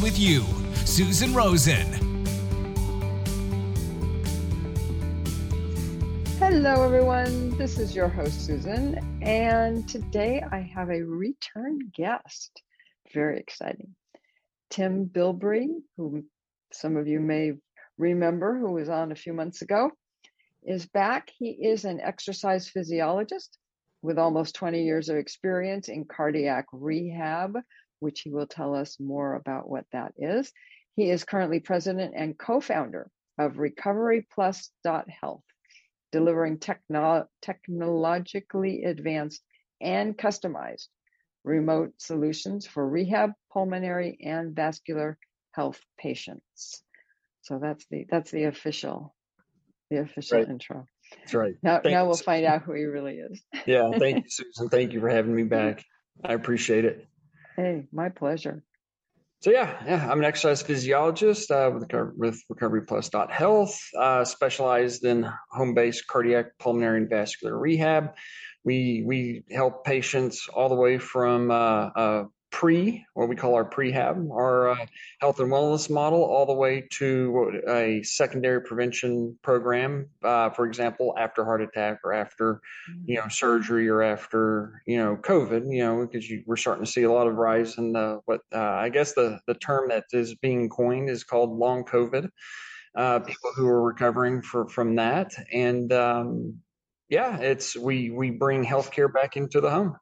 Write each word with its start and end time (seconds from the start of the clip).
with 0.00 0.18
you. 0.18 0.44
Susan 0.84 1.34
Rosen. 1.34 1.86
Hello, 6.38 6.84
everyone. 6.84 7.56
This 7.58 7.78
is 7.78 7.94
your 7.94 8.08
host, 8.08 8.46
Susan, 8.46 9.20
and 9.22 9.88
today 9.88 10.42
I 10.50 10.60
have 10.60 10.90
a 10.90 11.02
return 11.02 11.78
guest. 11.94 12.62
Very 13.12 13.38
exciting. 13.38 13.94
Tim 14.70 15.06
Bilbrey, 15.06 15.68
who 15.96 16.24
some 16.72 16.96
of 16.96 17.08
you 17.08 17.20
may 17.20 17.52
remember, 17.98 18.58
who 18.58 18.72
was 18.72 18.88
on 18.88 19.12
a 19.12 19.16
few 19.16 19.32
months 19.32 19.62
ago, 19.62 19.90
is 20.62 20.86
back. 20.86 21.30
He 21.36 21.50
is 21.50 21.84
an 21.84 22.00
exercise 22.00 22.68
physiologist 22.68 23.58
with 24.02 24.18
almost 24.18 24.54
20 24.54 24.82
years 24.82 25.08
of 25.08 25.16
experience 25.16 25.88
in 25.88 26.04
cardiac 26.04 26.66
rehab, 26.72 27.56
which 28.00 28.20
he 28.20 28.30
will 28.30 28.46
tell 28.46 28.74
us 28.74 28.98
more 29.00 29.34
about 29.34 29.68
what 29.68 29.84
that 29.92 30.12
is. 30.16 30.52
He 30.96 31.10
is 31.10 31.24
currently 31.24 31.60
president 31.60 32.14
and 32.16 32.38
co 32.38 32.60
founder 32.60 33.10
of 33.38 33.54
RecoveryPlus.health, 33.54 35.42
delivering 36.12 36.58
techno- 36.58 37.28
technologically 37.42 38.84
advanced 38.84 39.42
and 39.80 40.16
customized 40.16 40.88
remote 41.44 41.92
solutions 41.98 42.66
for 42.66 42.86
rehab, 42.86 43.32
pulmonary, 43.52 44.18
and 44.24 44.54
vascular 44.54 45.18
health 45.52 45.80
patients. 45.98 46.82
So 47.42 47.58
that's 47.62 47.86
the 47.90 48.06
that's 48.10 48.30
the 48.30 48.44
official 48.44 49.14
the 49.90 49.98
official 49.98 50.38
right. 50.38 50.48
intro. 50.48 50.86
That's 51.18 51.34
right. 51.34 51.54
Now, 51.62 51.80
thank 51.80 51.92
now 51.92 52.02
you, 52.02 52.06
we'll 52.06 52.16
Susan. 52.16 52.24
find 52.24 52.46
out 52.46 52.62
who 52.62 52.72
he 52.72 52.84
really 52.84 53.18
is. 53.18 53.40
Yeah, 53.66 53.90
thank 53.98 54.16
you, 54.24 54.30
Susan. 54.30 54.68
Thank 54.68 54.92
you 54.92 55.00
for 55.00 55.08
having 55.08 55.34
me 55.34 55.44
back. 55.44 55.84
I 56.24 56.32
appreciate 56.32 56.84
it. 56.84 57.06
Hey, 57.56 57.86
my 57.90 58.10
pleasure. 58.10 58.62
So 59.40 59.50
yeah, 59.50 59.82
yeah, 59.86 60.10
I'm 60.10 60.18
an 60.18 60.24
exercise 60.24 60.62
physiologist 60.62 61.50
uh, 61.50 61.70
with 61.72 61.88
with 62.16 62.42
RecoveryPlus.health, 62.50 63.80
uh, 63.98 64.24
specialized 64.24 65.04
in 65.04 65.28
home-based 65.50 66.06
cardiac, 66.06 66.58
pulmonary, 66.58 66.98
and 66.98 67.10
vascular 67.10 67.56
rehab. 67.56 68.14
We 68.64 69.04
we 69.06 69.44
help 69.50 69.84
patients 69.84 70.48
all 70.52 70.68
the 70.68 70.74
way 70.74 70.98
from 70.98 71.50
uh, 71.50 72.24
pre, 72.50 73.04
what 73.14 73.28
we 73.28 73.36
call 73.36 73.54
our 73.54 73.68
prehab, 73.68 74.30
our 74.30 74.70
uh, 74.70 74.86
health 75.20 75.40
and 75.40 75.50
wellness 75.50 75.90
model, 75.90 76.22
all 76.22 76.46
the 76.46 76.52
way 76.52 76.86
to 76.90 77.60
a 77.68 78.02
secondary 78.02 78.62
prevention 78.62 79.38
program. 79.42 80.08
Uh, 80.22 80.50
for 80.50 80.66
example, 80.66 81.14
after 81.18 81.44
heart 81.44 81.62
attack 81.62 82.00
or 82.04 82.12
after, 82.12 82.60
you 83.04 83.16
know, 83.16 83.28
surgery 83.28 83.88
or 83.88 84.02
after, 84.02 84.82
you 84.86 84.98
know, 84.98 85.16
COVID. 85.16 85.72
You 85.72 85.84
know, 85.84 86.06
because 86.06 86.28
you, 86.28 86.44
we're 86.46 86.56
starting 86.56 86.84
to 86.84 86.90
see 86.90 87.02
a 87.02 87.12
lot 87.12 87.26
of 87.26 87.34
rise 87.34 87.78
in 87.78 87.92
the 87.92 88.20
what 88.24 88.40
uh, 88.54 88.58
I 88.58 88.88
guess 88.88 89.14
the 89.14 89.40
the 89.46 89.54
term 89.54 89.88
that 89.90 90.04
is 90.12 90.34
being 90.34 90.68
coined 90.68 91.10
is 91.10 91.24
called 91.24 91.50
long 91.50 91.84
COVID. 91.84 92.30
Uh, 92.96 93.18
people 93.18 93.52
who 93.54 93.66
are 93.68 93.82
recovering 93.82 94.40
for, 94.40 94.66
from 94.68 94.96
that, 94.96 95.34
and 95.52 95.92
um, 95.92 96.60
yeah, 97.10 97.36
it's 97.38 97.76
we 97.76 98.10
we 98.10 98.30
bring 98.30 98.64
healthcare 98.64 99.12
back 99.12 99.36
into 99.36 99.60
the 99.60 99.70
home. 99.70 99.96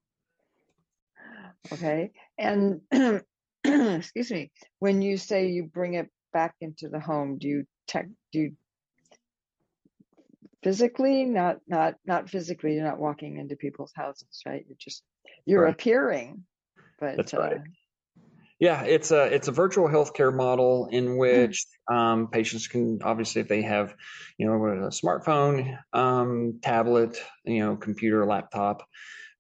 Okay. 1.73 2.13
And 2.39 2.81
excuse 3.65 4.31
me, 4.31 4.51
when 4.79 5.03
you 5.03 5.17
say 5.17 5.49
you 5.49 5.65
bring 5.65 5.95
it 5.95 6.09
back 6.33 6.55
into 6.61 6.89
the 6.89 7.01
home, 7.01 7.39
do 7.39 7.49
you 7.49 7.67
tech 7.87 8.07
do 8.33 8.39
you 8.41 8.57
physically 10.63 11.25
not 11.27 11.59
not 11.69 11.95
not 12.07 12.31
physically 12.31 12.75
you're 12.75 12.85
not 12.85 12.99
walking 12.99 13.37
into 13.37 13.55
people's 13.55 13.93
houses 13.95 14.41
right 14.47 14.65
you're 14.67 14.79
just 14.81 15.03
you're 15.45 15.65
Right. 15.65 15.75
appearing 15.75 16.43
but 16.99 17.17
That's 17.17 17.35
uh, 17.35 17.39
right. 17.39 17.61
Yeah, 18.61 18.83
it's 18.85 19.11
a 19.11 19.25
it's 19.25 19.49
a 19.49 19.53
virtual 19.53 19.89
healthcare 19.89 20.35
model 20.35 20.89
in 20.91 21.17
which 21.19 21.67
um, 21.91 22.29
patients 22.29 22.69
can 22.69 23.01
obviously 23.03 23.43
if 23.43 23.49
they 23.49 23.63
have, 23.63 23.95
you 24.39 24.47
know, 24.47 24.55
a 24.55 24.89
smartphone, 24.89 25.77
um, 25.93 26.61
tablet, 26.63 27.19
you 27.45 27.59
know, 27.59 27.77
computer, 27.77 28.25
laptop. 28.25 28.87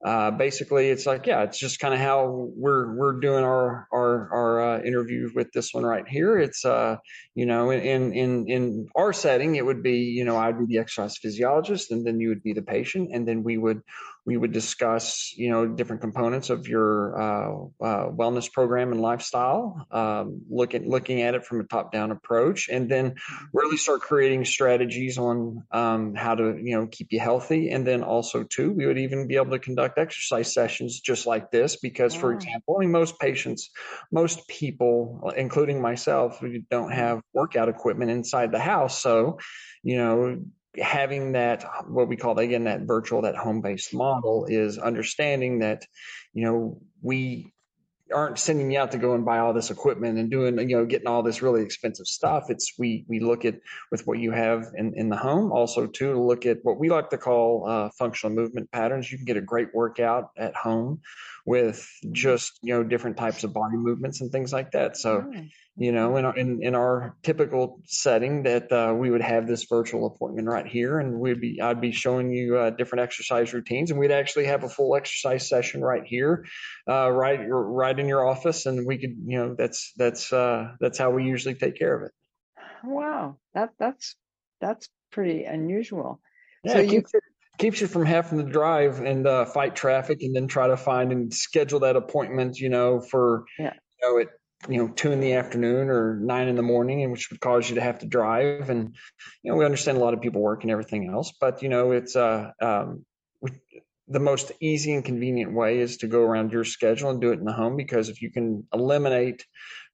Uh, 0.04 0.31
basically, 0.31 0.91
it's 0.91 1.06
like 1.06 1.26
yeah, 1.26 1.44
it's 1.44 1.59
just 1.59 1.81
kind 1.81 1.94
of 1.94 2.00
how 2.00 2.50
we're 2.54 2.94
we're 2.94 3.20
doing 3.20 3.42
our 3.42 3.88
our 3.91 4.28
our 4.32 4.75
uh, 4.75 4.82
interview 4.82 5.31
with 5.34 5.50
this 5.53 5.72
one 5.72 5.82
right 5.82 6.06
here. 6.06 6.38
It's 6.38 6.62
uh, 6.66 6.97
you 7.34 7.47
know, 7.47 7.70
in 7.70 8.12
in 8.12 8.47
in 8.47 8.88
our 8.94 9.14
setting, 9.14 9.56
it 9.56 9.64
would 9.64 9.82
be 9.82 10.00
you 10.00 10.26
know 10.26 10.37
I'd 10.37 10.59
be 10.59 10.66
the 10.66 10.78
exercise 10.78 11.16
physiologist, 11.16 11.91
and 11.91 12.06
then 12.06 12.20
you 12.20 12.28
would 12.28 12.43
be 12.43 12.53
the 12.53 12.60
patient, 12.60 13.10
and 13.14 13.26
then 13.26 13.43
we 13.44 13.56
would 13.56 13.81
we 14.26 14.36
would 14.36 14.52
discuss 14.52 15.32
you 15.36 15.50
know 15.50 15.66
different 15.66 16.00
components 16.00 16.50
of 16.50 16.66
your 16.66 17.20
uh, 17.20 17.84
uh, 17.84 18.08
wellness 18.10 18.50
program 18.50 18.92
and 18.92 19.00
lifestyle 19.00 19.86
um, 19.90 20.42
looking 20.50 20.88
looking 20.88 21.22
at 21.22 21.34
it 21.34 21.44
from 21.44 21.60
a 21.60 21.64
top 21.64 21.92
down 21.92 22.10
approach 22.10 22.68
and 22.68 22.88
then 22.88 23.14
really 23.52 23.76
start 23.76 24.00
creating 24.00 24.44
strategies 24.44 25.18
on 25.18 25.64
um, 25.70 26.14
how 26.14 26.34
to 26.34 26.56
you 26.60 26.76
know 26.76 26.86
keep 26.86 27.12
you 27.12 27.20
healthy. 27.20 27.70
And 27.70 27.86
then 27.86 28.02
also 28.02 28.44
too 28.44 28.72
we 28.72 28.86
would 28.86 28.98
even 28.98 29.26
be 29.26 29.36
able 29.36 29.50
to 29.52 29.58
conduct 29.58 29.98
exercise 29.98 30.52
sessions 30.52 31.00
just 31.00 31.26
like 31.26 31.50
this 31.50 31.76
because 31.76 32.14
for 32.14 32.32
example 32.32 32.76
I 32.76 32.80
mean, 32.80 32.92
most 32.92 33.18
patients 33.18 33.70
most 34.10 34.46
people 34.48 35.32
including 35.36 35.80
myself 35.80 36.40
we 36.42 36.64
don't 36.70 36.92
have 36.92 37.20
workout 37.32 37.68
equipment 37.68 38.10
inside 38.10 38.52
the 38.52 38.58
house. 38.58 39.00
So 39.00 39.38
you 39.82 39.96
know 39.96 40.40
having 40.78 41.32
that 41.32 41.64
what 41.88 42.08
we 42.08 42.16
call 42.16 42.38
again 42.38 42.64
that 42.64 42.82
virtual 42.82 43.22
that 43.22 43.36
home 43.36 43.60
based 43.60 43.94
model 43.94 44.46
is 44.48 44.78
understanding 44.78 45.60
that 45.60 45.84
you 46.32 46.44
know 46.44 46.80
we 47.02 47.52
aren't 48.12 48.38
sending 48.38 48.70
you 48.70 48.78
out 48.78 48.92
to 48.92 48.98
go 48.98 49.14
and 49.14 49.24
buy 49.24 49.38
all 49.38 49.52
this 49.52 49.70
equipment 49.70 50.18
and 50.18 50.30
doing 50.30 50.58
you 50.68 50.76
know 50.76 50.84
getting 50.84 51.06
all 51.06 51.22
this 51.22 51.42
really 51.42 51.62
expensive 51.62 52.06
stuff. 52.06 52.44
It's 52.48 52.74
we 52.78 53.04
we 53.08 53.20
look 53.20 53.44
at 53.44 53.56
with 53.90 54.06
what 54.06 54.18
you 54.18 54.30
have 54.30 54.72
in 54.76 54.94
in 54.94 55.08
the 55.08 55.16
home 55.16 55.52
also 55.52 55.86
too 55.86 56.12
to 56.12 56.20
look 56.20 56.46
at 56.46 56.58
what 56.62 56.78
we 56.78 56.90
like 56.90 57.10
to 57.10 57.18
call 57.18 57.64
uh, 57.66 57.90
functional 57.98 58.34
movement 58.34 58.70
patterns. 58.70 59.10
You 59.10 59.18
can 59.18 59.24
get 59.24 59.36
a 59.36 59.42
great 59.42 59.68
workout 59.74 60.30
at 60.36 60.54
home 60.54 61.00
with 61.47 61.87
just 62.12 62.59
you 62.62 62.75
know 62.75 62.82
different 62.82 63.16
types 63.16 63.44
of 63.44 63.53
body 63.53 63.77
movements 63.77 64.21
and 64.21 64.32
things 64.32 64.53
like 64.53 64.71
that 64.72 64.97
so 64.97 65.31
you 65.77 65.91
know, 65.91 66.16
in 66.16 66.25
our, 66.25 66.37
in, 66.37 66.62
in 66.62 66.75
our 66.77 67.16
typical 67.25 67.81
setting 67.84 68.44
that 68.44 68.71
uh, 68.71 68.94
we 68.94 69.10
would 69.10 69.22
have 69.22 69.49
this 69.49 69.65
virtual 69.65 70.06
appointment 70.06 70.47
right 70.47 70.66
here 70.66 71.00
and 71.00 71.19
we'd 71.19 71.41
be, 71.41 71.60
I'd 71.60 71.81
be 71.81 71.91
showing 71.91 72.32
you 72.32 72.56
uh, 72.56 72.71
different 72.71 73.03
exercise 73.03 73.53
routines 73.53 73.91
and 73.91 73.99
we'd 73.99 74.12
actually 74.12 74.47
have 74.47 74.62
a 74.62 74.69
full 74.69 74.94
exercise 74.94 75.49
session 75.49 75.82
right 75.82 76.05
here, 76.05 76.44
uh, 76.88 77.10
right, 77.10 77.41
right 77.44 77.99
in 77.99 78.06
your 78.06 78.25
office. 78.25 78.66
And 78.66 78.87
we 78.87 78.99
could, 78.99 79.16
you 79.26 79.38
know, 79.38 79.55
that's, 79.59 79.93
that's, 79.97 80.32
uh, 80.32 80.69
that's 80.78 80.97
how 80.97 81.11
we 81.11 81.25
usually 81.25 81.56
take 81.56 81.76
care 81.76 81.97
of 81.97 82.03
it. 82.05 82.12
wow 82.84 83.37
that 83.55 83.71
that's 83.78 84.15
that's 84.61 84.88
pretty 85.11 85.44
unusual 85.44 86.21
Yeah, 86.65 86.75
so 86.75 86.78
you 86.81 86.99
it, 86.99 87.22
keeps 87.59 87.81
you 87.81 87.87
from 87.87 88.04
having 88.04 88.38
to 88.38 88.50
drive 88.50 89.00
and 89.00 89.26
uh, 89.26 89.44
fight 89.44 89.76
traffic 89.76 90.22
and 90.22 90.34
then 90.34 90.47
try 90.48 90.69
to 90.69 90.76
find 90.76 91.12
and 91.12 91.32
schedule 91.32 91.81
that 91.81 91.97
appointment, 91.97 92.59
you 92.59 92.69
know, 92.69 93.00
for, 93.00 93.44
Yeah. 93.59 93.75
you 94.03 94.09
know, 94.09 94.19
at, 94.20 94.28
you 94.69 94.78
know, 94.78 94.88
two 94.88 95.12
in 95.12 95.20
the 95.20 95.34
afternoon 95.34 95.90
or 95.90 96.17
nine 96.17 96.49
in 96.49 96.56
the 96.56 96.62
morning, 96.62 97.02
and 97.02 97.12
which 97.12 97.31
would 97.31 97.40
cause 97.40 97.69
you 97.69 97.76
to 97.76 97.81
have 97.81 97.99
to 97.99 98.06
drive. 98.06 98.70
And, 98.70 98.96
you 99.43 99.52
know, 99.52 99.58
we 99.58 99.64
understand 99.64 99.99
a 99.99 100.00
lot 100.00 100.14
of 100.14 100.20
people 100.20 100.40
work 100.40 100.62
and 100.62 100.70
everything 100.70 101.08
else, 101.08 101.32
but, 101.40 101.62
you 101.62 101.69
know, 101.69 101.93
it's, 101.93 102.17
uh, 102.17 102.50
um, 102.61 103.05
we, 103.40 103.50
the 104.08 104.20
most 104.20 104.52
easy 104.60 104.92
and 104.92 105.04
convenient 105.04 105.52
way 105.52 105.78
is 105.78 105.96
to 105.98 106.06
go 106.06 106.20
around 106.20 106.52
your 106.52 106.64
schedule 106.64 107.10
and 107.10 107.20
do 107.20 107.30
it 107.32 107.38
in 107.38 107.44
the 107.44 107.52
home 107.52 107.76
because 107.76 108.08
if 108.08 108.20
you 108.20 108.30
can 108.30 108.66
eliminate 108.72 109.46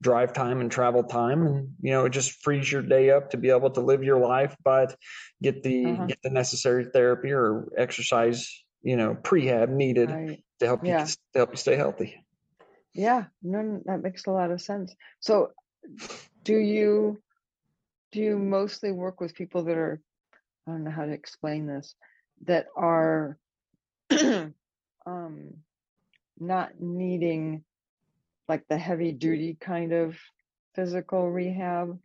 drive 0.02 0.32
time 0.32 0.60
and 0.60 0.70
travel 0.72 1.04
time 1.04 1.46
and 1.46 1.74
you 1.80 1.92
know 1.92 2.06
it 2.06 2.10
just 2.10 2.42
frees 2.42 2.70
your 2.70 2.82
day 2.82 3.10
up 3.10 3.30
to 3.30 3.36
be 3.36 3.50
able 3.50 3.70
to 3.70 3.80
live 3.80 4.02
your 4.02 4.18
life 4.18 4.56
but 4.64 4.96
get 5.42 5.62
the 5.62 5.92
Uh-huh. 5.92 6.06
get 6.08 6.18
the 6.22 6.30
necessary 6.30 6.86
therapy 6.92 7.30
or 7.30 7.68
exercise 7.76 8.64
you 8.82 8.96
know 8.96 9.14
prehab 9.14 9.68
needed 9.68 10.10
right 10.10 10.42
to 10.58 10.66
help 10.66 10.86
you 10.86 10.94
Yeah. 10.94 11.04
to 11.04 11.38
help 11.38 11.50
you 11.50 11.56
stay 11.56 11.76
healthy 11.76 12.16
yeah 12.94 13.24
no 13.42 13.62
no, 13.62 13.80
that 13.84 14.02
makes 14.02 14.26
a 14.26 14.30
lot 14.30 14.50
of 14.50 14.60
sense 14.60 14.94
so 15.20 15.52
do 16.42 16.56
you 16.56 17.22
do 18.12 18.20
you 18.20 18.38
mostly 18.38 18.90
work 18.90 19.20
with 19.20 19.34
people 19.34 19.62
that 19.64 19.76
are 19.76 20.00
i 20.66 20.72
don't 20.72 20.84
know 20.84 20.90
how 20.90 21.04
to 21.04 21.12
explain 21.12 21.66
this 21.66 21.94
that 22.46 22.66
are 22.76 23.38
um 25.06 25.54
not 26.38 26.80
needing 26.80 27.64
like 28.48 28.66
the 28.68 28.78
heavy 28.78 29.12
duty 29.12 29.56
kind 29.60 29.92
of 29.92 30.18
physical 30.74 31.30
rehab? 31.30 31.98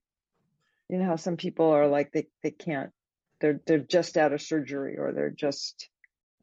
You 0.90 0.98
know 1.00 1.06
how 1.06 1.16
some 1.16 1.38
people 1.38 1.72
are 1.72 1.88
like 1.88 2.12
they 2.12 2.28
they 2.44 2.52
can't 2.52 2.92
they're 3.40 3.60
they're 3.66 3.80
just 3.80 4.18
out 4.18 4.34
of 4.34 4.42
surgery 4.42 4.98
or 4.98 5.12
they're 5.12 5.30
just 5.30 5.90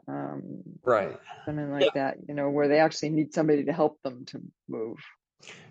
um, 0.08 0.62
right 0.82 1.18
something 1.44 1.70
like 1.70 1.84
yeah. 1.84 1.90
that. 1.94 2.16
You 2.28 2.34
know 2.34 2.50
where 2.50 2.68
they 2.68 2.78
actually 2.78 3.10
need 3.10 3.34
somebody 3.34 3.64
to 3.64 3.72
help 3.72 4.00
them 4.02 4.24
to 4.26 4.40
move. 4.68 4.98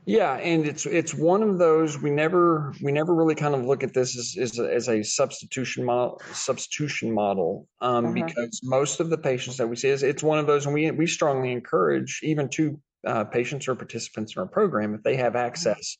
Yeah, 0.05 0.33
and 0.33 0.65
it's 0.65 0.85
it's 0.87 1.13
one 1.13 1.43
of 1.43 1.59
those 1.59 2.01
we 2.01 2.09
never 2.09 2.73
we 2.81 2.91
never 2.91 3.13
really 3.13 3.35
kind 3.35 3.53
of 3.53 3.65
look 3.65 3.83
at 3.83 3.93
this 3.93 4.17
as 4.17 4.35
as 4.39 4.59
a, 4.59 4.73
as 4.73 4.89
a 4.89 5.03
substitution 5.03 5.85
model 5.85 6.19
substitution 6.33 7.13
model 7.13 7.67
um, 7.81 8.05
uh-huh. 8.05 8.13
because 8.13 8.61
most 8.63 8.99
of 8.99 9.11
the 9.11 9.17
patients 9.17 9.57
that 9.57 9.67
we 9.67 9.75
see 9.75 9.89
is 9.89 10.01
it's 10.01 10.23
one 10.23 10.39
of 10.39 10.47
those 10.47 10.65
and 10.65 10.73
we 10.73 10.89
we 10.89 11.05
strongly 11.05 11.51
encourage 11.51 12.19
even 12.23 12.49
to 12.49 12.79
uh, 13.05 13.23
patients 13.25 13.67
or 13.67 13.75
participants 13.75 14.35
in 14.35 14.41
our 14.41 14.47
program 14.47 14.93
if 14.93 15.03
they 15.03 15.15
have 15.15 15.35
access 15.35 15.97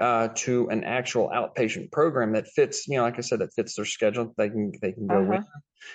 uh, 0.00 0.28
to 0.34 0.68
an 0.68 0.84
actual 0.84 1.28
outpatient 1.28 1.90
program 1.92 2.32
that 2.32 2.48
fits 2.48 2.88
you 2.88 2.96
know 2.96 3.02
like 3.02 3.18
I 3.18 3.22
said 3.22 3.40
that 3.40 3.54
fits 3.54 3.76
their 3.76 3.84
schedule 3.84 4.34
they 4.36 4.48
can 4.48 4.72
they 4.80 4.92
can 4.92 5.06
go 5.06 5.22
uh-huh. 5.22 5.32
in 5.34 5.44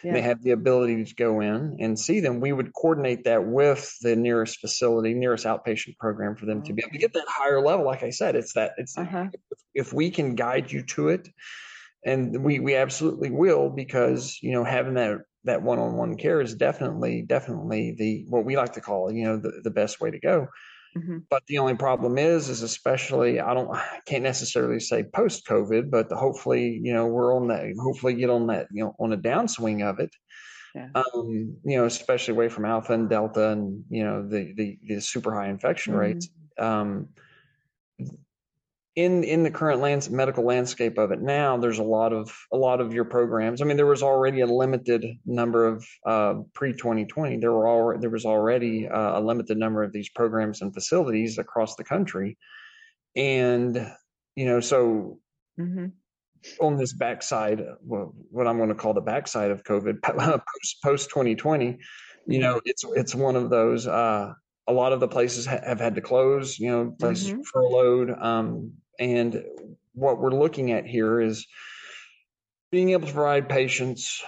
yeah. 0.03 0.13
they 0.13 0.21
have 0.21 0.41
the 0.41 0.51
ability 0.51 1.03
to 1.05 1.15
go 1.15 1.39
in 1.41 1.77
and 1.79 1.99
see 1.99 2.19
them, 2.19 2.39
we 2.39 2.51
would 2.51 2.73
coordinate 2.73 3.25
that 3.25 3.45
with 3.45 3.95
the 4.01 4.15
nearest 4.15 4.59
facility, 4.59 5.13
nearest 5.13 5.45
outpatient 5.45 5.97
program 5.97 6.35
for 6.35 6.45
them 6.45 6.59
okay. 6.59 6.67
to 6.67 6.73
be 6.73 6.83
able 6.83 6.93
to 6.93 6.97
get 6.97 7.13
that 7.13 7.27
higher 7.27 7.63
level. 7.63 7.85
Like 7.85 8.03
I 8.03 8.11
said, 8.11 8.35
it's 8.35 8.53
that 8.53 8.73
it's 8.77 8.97
uh-huh. 8.97 9.27
if, 9.33 9.59
if 9.73 9.93
we 9.93 10.11
can 10.11 10.35
guide 10.35 10.71
you 10.71 10.83
to 10.83 11.09
it, 11.09 11.29
and 12.05 12.43
we 12.43 12.59
we 12.59 12.75
absolutely 12.75 13.31
will 13.31 13.69
because 13.69 14.39
you 14.41 14.51
know 14.51 14.63
having 14.63 14.95
that 14.95 15.19
that 15.47 15.63
one-on-one 15.63 16.15
care 16.15 16.39
is 16.39 16.55
definitely 16.55 17.23
definitely 17.23 17.95
the 17.97 18.25
what 18.29 18.45
we 18.45 18.55
like 18.55 18.73
to 18.73 18.81
call 18.81 19.11
you 19.11 19.25
know 19.25 19.37
the, 19.37 19.61
the 19.63 19.71
best 19.71 19.99
way 19.99 20.11
to 20.11 20.19
go 20.19 20.47
Mm-hmm. 20.97 21.17
But 21.29 21.43
the 21.47 21.59
only 21.59 21.75
problem 21.75 22.17
is, 22.17 22.49
is 22.49 22.61
especially 22.61 23.39
I 23.39 23.53
don't 23.53 23.73
I 23.73 23.99
can't 24.05 24.23
necessarily 24.23 24.79
say 24.79 25.03
post 25.03 25.45
COVID, 25.47 25.89
but 25.89 26.11
hopefully 26.11 26.79
you 26.81 26.93
know 26.93 27.07
we're 27.07 27.35
on 27.35 27.47
that. 27.49 27.65
Hopefully 27.79 28.13
get 28.13 28.29
on 28.29 28.47
that 28.47 28.67
you 28.71 28.85
know 28.85 28.95
on 28.99 29.13
a 29.13 29.17
downswing 29.17 29.87
of 29.87 29.99
it. 29.99 30.11
Yeah. 30.75 30.89
Um, 30.95 31.57
you 31.63 31.77
know, 31.77 31.85
especially 31.85 32.33
away 32.33 32.49
from 32.49 32.65
alpha 32.65 32.93
and 32.93 33.09
delta, 33.09 33.49
and 33.49 33.83
you 33.89 34.03
know 34.03 34.27
the 34.27 34.53
the, 34.55 34.77
the 34.87 35.01
super 35.01 35.33
high 35.33 35.49
infection 35.49 35.93
mm-hmm. 35.93 36.01
rates. 36.01 36.29
Um, 36.57 37.09
in 38.97 39.23
in 39.23 39.43
the 39.43 39.51
current 39.51 39.79
lands, 39.79 40.09
medical 40.09 40.43
landscape 40.43 40.97
of 40.97 41.11
it 41.11 41.21
now, 41.21 41.55
there's 41.55 41.77
a 41.77 41.83
lot 41.83 42.13
of 42.13 42.35
a 42.51 42.57
lot 42.57 42.81
of 42.81 42.95
your 42.95 43.05
programs. 43.05 43.61
I 43.61 43.65
mean, 43.65 43.77
there 43.77 43.85
was 43.85 44.01
already 44.01 44.41
a 44.41 44.47
limited 44.47 45.05
number 45.23 45.67
of 45.67 45.87
uh, 46.03 46.33
pre 46.55 46.73
2020. 46.73 47.37
There 47.37 47.51
were 47.51 47.67
all 47.67 47.95
there 47.99 48.09
was 48.09 48.25
already 48.25 48.87
uh, 48.87 49.19
a 49.19 49.21
limited 49.21 49.55
number 49.55 49.83
of 49.83 49.93
these 49.93 50.09
programs 50.09 50.63
and 50.63 50.73
facilities 50.73 51.37
across 51.37 51.75
the 51.75 51.83
country, 51.83 52.39
and 53.15 53.87
you 54.35 54.45
know, 54.45 54.61
so 54.61 55.19
mm-hmm. 55.59 55.85
on 56.59 56.77
this 56.77 56.93
backside, 56.93 57.63
well, 57.83 58.15
what 58.31 58.47
I'm 58.47 58.57
going 58.57 58.69
to 58.69 58.75
call 58.75 58.95
the 58.95 59.01
backside 59.01 59.51
of 59.51 59.63
COVID 59.63 60.01
post 60.03 60.77
post 60.83 61.09
2020, 61.11 61.77
you 62.25 62.39
know, 62.39 62.61
it's 62.65 62.83
it's 62.95 63.13
one 63.13 63.35
of 63.35 63.51
those. 63.51 63.85
Uh, 63.85 64.33
a 64.69 64.73
lot 64.73 64.91
of 64.91 64.99
the 64.99 65.07
places 65.07 65.45
ha- 65.45 65.61
have 65.63 65.79
had 65.79 65.95
to 65.95 66.01
close, 66.01 66.57
you 66.57 66.71
know, 66.71 66.95
mm-hmm. 66.99 67.41
furloughed. 67.43 68.09
Um, 68.09 68.73
and 68.99 69.43
what 69.93 70.19
we're 70.19 70.31
looking 70.31 70.71
at 70.71 70.85
here 70.85 71.19
is 71.19 71.47
being 72.71 72.91
able 72.91 73.07
to 73.07 73.13
provide 73.13 73.49
patients 73.49 74.23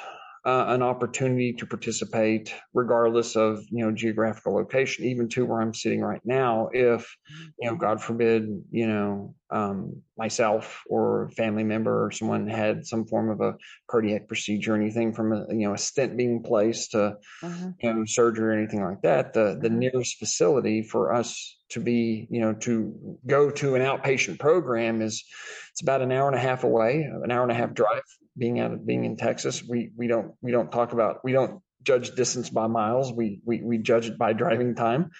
uh, 0.45 0.65
an 0.69 0.81
opportunity 0.81 1.53
to 1.53 1.65
participate 1.65 2.53
regardless 2.73 3.35
of 3.35 3.61
you 3.69 3.85
know 3.85 3.91
geographical 3.91 4.55
location 4.55 5.05
even 5.05 5.27
to 5.27 5.45
where 5.45 5.59
i'm 5.59 5.73
sitting 5.73 5.99
right 5.99 6.21
now 6.23 6.69
if 6.71 7.13
you 7.59 7.69
know 7.69 7.75
god 7.75 8.01
forbid 8.01 8.47
you 8.71 8.87
know 8.87 9.35
um, 9.51 10.01
myself 10.17 10.81
or 10.87 11.25
a 11.25 11.31
family 11.31 11.63
member 11.63 12.05
or 12.05 12.11
someone 12.11 12.47
had 12.47 12.85
some 12.85 13.05
form 13.05 13.29
of 13.29 13.41
a 13.41 13.55
cardiac 13.89 14.27
procedure 14.27 14.73
or 14.73 14.77
anything 14.77 15.13
from 15.13 15.33
a 15.33 15.45
you 15.49 15.67
know 15.67 15.73
a 15.73 15.77
stent 15.77 16.15
being 16.15 16.41
placed 16.41 16.91
to 16.91 17.17
uh-huh. 17.43 17.71
you 17.81 17.93
know 17.93 18.05
surgery 18.05 18.55
or 18.55 18.57
anything 18.57 18.83
like 18.83 19.01
that 19.01 19.33
the 19.33 19.57
the 19.61 19.67
uh-huh. 19.67 19.75
nearest 19.75 20.17
facility 20.19 20.83
for 20.83 21.13
us 21.13 21.58
to 21.69 21.79
be 21.79 22.27
you 22.29 22.41
know 22.41 22.53
to 22.53 23.17
go 23.27 23.49
to 23.49 23.75
an 23.75 23.81
outpatient 23.81 24.39
program 24.39 25.01
is 25.01 25.23
it's 25.71 25.81
about 25.81 26.01
an 26.01 26.11
hour 26.11 26.27
and 26.27 26.35
a 26.35 26.39
half 26.39 26.63
away 26.63 27.07
an 27.23 27.31
hour 27.31 27.43
and 27.43 27.51
a 27.51 27.55
half 27.55 27.73
drive 27.73 28.03
being 28.39 28.59
out 28.59 28.71
of 28.71 28.87
being 28.87 29.05
in 29.05 29.17
Texas, 29.17 29.61
we 29.61 29.91
we 29.95 30.07
don't 30.07 30.33
we 30.41 30.51
don't 30.51 30.71
talk 30.71 30.93
about 30.93 31.17
we 31.23 31.33
don't 31.33 31.61
judge 31.83 32.15
distance 32.15 32.49
by 32.49 32.65
miles. 32.67 33.11
We 33.13 33.41
we 33.45 33.61
we 33.61 33.77
judge 33.77 34.07
it 34.07 34.17
by 34.17 34.33
driving 34.33 34.73
time. 34.73 35.11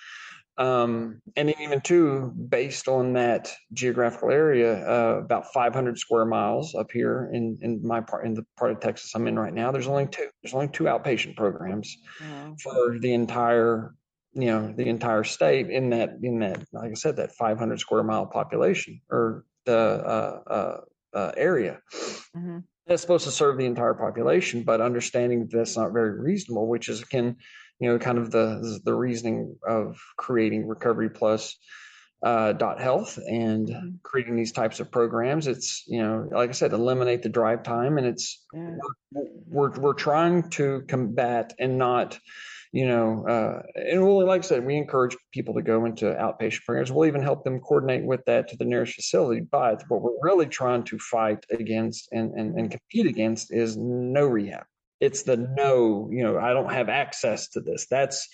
Um, 0.57 1.21
and 1.37 1.55
even 1.61 1.79
two, 1.79 2.33
based 2.49 2.89
on 2.89 3.13
that 3.13 3.49
geographical 3.71 4.29
area, 4.29 4.73
uh, 4.73 5.19
about 5.19 5.53
500 5.53 5.97
square 5.97 6.25
miles 6.25 6.75
up 6.75 6.91
here 6.91 7.29
in 7.31 7.59
in 7.61 7.85
my 7.85 8.01
part 8.01 8.25
in 8.25 8.33
the 8.33 8.45
part 8.57 8.71
of 8.71 8.79
Texas 8.79 9.13
I'm 9.15 9.27
in 9.27 9.37
right 9.37 9.53
now, 9.53 9.71
there's 9.71 9.87
only 9.87 10.07
two. 10.07 10.27
There's 10.41 10.53
only 10.53 10.69
two 10.69 10.85
outpatient 10.85 11.37
programs 11.37 11.95
for 12.63 12.97
the 12.99 13.13
entire 13.13 13.93
you 14.33 14.47
know 14.47 14.73
the 14.75 14.87
entire 14.87 15.23
state 15.23 15.69
in 15.69 15.89
that 15.91 16.17
in 16.21 16.39
that 16.39 16.63
like 16.71 16.91
I 16.91 16.95
said 16.95 17.17
that 17.17 17.31
500 17.33 17.79
square 17.79 18.03
mile 18.03 18.25
population 18.25 19.01
or 19.09 19.45
the 19.65 19.77
uh, 19.77 20.51
uh, 20.51 20.81
uh 21.17 21.31
area. 21.35 21.79
Mm-hmm 22.35 22.59
that's 22.89 23.03
supposed 23.03 23.25
to 23.25 23.31
serve 23.31 23.57
the 23.57 23.65
entire 23.65 23.93
population, 23.93 24.63
but 24.63 24.81
understanding 24.81 25.41
that 25.41 25.51
that's 25.55 25.77
not 25.77 25.93
very 25.93 26.19
reasonable, 26.19 26.67
which 26.67 26.89
is 26.89 27.03
can, 27.03 27.37
you 27.79 27.87
know, 27.87 27.99
kind 27.99 28.17
of 28.17 28.31
the 28.31 28.79
the 28.83 28.93
reasoning 28.93 29.55
of 29.65 30.01
creating 30.17 30.67
Recovery 30.67 31.09
Plus 31.09 31.55
uh, 32.23 32.51
dot 32.53 32.81
health 32.81 33.19
and 33.27 33.69
mm-hmm. 33.69 33.89
creating 34.01 34.35
these 34.35 34.51
types 34.51 34.79
of 34.79 34.91
programs. 34.91 35.45
It's 35.45 35.83
you 35.87 36.01
know, 36.01 36.27
like 36.31 36.49
I 36.49 36.53
said, 36.53 36.73
eliminate 36.73 37.21
the 37.21 37.29
drive 37.29 37.61
time, 37.61 37.99
and 37.99 38.07
it's 38.07 38.43
yeah. 38.53 38.75
we're, 39.11 39.23
we're 39.45 39.79
we're 39.79 39.93
trying 39.93 40.49
to 40.51 40.83
combat 40.87 41.53
and 41.59 41.77
not 41.77 42.19
you 42.71 42.87
know, 42.87 43.25
uh, 43.27 43.63
and 43.75 44.03
we'll, 44.03 44.25
like 44.25 44.43
I 44.43 44.47
said, 44.47 44.65
we 44.65 44.77
encourage 44.77 45.17
people 45.33 45.55
to 45.55 45.61
go 45.61 45.85
into 45.85 46.05
outpatient 46.05 46.65
programs. 46.65 46.91
We'll 46.91 47.07
even 47.07 47.23
help 47.23 47.43
them 47.43 47.59
coordinate 47.59 48.05
with 48.05 48.23
that 48.25 48.47
to 48.49 48.57
the 48.57 48.65
nearest 48.65 48.93
facility. 48.93 49.41
But 49.41 49.83
what 49.87 50.01
we're 50.01 50.21
really 50.21 50.45
trying 50.45 50.83
to 50.83 50.99
fight 50.99 51.43
against 51.49 52.09
and, 52.11 52.33
and, 52.33 52.59
and 52.59 52.69
compete 52.69 53.07
against 53.07 53.51
is 53.51 53.75
no 53.75 54.25
rehab. 54.25 54.65
It's 54.99 55.23
the 55.23 55.37
no, 55.37 56.09
you 56.11 56.23
know, 56.23 56.37
I 56.37 56.53
don't 56.53 56.71
have 56.71 56.89
access 56.89 57.47
to 57.51 57.61
this. 57.61 57.87
That's 57.89 58.27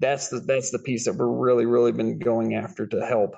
that's 0.00 0.30
the 0.30 0.40
that's 0.40 0.70
the 0.70 0.78
piece 0.78 1.04
that 1.04 1.14
we're 1.14 1.28
really 1.28 1.66
really 1.66 1.92
been 1.92 2.18
going 2.18 2.54
after 2.54 2.86
to 2.86 3.04
help 3.04 3.36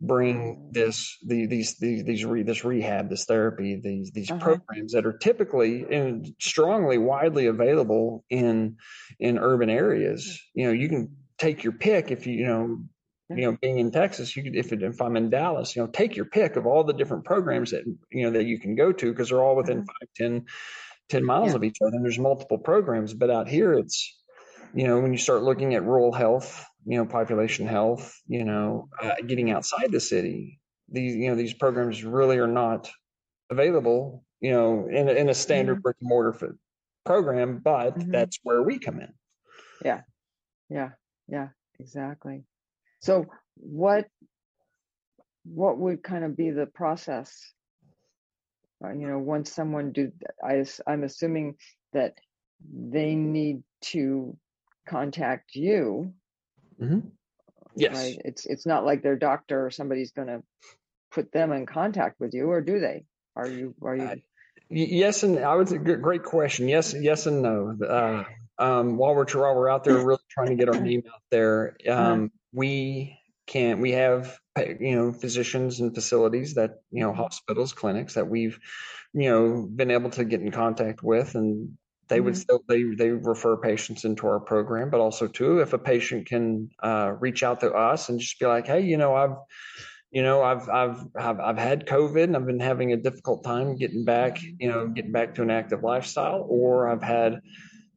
bring 0.00 0.70
this 0.72 1.18
the, 1.26 1.46
these 1.46 1.76
these 1.78 2.04
these 2.04 2.24
re, 2.24 2.42
this 2.42 2.64
rehab 2.64 3.10
this 3.10 3.26
therapy 3.26 3.78
these 3.82 4.10
these 4.12 4.30
uh-huh. 4.30 4.40
programs 4.40 4.92
that 4.92 5.04
are 5.04 5.12
typically 5.12 5.84
and 5.90 6.34
strongly 6.40 6.96
widely 6.96 7.46
available 7.46 8.24
in 8.30 8.76
in 9.18 9.38
urban 9.38 9.68
areas 9.68 10.40
you 10.54 10.64
know 10.66 10.72
you 10.72 10.88
can 10.88 11.16
take 11.36 11.62
your 11.62 11.74
pick 11.74 12.10
if 12.10 12.26
you 12.26 12.34
you 12.34 12.46
know 12.46 12.78
you 13.28 13.42
know 13.42 13.58
being 13.60 13.78
in 13.78 13.90
texas 13.90 14.34
you 14.34 14.42
could 14.42 14.56
if, 14.56 14.72
it, 14.72 14.82
if 14.82 15.02
i'm 15.02 15.16
in 15.16 15.28
dallas 15.28 15.76
you 15.76 15.82
know 15.82 15.88
take 15.88 16.16
your 16.16 16.24
pick 16.24 16.56
of 16.56 16.66
all 16.66 16.82
the 16.82 16.94
different 16.94 17.24
programs 17.24 17.72
that 17.72 17.84
you 18.10 18.24
know 18.24 18.30
that 18.30 18.44
you 18.44 18.58
can 18.58 18.74
go 18.74 18.92
to 18.92 19.10
because 19.10 19.28
they're 19.28 19.42
all 19.42 19.56
within 19.56 19.80
uh-huh. 19.80 19.92
five 20.00 20.08
ten 20.16 20.46
ten 21.10 21.24
miles 21.24 21.50
yeah. 21.50 21.56
of 21.56 21.64
each 21.64 21.78
other 21.82 21.94
and 21.94 22.04
there's 22.04 22.18
multiple 22.18 22.58
programs 22.58 23.12
but 23.12 23.30
out 23.30 23.48
here 23.48 23.74
it's 23.74 24.18
you 24.72 24.86
know 24.86 24.98
when 24.98 25.12
you 25.12 25.18
start 25.18 25.42
looking 25.42 25.74
at 25.74 25.84
rural 25.84 26.12
health 26.12 26.64
you 26.86 26.96
know, 26.96 27.06
population 27.06 27.66
health, 27.66 28.20
you 28.26 28.44
know, 28.44 28.88
uh, 29.02 29.14
getting 29.26 29.50
outside 29.50 29.92
the 29.92 30.00
city. 30.00 30.60
These, 30.88 31.16
you 31.16 31.28
know, 31.28 31.36
these 31.36 31.54
programs 31.54 32.04
really 32.04 32.38
are 32.38 32.48
not 32.48 32.90
available, 33.50 34.24
you 34.40 34.52
know, 34.52 34.88
in, 34.88 35.08
in 35.08 35.28
a 35.28 35.34
standard 35.34 35.74
mm-hmm. 35.74 35.82
brick 35.82 35.96
and 36.00 36.08
mortar 36.08 36.56
program, 37.04 37.60
but 37.62 37.98
mm-hmm. 37.98 38.10
that's 38.10 38.38
where 38.42 38.62
we 38.62 38.78
come 38.78 39.00
in. 39.00 39.12
Yeah. 39.84 40.00
Yeah. 40.68 40.90
Yeah, 41.28 41.48
exactly. 41.78 42.44
So 43.00 43.26
what, 43.56 44.06
what 45.44 45.78
would 45.78 46.02
kind 46.02 46.24
of 46.24 46.36
be 46.36 46.50
the 46.50 46.66
process? 46.66 47.52
Uh, 48.84 48.92
you 48.92 49.06
know, 49.06 49.18
once 49.18 49.52
someone 49.52 49.92
do, 49.92 50.10
I, 50.42 50.64
I'm 50.86 51.04
assuming 51.04 51.56
that 51.92 52.14
they 52.72 53.14
need 53.14 53.62
to 53.82 54.36
contact 54.88 55.54
you 55.54 56.12
Mm-hmm. 56.80 57.00
Yes. 57.76 57.94
Right? 57.94 58.20
It's 58.24 58.46
it's 58.46 58.66
not 58.66 58.84
like 58.84 59.02
their 59.02 59.16
doctor 59.16 59.66
or 59.66 59.70
somebody's 59.70 60.12
going 60.12 60.28
to 60.28 60.42
put 61.10 61.32
them 61.32 61.52
in 61.52 61.66
contact 61.66 62.20
with 62.20 62.34
you, 62.34 62.50
or 62.50 62.60
do 62.60 62.80
they? 62.80 63.04
Are 63.36 63.48
you 63.48 63.74
are 63.82 63.96
you? 63.96 64.02
Uh, 64.02 64.16
yes, 64.68 65.22
and 65.22 65.38
I 65.38 65.54
would 65.54 65.68
say 65.68 65.78
great 65.78 66.24
question. 66.24 66.68
Yes, 66.68 66.94
yes, 66.98 67.26
and 67.26 67.42
no. 67.42 67.76
Uh, 67.86 68.24
um, 68.58 68.96
while 68.96 69.14
we're 69.14 69.26
while 69.26 69.54
we're 69.54 69.70
out 69.70 69.84
there 69.84 69.98
really 70.04 70.22
trying 70.28 70.48
to 70.48 70.56
get 70.56 70.68
our 70.68 70.80
name 70.80 71.02
out 71.06 71.22
there, 71.30 71.76
um, 71.88 71.96
uh-huh. 71.96 72.28
we 72.52 73.18
can't. 73.46 73.80
we 73.80 73.92
have 73.92 74.38
you 74.58 74.96
know 74.96 75.12
physicians 75.12 75.80
and 75.80 75.94
facilities 75.94 76.54
that 76.54 76.80
you 76.90 77.02
know 77.02 77.12
hospitals 77.12 77.72
clinics 77.72 78.14
that 78.14 78.28
we've 78.28 78.58
you 79.12 79.30
know 79.30 79.66
been 79.68 79.90
able 79.90 80.10
to 80.10 80.24
get 80.24 80.40
in 80.40 80.50
contact 80.50 81.02
with 81.02 81.34
and 81.34 81.76
they 82.10 82.16
mm-hmm. 82.16 82.26
would 82.26 82.36
still 82.36 82.62
they 82.68 82.82
they 82.82 83.08
refer 83.08 83.56
patients 83.56 84.04
into 84.04 84.26
our 84.26 84.40
program, 84.40 84.90
but 84.90 85.00
also 85.00 85.26
too 85.26 85.60
if 85.60 85.72
a 85.72 85.78
patient 85.78 86.26
can 86.26 86.68
uh, 86.82 87.14
reach 87.18 87.42
out 87.42 87.60
to 87.60 87.72
us 87.72 88.10
and 88.10 88.20
just 88.20 88.38
be 88.38 88.44
like, 88.44 88.66
hey, 88.66 88.80
you 88.80 88.98
know, 88.98 89.14
I've 89.14 89.36
you 90.10 90.24
know, 90.24 90.42
I've, 90.42 90.68
I've, 90.68 91.06
I've, 91.16 91.40
I've 91.40 91.58
had 91.58 91.86
COVID 91.86 92.24
and 92.24 92.36
I've 92.36 92.46
been 92.46 92.58
having 92.58 92.92
a 92.92 92.96
difficult 92.96 93.44
time 93.44 93.76
getting 93.76 94.04
back, 94.04 94.42
you 94.42 94.68
know, 94.68 94.88
getting 94.88 95.12
back 95.12 95.36
to 95.36 95.42
an 95.42 95.50
active 95.50 95.84
lifestyle, 95.84 96.44
or 96.48 96.88
I've 96.88 97.02
had, 97.02 97.40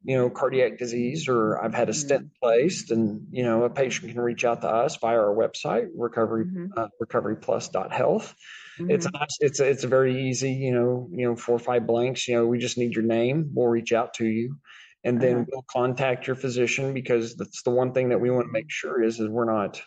you 0.04 0.18
know, 0.18 0.30
cardiac 0.30 0.78
disease, 0.78 1.28
or 1.30 1.64
I've 1.64 1.74
had 1.74 1.90
a 1.90 1.94
stent 1.94 2.26
mm-hmm. 2.26 2.46
placed, 2.46 2.92
and 2.92 3.28
you 3.32 3.44
know, 3.44 3.64
a 3.64 3.70
patient 3.70 4.12
can 4.12 4.20
reach 4.20 4.44
out 4.44 4.62
to 4.62 4.70
us 4.70 4.98
via 4.98 5.18
our 5.18 5.34
website, 5.34 5.88
recovery 5.96 6.46
mm-hmm. 6.46 6.78
uh, 6.78 6.88
recoveryplus.health. 7.02 8.36
Mm-hmm. 8.80 8.92
It's 8.92 9.08
it's 9.40 9.60
it's 9.60 9.84
a 9.84 9.88
very 9.88 10.30
easy, 10.30 10.52
you 10.52 10.74
know, 10.74 11.10
you 11.12 11.28
know, 11.28 11.36
four 11.36 11.56
or 11.56 11.60
five 11.60 11.88
blanks. 11.88 12.28
You 12.28 12.36
know, 12.36 12.48
we 12.48 12.58
just 12.58 12.78
need 12.78 12.96
your 12.96 13.06
name. 13.06 13.52
We'll 13.54 13.68
reach 13.68 13.94
out 13.94 14.16
to 14.16 14.26
you, 14.26 14.58
and 15.04 15.22
then 15.22 15.36
uh-huh. 15.36 15.46
we'll 15.52 15.66
contact 15.72 16.28
your 16.28 16.36
physician 16.36 16.94
because 16.94 17.36
that's 17.36 17.64
the 17.64 17.72
one 17.72 17.94
thing 17.94 18.10
that 18.10 18.20
we 18.20 18.30
want 18.30 18.48
to 18.48 18.52
make 18.52 18.70
sure 18.70 19.02
is 19.02 19.20
is 19.20 19.30
we're 19.30 19.52
not 19.52 19.82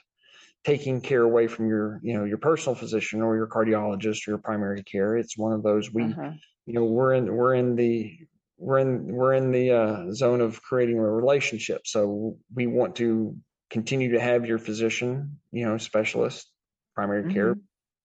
taking 0.64 1.00
care 1.00 1.22
away 1.22 1.46
from 1.46 1.68
your 1.68 2.00
you 2.02 2.14
know 2.14 2.24
your 2.24 2.38
personal 2.38 2.74
physician 2.74 3.22
or 3.22 3.36
your 3.36 3.46
cardiologist 3.46 4.26
or 4.26 4.32
your 4.32 4.38
primary 4.38 4.82
care 4.82 5.16
it's 5.16 5.38
one 5.38 5.52
of 5.52 5.62
those 5.62 5.92
we 5.92 6.02
uh-huh. 6.02 6.32
you 6.66 6.74
know 6.74 6.82
we're 6.82 7.14
in 7.14 7.32
we're 7.32 7.54
in 7.54 7.76
the 7.76 8.18
we're 8.58 8.78
in 8.78 9.12
we're 9.12 9.34
in 9.34 9.52
the 9.52 9.70
uh, 9.70 10.12
zone 10.12 10.40
of 10.40 10.62
creating 10.62 10.98
a 10.98 11.02
relationship 11.02 11.86
so 11.86 12.36
we 12.54 12.66
want 12.66 12.96
to 12.96 13.36
continue 13.70 14.12
to 14.12 14.20
have 14.20 14.46
your 14.46 14.58
physician 14.58 15.38
you 15.52 15.64
know 15.64 15.76
specialist 15.78 16.50
primary 16.94 17.22
mm-hmm. 17.22 17.32
care 17.32 17.56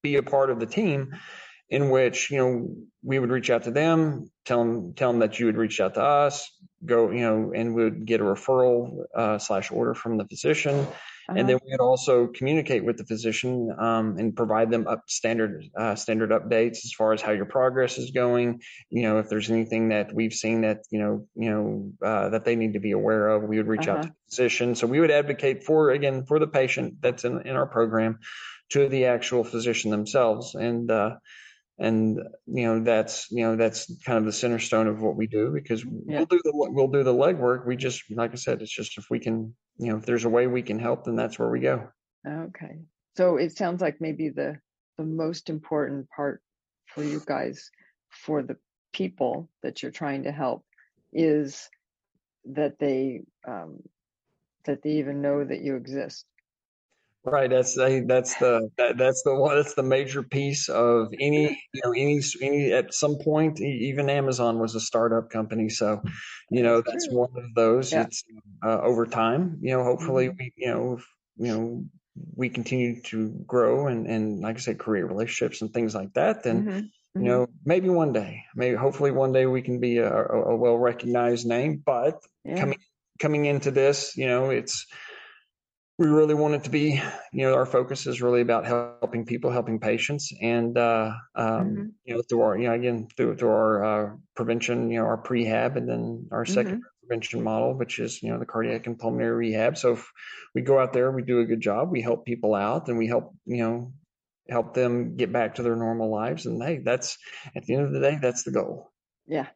be 0.04 0.16
a 0.16 0.24
part 0.24 0.50
of 0.50 0.60
the 0.60 0.66
team 0.66 1.16
in 1.70 1.90
which 1.90 2.32
you 2.32 2.38
know 2.38 2.68
we 3.04 3.20
would 3.20 3.30
reach 3.30 3.50
out 3.50 3.64
to 3.64 3.72
them 3.72 4.30
tell 4.46 4.60
them 4.60 4.94
tell 4.94 5.12
them 5.12 5.20
that 5.20 5.40
you 5.40 5.46
would 5.46 5.58
reach 5.58 5.80
out 5.80 5.94
to 5.94 6.02
us 6.02 6.50
go 6.86 7.12
you 7.12 7.22
know 7.22 7.52
and 7.56 7.74
we 7.74 7.84
would 7.84 8.06
get 8.06 8.20
a 8.20 8.24
referral 8.24 9.04
uh, 9.16 9.38
slash 9.38 9.72
order 9.72 9.94
from 9.94 10.18
the 10.18 10.26
physician 10.26 10.86
uh-huh. 11.30 11.40
And 11.40 11.48
then 11.48 11.56
uh-huh. 11.56 11.66
we 11.66 11.72
would 11.74 11.82
also 11.82 12.28
communicate 12.28 12.84
with 12.84 12.98
the 12.98 13.04
physician 13.04 13.74
um, 13.78 14.18
and 14.18 14.36
provide 14.36 14.72
them 14.72 14.88
up 14.88 15.04
standard 15.08 15.66
uh, 15.78 15.96
standard 15.96 16.32
updates 16.32 16.84
as 16.86 16.94
far 16.98 17.14
as 17.14 17.22
how 17.22 17.32
your 17.32 17.46
progress 17.46 17.98
is 17.98 18.12
going. 18.12 18.62
You 18.90 19.04
know, 19.04 19.20
if 19.20 19.30
there's 19.30 19.50
anything 19.50 19.90
that 19.90 20.14
we've 20.14 20.34
seen 20.34 20.62
that 20.62 20.84
you 20.90 21.00
know 21.00 21.28
you 21.36 21.50
know 21.50 22.08
uh, 22.08 22.30
that 22.30 22.46
they 22.46 22.56
need 22.56 22.74
to 22.74 22.80
be 22.80 22.92
aware 22.92 23.30
of, 23.30 23.44
we 23.44 23.58
would 23.58 23.68
reach 23.68 23.88
uh-huh. 23.88 23.98
out 23.98 24.04
to 24.04 24.10
the 24.10 24.16
physician. 24.30 24.76
So 24.76 24.88
we 24.88 25.00
would 25.00 25.12
advocate 25.12 25.64
for 25.64 25.92
again 25.92 26.26
for 26.26 26.40
the 26.40 26.48
patient 26.48 26.96
that's 27.02 27.24
in 27.24 27.42
in 27.42 27.56
our 27.56 27.68
program 27.68 28.20
to 28.70 28.88
the 28.88 29.06
actual 29.06 29.44
physician 29.44 29.92
themselves 29.92 30.56
and. 30.56 30.90
Uh, 30.90 31.16
and 31.80 32.20
you 32.46 32.64
know 32.66 32.84
that's 32.84 33.28
you 33.32 33.44
know 33.44 33.56
that's 33.56 33.92
kind 34.06 34.18
of 34.18 34.26
the 34.26 34.32
center 34.32 34.60
stone 34.60 34.88
of 34.88 35.02
what 35.02 35.16
we 35.16 35.28
do 35.28 35.52
because 35.52 35.84
yeah. 35.84 36.18
we'll 36.18 36.26
do 36.26 36.42
the 36.44 36.52
we'll 36.54 36.88
do 36.88 37.04
the 37.04 37.14
legwork. 37.14 37.66
We 37.66 37.76
just 37.76 38.04
like 38.12 38.32
I 38.32 38.36
said, 38.36 38.62
it's 38.62 38.74
just 38.74 38.98
if 38.98 39.06
we 39.10 39.20
can 39.20 39.56
you 39.78 39.90
know 39.90 39.98
if 39.98 40.06
there's 40.06 40.26
a 40.26 40.30
way 40.30 40.48
we 40.48 40.62
can 40.62 40.80
help, 40.80 41.06
then 41.06 41.16
that's 41.16 41.40
where 41.40 41.50
we 41.50 41.60
go. 41.60 41.90
Okay, 42.28 42.80
so 43.18 43.38
it 43.38 43.58
sounds 43.58 43.82
like 43.82 44.00
maybe 44.00 44.30
the 44.30 44.60
the 44.98 45.04
most 45.04 45.50
important 45.50 46.08
part 46.10 46.42
for 46.86 47.04
you 47.04 47.22
guys 47.26 47.72
for 48.10 48.44
the 48.44 48.58
people 48.94 49.50
that 49.64 49.82
you're 49.82 49.92
trying 49.92 50.24
to 50.24 50.32
help 50.32 50.64
is 51.14 51.70
that 52.46 52.78
they 52.80 53.22
um, 53.48 53.80
that 54.66 54.84
they 54.84 54.92
even 54.92 55.22
know 55.22 55.44
that 55.44 55.62
you 55.62 55.76
exist 55.76 56.26
Right. 57.24 57.50
That's 57.50 57.76
that's 57.76 58.36
the 58.40 58.72
that, 58.78 58.98
that's 58.98 59.22
the 59.22 59.36
one 59.36 59.56
that's 59.56 59.76
the 59.76 59.84
major 59.84 60.24
piece 60.24 60.70
of 60.70 61.14
any 61.20 61.50
you 61.72 61.82
know 61.86 61.92
any 61.92 62.20
any 62.42 62.74
at 62.74 62.96
some 62.96 63.18
point 63.20 63.62
even 63.62 64.10
Amazon 64.10 64.58
was 64.58 64.74
a 64.74 64.80
startup 64.80 65.30
company, 65.30 65.70
so 65.70 66.02
you 66.50 66.64
know 66.64 66.78
that's, 66.78 67.06
that's 67.06 67.10
one 67.12 67.30
of 67.36 67.54
those. 67.56 67.92
Yeah. 67.92 68.04
It's 68.04 68.24
uh, 68.66 68.82
over 68.82 69.06
time. 69.06 69.60
You 69.62 69.78
know, 69.78 69.84
hopefully 69.84 70.30
mm-hmm. 70.30 70.38
we 70.40 70.54
you 70.58 70.68
know 70.70 71.00
you 71.38 71.48
know 71.48 71.84
we 72.36 72.50
continue 72.50 73.02
to 73.04 73.30
grow 73.46 73.86
and 73.86 74.08
and 74.08 74.40
like 74.40 74.56
I 74.56 74.60
said, 74.60 74.80
create 74.80 75.04
relationships 75.04 75.62
and 75.62 75.72
things 75.72 75.94
like 75.94 76.14
that. 76.14 76.44
Then. 76.44 76.66
Mm-hmm. 76.66 76.86
You 77.14 77.24
know, 77.24 77.42
mm-hmm. 77.42 77.54
maybe 77.66 77.90
one 77.90 78.14
day, 78.14 78.46
maybe 78.56 78.78
hopefully 78.78 79.12
one 79.12 79.34
day 79.34 79.46
we 79.46 79.62
can 79.62 79.82
be 79.82 79.98
a, 79.98 80.10
a, 80.10 80.54
a 80.54 80.56
well 80.56 80.78
recognized 80.78 81.46
name. 81.46 81.84
But 81.86 82.22
yeah. 82.46 82.58
coming 82.58 82.80
coming 83.20 83.46
into 83.46 83.70
this, 83.70 84.16
you 84.16 84.28
know, 84.28 84.50
it's 84.50 84.86
we 86.02 86.08
really 86.08 86.34
want 86.34 86.56
it 86.56 86.64
to 86.64 86.72
be, 86.72 87.00
you 87.32 87.48
know, 87.48 87.54
our 87.54 87.68
focus 87.68 88.08
is 88.08 88.24
really 88.24 88.42
about 88.42 88.66
helping 88.66 89.24
people, 89.24 89.52
helping 89.52 89.80
patients, 89.80 90.34
and 90.42 90.76
uh, 90.76 91.12
um, 91.36 91.48
mm-hmm. 91.48 91.86
you 92.06 92.16
know, 92.16 92.24
through 92.24 92.42
our, 92.42 92.58
you 92.58 92.68
know, 92.68 92.74
again, 92.74 93.08
through 93.16 93.38
through 93.38 93.50
our 93.50 93.86
uh, 93.86 94.16
prevention, 94.36 94.90
you 94.90 94.98
know, 94.98 95.06
our 95.06 95.22
prehab, 95.22 95.76
and 95.76 95.88
then 95.88 96.28
our 96.32 96.44
mm-hmm. 96.44 96.54
second 96.56 96.82
prevention 97.02 97.44
model, 97.44 97.76
which 97.78 98.00
is, 98.00 98.24
you 98.24 98.32
know, 98.32 98.40
the 98.40 98.48
cardiac 98.48 98.88
and 98.88 98.98
pulmonary 98.98 99.50
rehab. 99.50 99.78
So 99.78 99.94
if 99.94 100.12
we 100.56 100.64
go 100.64 100.80
out 100.80 100.92
there, 100.92 101.12
we 101.12 101.22
do 101.22 101.42
a 101.42 101.46
good 101.46 101.62
job, 101.62 101.92
we 101.92 102.02
help 102.02 102.26
people 102.26 102.56
out, 102.56 102.88
and 102.88 102.98
we 102.98 103.06
help, 103.06 103.36
you 103.46 103.58
know, 103.58 103.94
help 104.50 104.74
them 104.74 105.18
get 105.18 105.32
back 105.32 105.56
to 105.56 105.64
their 105.64 105.76
normal 105.76 106.10
lives. 106.10 106.48
And 106.48 106.64
hey, 106.64 106.80
that's 106.84 107.20
at 107.56 107.66
the 107.66 107.76
end 107.76 107.86
of 107.86 107.92
the 107.92 108.00
day, 108.00 108.18
that's 108.20 108.42
the 108.42 108.52
goal. 108.52 108.90
Yeah. 109.28 109.50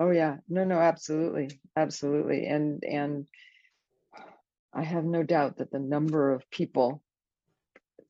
Oh 0.00 0.10
yeah. 0.10 0.38
No, 0.48 0.64
no, 0.64 0.80
absolutely, 0.80 1.60
absolutely, 1.76 2.46
and 2.46 2.82
and 2.82 3.28
I 4.74 4.82
have 4.82 5.04
no 5.04 5.22
doubt 5.22 5.58
that 5.58 5.70
the 5.70 5.78
number 5.78 6.32
of 6.32 6.48
people 6.50 7.02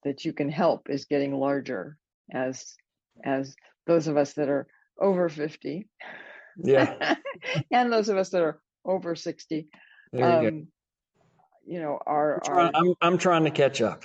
that 0.04 0.24
you 0.24 0.32
can 0.32 0.48
help 0.48 0.88
is 0.90 1.04
getting 1.04 1.34
larger 1.34 1.96
as 2.32 2.74
as 3.24 3.54
those 3.86 4.08
of 4.08 4.16
us 4.16 4.34
that 4.34 4.48
are 4.48 4.66
over 5.00 5.28
50 5.28 5.88
yeah. 6.58 7.14
And 7.70 7.92
those 7.92 8.08
of 8.08 8.16
us 8.16 8.30
that 8.30 8.42
are 8.42 8.60
over 8.84 9.14
60 9.14 9.68
you, 10.12 10.24
um, 10.24 10.68
you, 11.66 11.80
know 11.80 11.98
are 12.06 12.34
I'm 12.34 12.54
trying, 12.54 12.70
I'm, 12.74 12.94
I'm 13.00 13.18
trying 13.18 13.44
to 13.44 13.50
catch 13.50 13.80
up. 13.80 14.04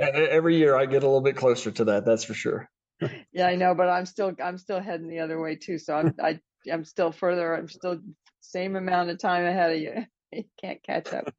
Every 0.00 0.56
year 0.56 0.76
i 0.76 0.86
get 0.86 1.02
a 1.02 1.06
little 1.06 1.20
bit 1.20 1.36
closer 1.36 1.70
to 1.70 1.84
that 1.86 2.04
that's 2.04 2.24
for 2.24 2.34
sure. 2.34 2.68
Yeah 3.32 3.46
i 3.46 3.54
know 3.54 3.74
but 3.74 3.88
i'm 3.88 4.06
still 4.06 4.32
i'm 4.42 4.58
still 4.58 4.80
heading 4.80 5.08
the 5.08 5.20
other 5.20 5.40
way 5.40 5.56
too 5.56 5.78
so 5.78 5.94
i'm 5.94 6.14
i 6.22 6.40
i'm 6.72 6.84
still 6.84 7.12
further 7.12 7.54
i'm 7.54 7.68
still 7.68 7.98
same 8.40 8.76
amount 8.76 9.10
of 9.10 9.18
time 9.18 9.44
ahead 9.44 9.72
of 9.72 9.78
you 9.78 10.04
can't 10.60 10.82
catch 10.82 11.12
up. 11.12 11.34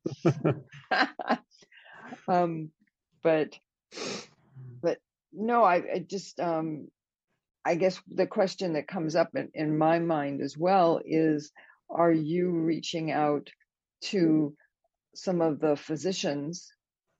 um, 2.28 2.72
but 3.24 3.58
but 4.82 4.98
no, 5.34 5.64
I, 5.64 5.76
I 5.76 6.06
just 6.06 6.40
um, 6.40 6.88
I 7.66 7.76
guess 7.76 8.02
the 8.08 8.28
question 8.28 8.74
that 8.74 8.88
comes 8.88 9.16
up 9.16 9.30
in, 9.36 9.50
in 9.54 9.78
my 9.78 10.00
mind 10.00 10.42
as 10.42 10.58
well 10.58 11.02
is: 11.06 11.52
Are 11.90 12.12
you 12.12 12.50
reaching 12.52 13.12
out 13.12 13.50
to 14.06 14.56
some 15.14 15.42
of 15.42 15.60
the 15.60 15.76
physicians, 15.76 16.72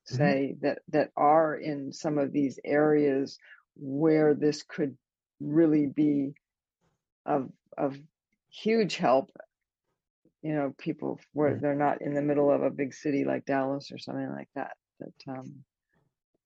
mm-hmm. 0.08 0.18
say 0.18 0.54
mm-hmm. 0.54 0.66
that 0.66 0.80
that 0.90 1.10
are 1.16 1.56
in 1.56 1.94
some 1.94 2.18
of 2.18 2.32
these 2.32 2.60
areas 2.64 3.38
where 3.76 4.34
this 4.34 4.64
could 4.64 4.98
really 5.40 5.88
be 5.88 6.34
of 7.26 7.50
of 7.78 7.98
huge 8.50 8.98
help 8.98 9.32
you 10.42 10.54
know, 10.54 10.74
people 10.78 11.20
where 11.34 11.60
they're 11.62 11.76
not 11.76 12.02
in 12.02 12.14
the 12.14 12.22
middle 12.22 12.52
of 12.52 12.64
a 12.64 12.70
big 12.70 12.94
city 12.94 13.26
like 13.26 13.46
Dallas 13.46 13.92
or 13.92 13.98
something 13.98 14.30
like 14.30 14.50
that. 14.56 14.76
That 15.00 15.32
um, 15.32 15.64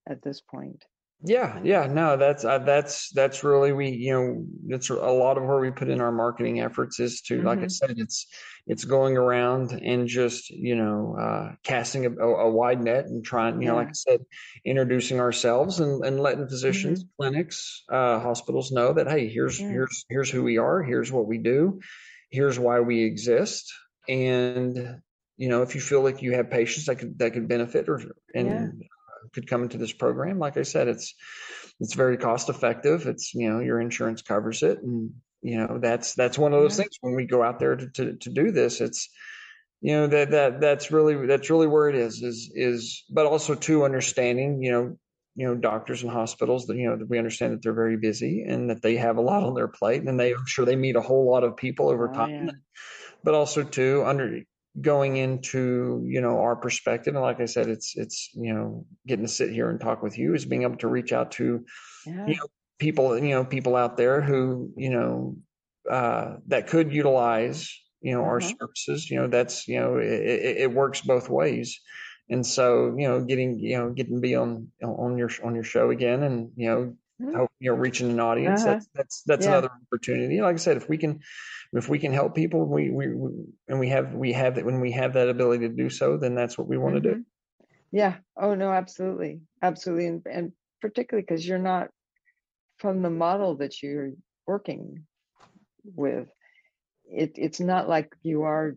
at 0.08 0.22
this 0.22 0.42
point. 0.42 0.86
Yeah, 1.24 1.60
yeah, 1.64 1.88
no, 1.88 2.18
that's 2.18 2.44
uh, 2.44 2.60
that's 2.60 3.10
that's 3.12 3.44
really 3.44 3.72
we 3.72 3.90
you 3.90 4.14
know 4.14 4.75
it's 4.75 4.90
a 4.90 4.96
lot 4.96 5.38
of 5.38 5.44
where 5.44 5.60
we 5.60 5.72
put 5.72 5.90
in 5.90 6.02
our 6.02 6.12
marketing 6.12 6.60
efforts 6.60 7.00
is 7.00 7.22
to 7.22 7.38
mm-hmm. 7.38 7.48
like 7.48 7.60
I 7.60 7.62
mm-hmm. 7.62 7.70
said 7.70 7.96
it's 7.98 8.28
it's 8.68 8.84
going 8.84 9.18
around 9.18 9.72
and 9.72 10.08
just 10.08 10.50
you 10.50 10.75
know 10.75 11.16
uh, 11.18 11.56
casting 11.64 12.06
a, 12.06 12.12
a, 12.12 12.52
wide 12.52 12.84
net 12.84 13.06
and 13.06 13.24
trying 13.24 13.62
you 13.62 13.68
yeah. 13.68 13.72
know 13.72 13.78
like 13.78 13.90
I 13.90 13.94
said 13.94 14.25
introducing 14.66 15.20
ourselves 15.20 15.80
and, 15.80 16.06
and 16.06 16.20
letting 16.20 16.48
physicians, 16.48 17.04
mm-hmm. 17.04 17.24
clinics, 17.24 17.84
uh, 17.90 18.20
hospitals 18.20 18.72
know 18.72 18.94
that 18.94 19.08
hey 19.08 19.30
here's 19.30 19.60
yeah. 19.60 19.70
here's 19.70 20.06
here's 20.10 20.30
who 20.30 20.44
we 20.44 20.58
are, 20.58 20.84
here's 20.84 21.12
what 21.12 21.28
we 21.28 21.38
do, 21.38 21.80
here's 22.30 22.60
why 22.60 22.82
we 22.82 23.04
exist, 23.04 23.74
and 24.08 25.02
you 25.38 25.50
know 25.50 25.62
if 25.62 25.76
you 25.76 25.82
feel 25.82 26.02
like 26.02 26.22
you 26.22 26.34
have 26.34 26.50
patients 26.50 26.86
that 26.86 26.96
could 26.98 27.18
that 27.20 27.34
could 27.34 27.48
benefit 27.48 27.90
or 27.90 28.02
and 28.34 28.48
yeah. 28.48 28.88
could 29.34 29.48
come 29.48 29.64
into 29.64 29.78
this 29.78 29.94
program 29.94 30.40
like 30.40 30.58
i 30.58 30.64
said 30.64 30.88
it's 30.88 31.16
it's 31.80 31.94
very 31.94 32.18
cost 32.18 32.50
effective 32.50 33.08
it's 33.08 33.34
you 33.34 33.52
know 33.52 33.60
your 33.60 33.80
insurance 33.80 34.22
covers 34.22 34.64
it 34.64 34.82
and 34.82 35.12
you 35.42 35.58
know 35.58 35.78
that's 35.80 36.14
that's 36.16 36.38
one 36.38 36.54
of 36.54 36.62
those 36.62 36.78
yeah. 36.78 36.84
things 36.84 36.98
when 37.02 37.16
we 37.16 37.26
go 37.26 37.44
out 37.44 37.60
there 37.60 37.76
to, 37.76 37.90
to 37.90 38.16
to 38.16 38.30
do 38.30 38.52
this 38.52 38.82
it's 38.82 39.10
you 39.82 39.94
know 39.94 40.08
that 40.08 40.32
that 40.32 40.62
that's 40.62 40.92
really 40.92 41.28
that's 41.28 41.50
really 41.50 41.68
where 41.68 41.90
it 41.90 41.96
is 41.96 42.22
is 42.22 42.52
is 42.56 43.04
but 43.10 43.26
also 43.26 43.56
to 43.56 43.84
understanding 43.84 44.62
you 44.64 44.72
know 44.72 44.98
you 45.36 45.46
know 45.46 45.56
doctors 45.56 46.02
and 46.02 46.12
hospitals 46.12 46.66
that 46.68 46.78
you 46.78 46.90
know 46.90 46.96
that 46.96 47.10
we 47.10 47.18
understand 47.18 47.54
that 47.54 47.62
they're 47.62 47.74
very 47.74 47.98
busy 47.98 48.44
and 48.48 48.70
that 48.70 48.82
they 48.82 48.96
have 48.96 49.18
a 49.18 49.22
lot 49.22 49.44
on 49.44 49.54
their 49.54 49.68
plate 49.68 50.02
and 50.02 50.18
they 50.18 50.34
I'm 50.34 50.46
sure 50.46 50.66
they 50.66 50.78
meet 50.78 50.96
a 50.96 51.02
whole 51.02 51.30
lot 51.30 51.44
of 51.44 51.58
people 51.58 51.90
over 51.90 52.10
oh, 52.10 52.14
time 52.14 52.46
yeah 52.46 52.52
but 53.25 53.34
also 53.34 53.63
too 53.63 54.03
under 54.05 54.41
going 54.79 55.17
into 55.17 56.03
you 56.05 56.22
know 56.22 56.39
our 56.39 56.55
perspective 56.55 57.15
and 57.15 57.24
like 57.24 57.39
i 57.39 57.46
said 57.46 57.67
it's 57.67 57.96
it's 57.96 58.29
you 58.34 58.53
know 58.53 58.86
getting 59.08 59.25
to 59.25 59.32
sit 59.32 59.50
here 59.50 59.70
and 59.70 59.79
talk 59.79 60.03
with 60.03 60.17
you 60.17 60.34
is 60.34 60.46
being 60.46 60.63
able 60.63 60.77
to 60.77 60.88
reach 60.88 61.12
out 61.12 61.32
to 61.32 61.65
yeah. 62.05 62.27
you 62.27 62.36
know 62.36 62.48
people 62.77 63.17
you 63.17 63.29
know 63.29 63.46
people 63.46 63.75
out 63.75 63.98
there 63.98 64.22
who 64.22 64.72
you 64.77 64.89
know 64.89 65.38
uh, 65.89 66.38
that 66.48 66.67
could 66.67 66.91
utilize 66.91 67.70
you 68.01 68.13
know 68.13 68.24
our 68.24 68.39
mm-hmm. 68.39 68.55
services 68.60 69.10
you 69.10 69.17
know 69.17 69.27
that's 69.27 69.67
you 69.67 69.79
know 69.79 69.98
it, 69.98 70.58
it, 70.58 70.72
works 70.74 71.01
both 71.01 71.29
ways 71.29 71.79
and 72.29 72.46
so 72.46 72.96
you 72.98 73.08
know 73.08 73.24
getting 73.24 73.60
you 73.60 73.77
know 73.77 73.91
getting 73.91 74.15
to 74.15 74.22
be 74.22 74.36
on 74.36 74.67
on 74.84 75.17
your 75.17 75.29
on 75.44 75.55
your 75.55 75.63
show 75.63 75.91
again 75.91 76.24
and 76.24 76.51
you 76.55 76.67
know 76.67 76.96
mm-hmm. 77.22 77.46
You 77.66 77.72
know 77.72 77.78
reaching 77.78 78.12
an 78.12 78.20
audience 78.20 78.62
uh-huh. 78.62 78.74
that's 78.74 78.88
that's 78.94 79.24
that's 79.26 79.46
yeah. 79.46 79.54
another 79.54 79.72
opportunity 79.88 80.40
like 80.40 80.54
i 80.54 80.58
said 80.58 80.78
if 80.78 80.88
we 80.88 80.98
can 80.98 81.20
if 81.74 81.90
we 81.90 81.98
can 81.98 82.14
help 82.14 82.36
people 82.36 82.64
we, 82.64 82.92
we, 82.92 83.08
we 83.08 83.30
and 83.68 83.80
we 83.80 83.90
have 83.90 84.14
we 84.14 84.32
have 84.32 84.56
that 84.56 84.64
when 84.64 84.80
we 84.80 84.92
have 84.92 85.14
that 85.14 85.30
ability 85.30 85.68
to 85.68 85.74
do 85.74 85.90
so 85.90 86.16
then 86.16 86.36
that's 86.36 86.60
what 86.60 86.68
we 86.68 86.78
want 86.78 86.96
mm-hmm. 86.96 87.08
to 87.08 87.16
do 87.16 87.26
yeah 87.92 88.18
oh 88.38 88.54
no 88.54 88.72
absolutely 88.72 89.40
absolutely 89.64 90.06
and, 90.06 90.22
and 90.32 90.52
particularly 90.80 91.26
because 91.28 91.46
you're 91.46 91.58
not 91.58 91.88
from 92.78 93.02
the 93.02 93.10
model 93.10 93.56
that 93.56 93.82
you're 93.82 94.12
working 94.46 95.04
with 95.96 96.30
it, 97.06 97.32
it's 97.36 97.60
not 97.60 97.90
like 97.90 98.16
you 98.22 98.44
are 98.44 98.76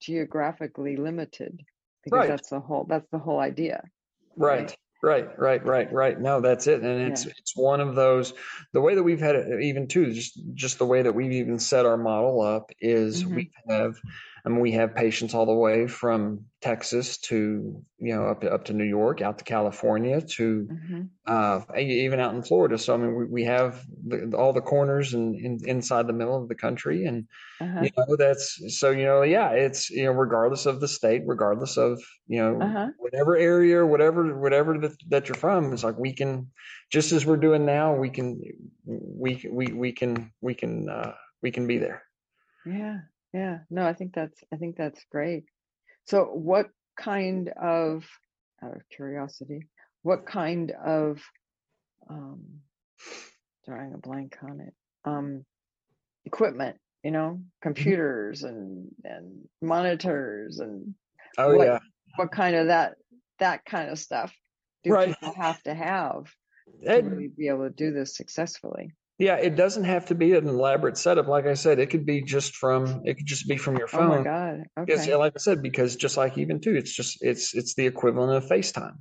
geographically 0.00 0.96
limited 0.96 1.60
because 2.04 2.18
right. 2.18 2.28
that's 2.28 2.50
the 2.50 2.60
whole 2.60 2.86
that's 2.88 3.08
the 3.10 3.18
whole 3.18 3.40
idea 3.40 3.82
right 4.36 4.60
right 4.60 4.76
right 5.02 5.38
right 5.38 5.64
right 5.64 5.92
right. 5.92 6.20
no 6.20 6.40
that's 6.40 6.66
it 6.66 6.82
and 6.82 7.12
it's 7.12 7.26
yeah. 7.26 7.32
it's 7.38 7.56
one 7.56 7.80
of 7.80 7.94
those 7.94 8.32
the 8.72 8.80
way 8.80 8.94
that 8.94 9.02
we've 9.02 9.20
had 9.20 9.36
it 9.36 9.62
even 9.62 9.86
too 9.86 10.12
just 10.12 10.40
just 10.54 10.78
the 10.78 10.86
way 10.86 11.02
that 11.02 11.14
we've 11.14 11.32
even 11.32 11.58
set 11.58 11.86
our 11.86 11.96
model 11.96 12.40
up 12.40 12.70
is 12.80 13.22
mm-hmm. 13.22 13.36
we 13.36 13.50
have 13.68 13.96
I 14.46 14.48
mean, 14.48 14.60
we 14.60 14.70
have 14.72 14.94
patients 14.94 15.34
all 15.34 15.44
the 15.44 15.52
way 15.52 15.88
from 15.88 16.44
Texas 16.60 17.18
to 17.18 17.82
you 17.98 18.14
know 18.14 18.26
up 18.26 18.42
to, 18.42 18.52
up 18.52 18.64
to 18.66 18.72
New 18.72 18.84
York, 18.84 19.20
out 19.20 19.38
to 19.38 19.44
California, 19.44 20.20
to 20.20 20.68
mm-hmm. 20.70 21.02
uh, 21.26 21.62
even 21.76 22.20
out 22.20 22.32
in 22.32 22.44
Florida. 22.44 22.78
So 22.78 22.94
I 22.94 22.96
mean, 22.96 23.16
we, 23.16 23.24
we 23.24 23.44
have 23.44 23.84
the, 24.06 24.32
all 24.36 24.52
the 24.52 24.60
corners 24.60 25.14
and 25.14 25.34
in, 25.34 25.58
inside 25.66 26.06
the 26.06 26.12
middle 26.12 26.40
of 26.40 26.48
the 26.48 26.54
country, 26.54 27.06
and 27.06 27.26
uh-huh. 27.60 27.80
you 27.82 27.90
know 27.98 28.14
that's 28.16 28.78
so 28.78 28.90
you 28.90 29.04
know 29.04 29.22
yeah, 29.22 29.50
it's 29.50 29.90
you 29.90 30.04
know 30.04 30.12
regardless 30.12 30.64
of 30.64 30.80
the 30.80 30.86
state, 30.86 31.22
regardless 31.26 31.76
of 31.76 32.00
you 32.28 32.38
know 32.38 32.60
uh-huh. 32.60 32.86
whatever 32.98 33.36
area, 33.36 33.84
whatever 33.84 34.38
whatever 34.38 34.78
that, 34.78 34.92
that 35.08 35.28
you're 35.28 35.34
from, 35.34 35.72
it's 35.72 35.82
like 35.82 35.98
we 35.98 36.12
can 36.12 36.48
just 36.92 37.10
as 37.10 37.26
we're 37.26 37.36
doing 37.36 37.66
now, 37.66 37.96
we 37.96 38.10
can 38.10 38.40
we 38.84 39.44
we 39.50 39.66
we 39.72 39.90
can 39.90 40.30
we 40.40 40.54
can 40.54 40.88
uh, 40.88 41.14
we 41.42 41.50
can 41.50 41.66
be 41.66 41.78
there. 41.78 42.04
Yeah, 42.64 42.98
yeah 43.36 43.58
no 43.68 43.86
i 43.86 43.92
think 43.92 44.14
that's 44.14 44.42
i 44.52 44.56
think 44.56 44.76
that's 44.76 45.04
great 45.12 45.44
so 46.06 46.24
what 46.24 46.70
kind 46.98 47.50
of 47.50 48.04
out 48.64 48.74
of 48.74 48.82
curiosity 48.94 49.60
what 50.02 50.24
kind 50.26 50.72
of 50.84 51.20
um 52.08 52.40
drawing 53.66 53.92
a 53.92 53.98
blank 53.98 54.36
on 54.42 54.60
it 54.60 54.74
um 55.04 55.44
equipment 56.24 56.76
you 57.04 57.10
know 57.10 57.32
mm-hmm. 57.32 57.42
computers 57.62 58.42
and 58.42 58.88
and 59.04 59.46
monitors 59.60 60.58
and 60.60 60.94
oh 61.36 61.56
what, 61.56 61.66
yeah 61.66 61.78
what 62.16 62.32
kind 62.32 62.56
of 62.56 62.68
that 62.68 62.94
that 63.38 63.64
kind 63.66 63.90
of 63.90 63.98
stuff 63.98 64.34
do 64.82 64.92
right. 64.92 65.08
people 65.08 65.34
have 65.34 65.62
to 65.62 65.74
have 65.74 66.24
to 66.82 67.02
really 67.02 67.28
be 67.28 67.48
able 67.48 67.64
to 67.64 67.74
do 67.74 67.92
this 67.92 68.16
successfully 68.16 68.92
yeah, 69.18 69.36
it 69.36 69.56
doesn't 69.56 69.84
have 69.84 70.06
to 70.06 70.14
be 70.14 70.34
an 70.34 70.46
elaborate 70.46 70.98
setup. 70.98 71.26
Like 71.26 71.46
I 71.46 71.54
said, 71.54 71.78
it 71.78 71.90
could 71.90 72.04
be 72.04 72.22
just 72.22 72.54
from 72.54 73.02
it 73.04 73.16
could 73.16 73.26
just 73.26 73.48
be 73.48 73.56
from 73.56 73.76
your 73.76 73.88
phone. 73.88 74.12
Oh 74.12 74.18
my 74.18 74.24
god! 74.24 74.64
Okay. 74.78 75.14
Like 75.14 75.32
I 75.36 75.38
said, 75.38 75.62
because 75.62 75.96
just 75.96 76.16
like 76.16 76.36
even 76.36 76.60
too, 76.60 76.74
it's 76.74 76.94
just 76.94 77.18
it's 77.22 77.54
it's 77.54 77.74
the 77.74 77.86
equivalent 77.86 78.36
of 78.36 78.50
FaceTime. 78.50 78.96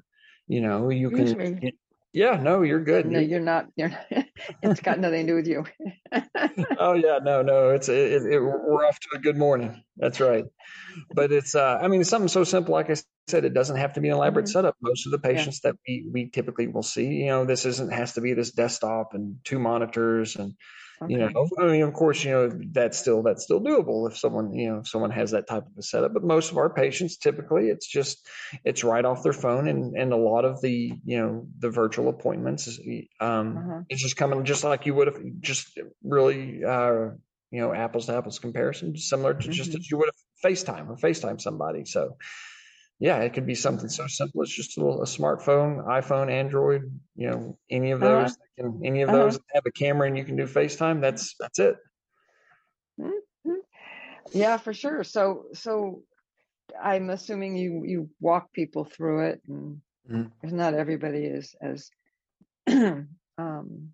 You 0.48 0.62
know, 0.62 0.89
you 0.89 1.10
can. 1.10 1.72
Yeah, 2.15 2.39
no, 2.41 2.62
you're 2.62 2.84
good. 2.84 3.05
No, 3.05 3.19
you're 3.19 3.41
not. 3.41 3.67
You're. 3.75 3.89
Not, 3.89 4.05
it's 4.63 4.79
got 4.79 5.00
nothing 5.00 5.27
to 5.27 5.34
do 5.34 5.36
with 5.36 5.48
you. 5.48 5.65
oh 6.79 6.93
yeah, 6.93 7.19
no, 7.22 7.41
no, 7.41 7.72
it's 7.72 7.89
it, 7.89 8.24
it, 8.25 8.39
we're 8.39 8.86
off 8.86 8.98
to 9.01 9.10
a 9.15 9.19
good 9.19 9.36
morning. 9.36 9.84
That's 9.98 10.22
right. 10.22 10.45
But 11.13 11.34
it's 11.34 11.55
uh, 11.55 11.77
I 11.81 11.89
mean, 11.89 12.00
it's 12.00 12.10
something 12.10 12.29
so 12.29 12.45
simple. 12.45 12.74
Like 12.74 12.89
I 12.89 12.95
said, 13.27 13.43
it 13.43 13.53
doesn't 13.53 13.75
have 13.75 13.93
to 13.93 14.01
be 14.01 14.07
an 14.07 14.15
elaborate 14.15 14.45
mm-hmm. 14.45 14.53
setup. 14.53 14.77
Most 14.81 15.05
of 15.07 15.12
the 15.12 15.19
patients 15.19 15.60
yeah. 15.62 15.72
that 15.72 15.77
we 15.86 16.10
we 16.10 16.29
typically 16.29 16.67
will 16.67 16.84
see, 16.84 17.07
you 17.07 17.27
know, 17.27 17.43
this 17.43 17.65
isn't 17.65 17.91
has 17.91 18.13
to 18.13 18.22
be 18.22 18.34
this 18.34 18.51
desktop 18.51 19.13
and 19.13 19.39
two 19.43 19.60
monitors 19.60 20.38
and 20.38 20.53
Okay. 21.02 21.14
You 21.14 21.20
know, 21.20 21.48
I 21.60 21.66
mean, 21.66 21.82
of 21.82 21.93
course, 21.93 22.24
you 22.24 22.32
know 22.32 22.50
that's 22.72 22.98
still 22.98 23.22
that's 23.22 23.43
still 23.43 23.60
doable 23.60 24.10
if 24.10 24.17
someone 24.17 24.54
you 24.54 24.69
know 24.69 24.80
if 24.80 24.88
someone 24.88 25.12
has 25.12 25.32
that 25.32 25.48
type 25.48 25.65
of 25.65 25.78
a 25.78 25.82
setup. 25.82 26.13
But 26.13 26.24
most 26.24 26.52
of 26.52 26.58
our 26.58 26.69
patients, 26.69 27.17
typically, 27.17 27.67
it's 27.67 27.88
just 27.88 28.26
it's 28.63 28.84
right 28.84 29.04
off 29.04 29.24
their 29.24 29.34
phone, 29.34 29.67
and 29.67 29.96
and 29.98 30.13
a 30.13 30.17
lot 30.17 30.46
of 30.46 30.62
the 30.62 30.93
you 31.04 31.17
know 31.17 31.48
the 31.60 31.69
virtual 31.69 32.08
appointments, 32.08 32.80
um, 33.19 33.58
uh-huh. 33.58 33.82
it's 33.89 34.02
just 34.02 34.15
coming 34.15 34.46
just 34.46 34.63
like 34.63 34.86
you 34.86 34.93
would 34.93 35.08
have 35.08 35.19
just 35.41 35.78
really 36.04 36.63
uh, 36.63 37.10
you 37.52 37.62
know 37.62 37.74
apples 37.74 38.06
to 38.06 38.15
apples 38.15 38.39
comparison, 38.39 38.96
similar 38.96 39.34
to 39.34 39.39
mm-hmm. 39.39 39.52
just 39.52 39.76
as 39.76 39.89
you 39.89 39.98
would 39.98 40.08
have 40.08 40.52
FaceTime 40.52 40.89
or 40.89 40.96
FaceTime 40.96 41.41
somebody. 41.41 41.84
So 41.86 42.15
yeah, 42.99 43.19
it 43.19 43.34
could 43.34 43.45
be 43.45 43.55
something 43.55 43.89
so 43.89 44.08
simple 44.08 44.41
It's 44.41 44.55
just 44.55 44.77
a, 44.77 44.79
little, 44.79 45.01
a 45.01 45.05
smartphone, 45.05 45.86
iPhone, 45.86 46.31
Android, 46.31 46.99
you 47.15 47.29
know, 47.29 47.58
any 47.69 47.91
of 47.91 47.99
those 47.99 48.31
uh-huh. 48.31 48.69
can, 48.71 48.81
any 48.86 49.01
of 49.01 49.10
uh-huh. 49.10 49.17
those 49.17 49.39
have 49.53 49.65
a 49.65 49.71
camera 49.71 50.08
and 50.08 50.17
you 50.17 50.23
can 50.23 50.38
do 50.38 50.45
FaceTime. 50.45 51.01
That's 51.01 51.36
that's 51.39 51.60
it. 51.60 51.75
Mm-hmm. 52.99 53.51
Yeah, 54.31 54.58
for 54.58 54.73
sure. 54.73 55.03
So 55.03 55.47
so 55.53 56.03
I'm 56.81 57.10
assuming 57.10 57.58
you 57.58 57.84
you 57.86 58.10
walk 58.21 58.53
people 58.53 58.86
through 58.86 59.27
it, 59.27 59.41
and 59.47 59.81
mm-hmm. 60.10 60.55
not 60.55 60.73
everybody 60.73 61.25
is 61.25 61.53
as 61.62 61.89
um, 63.38 63.91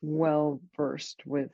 well 0.00 0.60
versed 0.76 1.22
with 1.26 1.50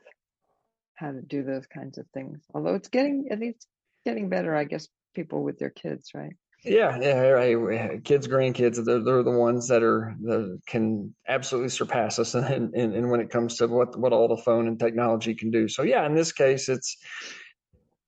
how 0.95 1.11
to 1.11 1.21
do 1.21 1.43
those 1.43 1.67
kinds 1.67 1.97
of 1.97 2.05
things. 2.13 2.41
Although 2.53 2.75
it's 2.75 2.89
getting 2.89 3.27
at 3.31 3.39
least 3.39 3.67
getting 4.05 4.29
better, 4.29 4.55
I 4.55 4.63
guess 4.63 4.87
people 5.13 5.43
with 5.43 5.59
their 5.59 5.69
kids, 5.69 6.11
right? 6.13 6.35
Yeah, 6.63 6.99
yeah, 7.01 7.19
right. 7.29 8.03
Kids, 8.03 8.27
grandkids, 8.27 8.83
they're, 8.85 9.03
they're 9.03 9.23
the 9.23 9.31
ones 9.31 9.67
that 9.69 9.81
are 9.81 10.15
that 10.21 10.59
can 10.67 11.15
absolutely 11.27 11.69
surpass 11.69 12.19
us, 12.19 12.35
and, 12.35 12.75
and 12.75 12.93
and 12.93 13.09
when 13.09 13.19
it 13.19 13.31
comes 13.31 13.57
to 13.57 13.67
what 13.67 13.97
what 13.99 14.13
all 14.13 14.27
the 14.27 14.41
phone 14.43 14.67
and 14.67 14.79
technology 14.79 15.33
can 15.33 15.49
do. 15.49 15.67
So 15.67 15.81
yeah, 15.81 16.05
in 16.05 16.13
this 16.13 16.31
case, 16.31 16.69
it's 16.69 16.97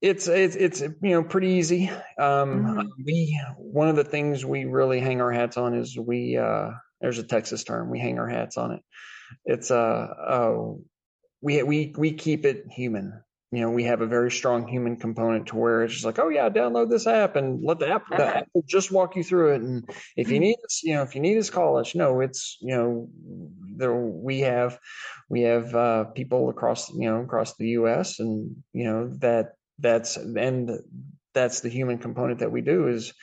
it's 0.02 0.28
it's 0.28 0.56
it's 0.56 0.82
you 0.82 0.96
know 1.02 1.24
pretty 1.24 1.50
easy. 1.50 1.90
Um, 2.20 2.66
mm-hmm. 2.66 2.88
We 3.04 3.42
one 3.58 3.90
of 3.90 3.96
the 3.96 4.04
things 4.04 4.46
we 4.46 4.66
really 4.66 5.00
hang 5.00 5.20
our 5.20 5.32
hats 5.32 5.58
on 5.58 5.74
is 5.74 5.98
we 5.98 6.38
uh, 6.38 6.70
there's 7.02 7.18
a 7.18 7.24
Texas 7.24 7.64
term 7.64 7.90
we 7.90 8.00
hang 8.00 8.20
our 8.20 8.30
hats 8.30 8.58
on 8.58 8.74
it. 8.74 8.82
It's 9.46 9.72
uh, 9.72 9.76
uh 9.76 10.74
we 11.42 11.64
we 11.64 11.96
we 11.98 12.14
keep 12.14 12.46
it 12.46 12.66
human 12.70 13.24
you 13.54 13.62
know, 13.62 13.70
we 13.70 13.84
have 13.84 14.02
a 14.02 14.08
very 14.08 14.32
strong 14.32 14.68
human 14.68 14.96
component 14.96 15.48
to 15.48 15.56
where 15.56 15.84
it's 15.84 15.94
just 15.94 16.06
like, 16.06 16.18
oh 16.18 16.30
yeah, 16.30 16.50
download 16.50 16.90
this 16.90 17.06
app 17.06 17.36
and 17.36 17.64
let 17.64 17.78
the 17.78 17.88
app, 17.88 18.08
the 18.10 18.38
app 18.38 18.48
just 18.66 18.92
walk 18.92 19.16
you 19.16 19.24
through 19.24 19.54
it. 19.54 19.62
And 19.62 19.88
if 20.18 20.30
you 20.30 20.36
mm-hmm. 20.36 20.44
need 20.44 20.58
us, 20.66 20.82
you 20.84 20.96
know, 20.96 21.04
if 21.04 21.14
you 21.14 21.22
need 21.22 21.38
us, 21.38 21.50
call 21.50 21.78
us. 21.78 21.94
No, 21.94 22.22
it's, 22.22 22.58
you 22.62 22.76
know, 22.76 23.10
there, 23.78 23.94
we 23.94 24.40
have, 24.40 24.80
we 25.30 25.42
have, 25.42 25.76
uh, 25.76 26.06
people 26.06 26.50
across, 26.50 26.90
you 26.94 27.10
know, 27.10 27.22
across 27.22 27.56
the 27.56 27.68
U 27.70 27.88
S 27.88 28.20
and, 28.20 28.56
you 28.74 28.86
know, 28.86 29.10
that 29.20 29.54
that's, 29.78 30.18
and 30.18 30.72
that's 31.34 31.62
the 31.62 31.70
human 31.70 32.00
component 32.00 32.40
that 32.40 32.52
we 32.52 32.62
do 32.62 32.88
is, 32.88 33.14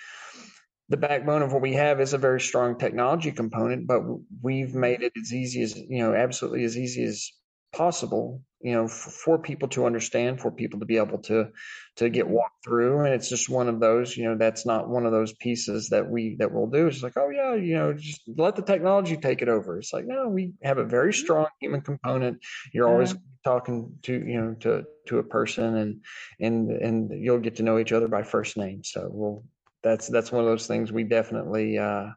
the 0.90 0.96
backbone 0.96 1.42
of 1.42 1.52
what 1.52 1.62
we 1.62 1.74
have 1.74 2.00
is 2.00 2.14
a 2.14 2.18
very 2.18 2.40
strong 2.40 2.76
technology 2.76 3.30
component, 3.30 3.86
but 3.86 4.02
we've 4.42 4.74
made 4.74 5.02
it 5.02 5.12
as 5.22 5.32
easy 5.32 5.62
as, 5.62 5.76
you 5.76 5.98
know, 5.98 6.14
absolutely 6.14 6.64
as 6.64 6.76
easy 6.76 7.04
as 7.04 7.30
possible 7.72 8.42
you 8.60 8.72
know 8.72 8.86
for, 8.86 9.10
for, 9.10 9.38
people 9.38 9.68
to 9.68 9.86
understand 9.86 10.40
for 10.40 10.50
people 10.50 10.80
to 10.80 10.86
be 10.86 10.98
able 10.98 11.18
to 11.18 11.48
to 11.96 12.08
get 12.08 12.24
mm-hmm. 12.24 12.34
walked 12.34 12.64
through 12.64 13.00
and 13.00 13.14
it's 13.14 13.28
just 13.28 13.48
one 13.48 13.68
of 13.68 13.80
those 13.80 14.16
you 14.16 14.24
know 14.24 14.36
that's 14.36 14.66
not 14.66 14.88
one 14.88 15.06
of 15.06 15.12
those 15.12 15.32
pieces 15.32 15.88
that 15.88 16.08
we 16.08 16.36
that 16.38 16.52
we'll 16.52 16.66
do. 16.66 16.86
It's 16.86 17.02
like 17.02 17.16
oh 17.16 17.30
yeah 17.30 17.54
you 17.54 17.74
know 17.74 17.92
just 17.94 18.22
let 18.36 18.56
the 18.56 18.62
technology 18.62 19.16
take 19.16 19.42
it 19.42 19.48
over. 19.48 19.78
It's 19.78 19.92
like 19.92 20.04
no 20.06 20.28
we 20.28 20.52
have 20.62 20.78
a 20.78 20.84
very 20.84 21.12
mm-hmm. 21.12 21.24
strong 21.24 21.46
human 21.60 21.80
component. 21.80 22.38
You're 22.72 22.88
always 22.88 23.14
talking 23.44 23.94
to 24.02 24.12
you 24.12 24.40
know 24.40 24.54
to 24.60 24.84
to 25.06 25.18
a 25.18 25.22
person 25.22 25.76
and 25.76 26.00
and 26.38 26.70
and 26.70 27.24
you'll 27.24 27.38
get 27.38 27.56
to 27.56 27.62
know 27.62 27.78
each 27.78 27.92
other 27.92 28.08
by 28.08 28.22
first 28.22 28.56
name. 28.56 28.84
So 28.84 29.08
we'll 29.10 29.44
that's 29.82 30.08
that's 30.08 30.30
one 30.30 30.44
of 30.44 30.50
those 30.50 30.66
things 30.66 30.92
we 30.92 31.04
definitely 31.04 31.78
uh 31.78 32.08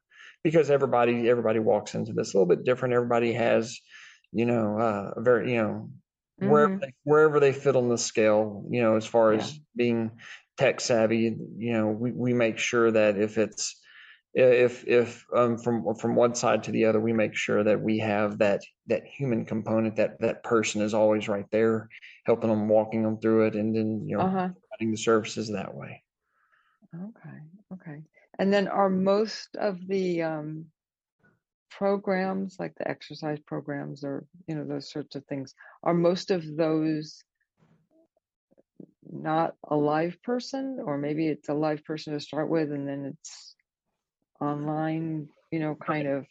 because 0.43 0.69
everybody 0.69 1.29
everybody 1.29 1.59
walks 1.59 1.95
into 1.95 2.11
this 2.11 2.33
a 2.33 2.37
little 2.37 2.53
bit 2.53 2.65
different. 2.65 2.93
Everybody 2.95 3.31
has 3.33 3.79
you 4.33 4.45
know, 4.45 4.79
uh, 4.79 5.21
very, 5.21 5.53
you 5.53 5.61
know, 5.61 5.89
mm-hmm. 6.43 6.51
wherever 6.51 6.77
they, 6.77 6.93
wherever 7.03 7.39
they 7.39 7.53
fit 7.53 7.75
on 7.75 7.89
the 7.89 7.97
scale, 7.97 8.65
you 8.69 8.81
know, 8.81 8.95
as 8.95 9.05
far 9.05 9.33
yeah. 9.33 9.41
as 9.41 9.59
being 9.75 10.11
tech 10.57 10.81
savvy, 10.81 11.35
you 11.57 11.73
know, 11.73 11.87
we, 11.87 12.11
we 12.11 12.33
make 12.33 12.57
sure 12.57 12.91
that 12.91 13.17
if 13.17 13.37
it's 13.37 13.79
if 14.33 14.87
if 14.87 15.25
um, 15.35 15.57
from 15.57 15.95
from 15.95 16.15
one 16.15 16.33
side 16.33 16.63
to 16.63 16.71
the 16.71 16.85
other, 16.85 16.99
we 16.99 17.13
make 17.13 17.35
sure 17.35 17.63
that 17.63 17.81
we 17.81 17.99
have 17.99 18.39
that 18.39 18.61
that 18.87 19.03
human 19.05 19.45
component 19.45 19.97
that 19.97 20.19
that 20.21 20.43
person 20.43 20.81
is 20.81 20.93
always 20.93 21.27
right 21.27 21.45
there, 21.51 21.89
helping 22.25 22.49
them, 22.49 22.67
walking 22.67 23.03
them 23.03 23.19
through 23.19 23.47
it, 23.47 23.55
and 23.55 23.75
then 23.75 24.07
you 24.07 24.17
know, 24.17 24.23
uh-huh. 24.23 24.49
providing 24.69 24.91
the 24.91 24.97
services 24.97 25.51
that 25.51 25.75
way. 25.75 26.01
Okay, 26.95 27.37
okay. 27.73 28.01
And 28.39 28.51
then 28.51 28.67
are 28.67 28.89
most 28.89 29.55
of 29.55 29.77
the 29.87 30.23
um, 30.23 30.65
programs 31.77 32.57
like 32.59 32.73
the 32.75 32.87
exercise 32.87 33.39
programs 33.45 34.03
or 34.03 34.25
you 34.47 34.55
know 34.55 34.65
those 34.65 34.91
sorts 34.91 35.15
of 35.15 35.25
things 35.25 35.53
are 35.83 35.93
most 35.93 36.31
of 36.31 36.43
those 36.55 37.23
not 39.13 39.55
a 39.69 39.75
live 39.75 40.21
person, 40.23 40.79
or 40.83 40.97
maybe 40.97 41.27
it's 41.27 41.49
a 41.49 41.53
live 41.53 41.83
person 41.85 42.13
to 42.13 42.19
start 42.19 42.49
with, 42.49 42.71
and 42.71 42.87
then 42.87 43.13
it's 43.13 43.55
online. 44.41 45.27
You 45.51 45.59
know, 45.59 45.75
kind 45.75 46.07
of. 46.07 46.25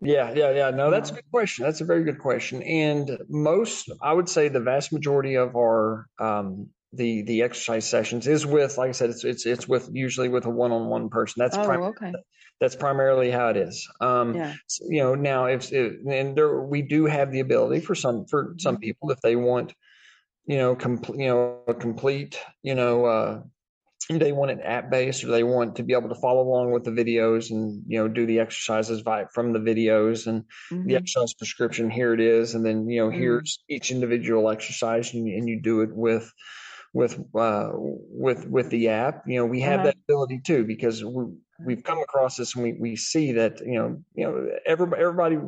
Yeah, 0.00 0.32
yeah, 0.34 0.52
yeah. 0.52 0.70
No, 0.70 0.90
that's 0.90 1.10
a 1.10 1.14
good 1.14 1.30
question. 1.32 1.64
That's 1.64 1.80
a 1.80 1.84
very 1.84 2.04
good 2.04 2.18
question. 2.18 2.62
And 2.62 3.18
most, 3.28 3.90
I 4.00 4.12
would 4.12 4.28
say, 4.28 4.48
the 4.48 4.60
vast 4.60 4.92
majority 4.92 5.34
of 5.36 5.56
our 5.56 6.06
um, 6.20 6.68
the 6.92 7.22
the 7.22 7.42
exercise 7.42 7.88
sessions 7.88 8.26
is 8.26 8.46
with, 8.46 8.78
like 8.78 8.90
I 8.90 8.92
said, 8.92 9.10
it's 9.10 9.24
it's 9.24 9.46
it's 9.46 9.68
with 9.68 9.90
usually 9.92 10.28
with 10.28 10.46
a 10.46 10.50
one 10.50 10.72
on 10.72 10.88
one 10.88 11.08
person. 11.10 11.40
That's 11.40 11.56
oh, 11.56 11.66
prim- 11.66 11.80
okay. 11.90 12.12
That's 12.60 12.76
primarily 12.76 13.30
how 13.30 13.48
it 13.50 13.56
is. 13.58 13.88
Um, 14.00 14.36
Yeah. 14.36 14.54
you 14.80 15.02
know, 15.02 15.14
now 15.14 15.46
if, 15.46 15.72
if 15.72 15.94
and 16.08 16.36
there 16.36 16.62
we 16.62 16.82
do 16.82 17.06
have 17.06 17.30
the 17.32 17.40
ability 17.40 17.80
for 17.80 17.94
some 17.94 18.26
for 18.26 18.54
some 18.58 18.76
Mm-hmm. 18.76 18.80
people 18.80 19.10
if 19.10 19.20
they 19.20 19.36
want, 19.36 19.74
you 20.46 20.58
know, 20.58 20.76
complete 20.76 21.20
you 21.20 21.28
know 21.28 21.62
a 21.68 21.74
complete 21.74 22.40
you 22.62 22.74
know. 22.74 23.06
Uh, 23.06 23.42
they 24.08 24.30
want 24.32 24.52
it 24.52 24.60
app 24.62 24.90
based 24.90 25.24
or 25.24 25.28
they 25.28 25.42
want 25.42 25.76
to 25.76 25.82
be 25.82 25.92
able 25.92 26.08
to 26.08 26.14
follow 26.14 26.42
along 26.42 26.70
with 26.70 26.84
the 26.84 26.92
videos 26.92 27.50
and 27.50 27.82
you 27.88 27.98
know 27.98 28.06
do 28.08 28.24
the 28.26 28.38
exercises 28.38 29.02
by 29.02 29.24
from 29.34 29.52
the 29.52 29.58
videos 29.58 30.26
and 30.28 30.44
the 30.84 30.94
Mhm. 30.94 30.96
exercise 30.96 31.34
prescription 31.34 31.90
here 31.90 32.14
it 32.14 32.20
is 32.20 32.54
and 32.54 32.64
then 32.64 32.88
you 32.88 33.00
know 33.00 33.10
Mm. 33.10 33.16
here's 33.18 33.64
each 33.68 33.90
individual 33.90 34.48
exercise 34.48 35.12
and, 35.12 35.26
and 35.26 35.48
you 35.48 35.60
do 35.60 35.80
it 35.80 35.90
with 35.92 36.32
with 36.96 37.12
uh 37.34 37.70
with 37.74 38.46
with 38.48 38.70
the 38.70 38.88
app 38.88 39.24
you 39.26 39.36
know 39.38 39.46
we 39.46 39.60
have 39.60 39.80
Uh-huh. 39.80 39.88
that 39.88 39.96
ability 40.08 40.40
too 40.50 40.64
because 40.64 41.04
we 41.04 41.24
we've 41.58 41.84
come 41.84 41.98
across 42.00 42.36
this 42.38 42.54
and 42.54 42.64
we 42.64 42.72
we 42.72 42.96
see 42.96 43.32
that 43.32 43.60
you 43.60 43.78
know 43.78 44.02
you 44.14 44.24
know 44.26 44.48
everybody 44.64 45.02
everybody 45.02 45.38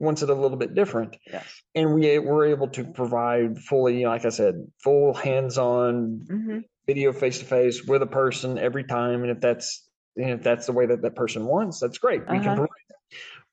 wants 0.00 0.22
it 0.22 0.30
a 0.30 0.34
little 0.34 0.56
bit 0.56 0.74
different 0.74 1.16
Yes. 1.30 1.46
and 1.74 1.94
we 1.94 2.18
we're 2.18 2.46
able 2.46 2.68
to 2.68 2.84
provide 2.84 3.58
fully 3.58 3.98
you 3.98 4.04
know, 4.04 4.10
like 4.10 4.24
i 4.24 4.30
said 4.30 4.54
full 4.82 5.12
hands-on 5.14 6.26
hmm 6.28 6.58
video 6.86 7.12
face 7.14 7.38
to 7.38 7.46
face 7.46 7.82
with 7.82 8.02
a 8.02 8.06
person 8.22 8.58
every 8.58 8.84
time 8.84 9.22
and 9.22 9.30
if 9.30 9.40
that's 9.40 9.88
and 10.16 10.30
if 10.30 10.42
that's 10.42 10.66
the 10.66 10.72
way 10.72 10.84
that 10.86 11.00
that 11.02 11.14
person 11.16 11.46
wants 11.46 11.80
that's 11.80 11.96
great 11.98 12.20
we 12.30 12.38
can 12.40 12.52
Uh-huh. 12.52 12.54
provide 12.56 12.68
that 12.83 12.83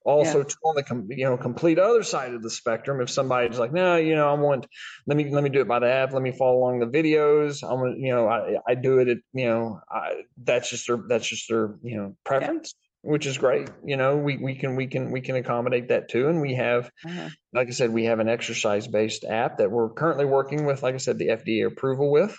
also 0.03 0.43
to 0.43 0.55
on 0.63 0.75
the 0.75 1.15
you 1.15 1.25
know 1.25 1.37
complete 1.37 1.77
other 1.79 2.03
side 2.03 2.33
of 2.33 2.41
the 2.41 2.49
spectrum 2.49 3.01
if 3.01 3.09
somebody's 3.09 3.59
like 3.59 3.71
no 3.71 3.97
you 3.97 4.15
know 4.15 4.29
i 4.29 4.33
want 4.33 4.65
let 5.05 5.15
me 5.15 5.29
let 5.29 5.43
me 5.43 5.49
do 5.49 5.61
it 5.61 5.67
by 5.67 5.79
the 5.79 5.91
app 5.91 6.11
let 6.11 6.21
me 6.21 6.31
follow 6.31 6.57
along 6.57 6.79
the 6.79 6.87
videos 6.87 7.63
i'm 7.63 7.99
you 7.99 8.11
know 8.11 8.27
i 8.27 8.57
i 8.67 8.75
do 8.75 8.99
it 8.99 9.07
at 9.07 9.17
you 9.33 9.45
know 9.45 9.79
I, 9.89 10.23
that's 10.43 10.69
just 10.69 10.87
their 10.87 10.97
that's 11.07 11.27
just 11.27 11.47
their 11.49 11.75
you 11.83 11.97
know 11.97 12.15
preference 12.23 12.73
which 13.03 13.25
is 13.25 13.37
great 13.37 13.69
you 13.83 13.97
know 13.97 14.17
we 14.17 14.37
we 14.37 14.55
can 14.55 14.75
we 14.75 14.87
can 14.87 15.11
we 15.11 15.21
can 15.21 15.35
accommodate 15.35 15.89
that 15.89 16.09
too 16.09 16.27
and 16.29 16.41
we 16.41 16.55
have 16.55 16.91
Uh-huh. 17.05 17.29
like 17.53 17.67
I 17.67 17.71
said, 17.71 17.91
we 17.91 18.05
have 18.05 18.19
an 18.19 18.29
exercise 18.29 18.87
based 18.87 19.25
app 19.25 19.57
that 19.57 19.71
we're 19.71 19.89
currently 19.89 20.25
working 20.25 20.65
with, 20.65 20.83
like 20.83 20.93
I 20.93 20.99
said, 20.99 21.17
the 21.17 21.29
FDA 21.29 21.65
approval 21.65 22.11
with. 22.11 22.37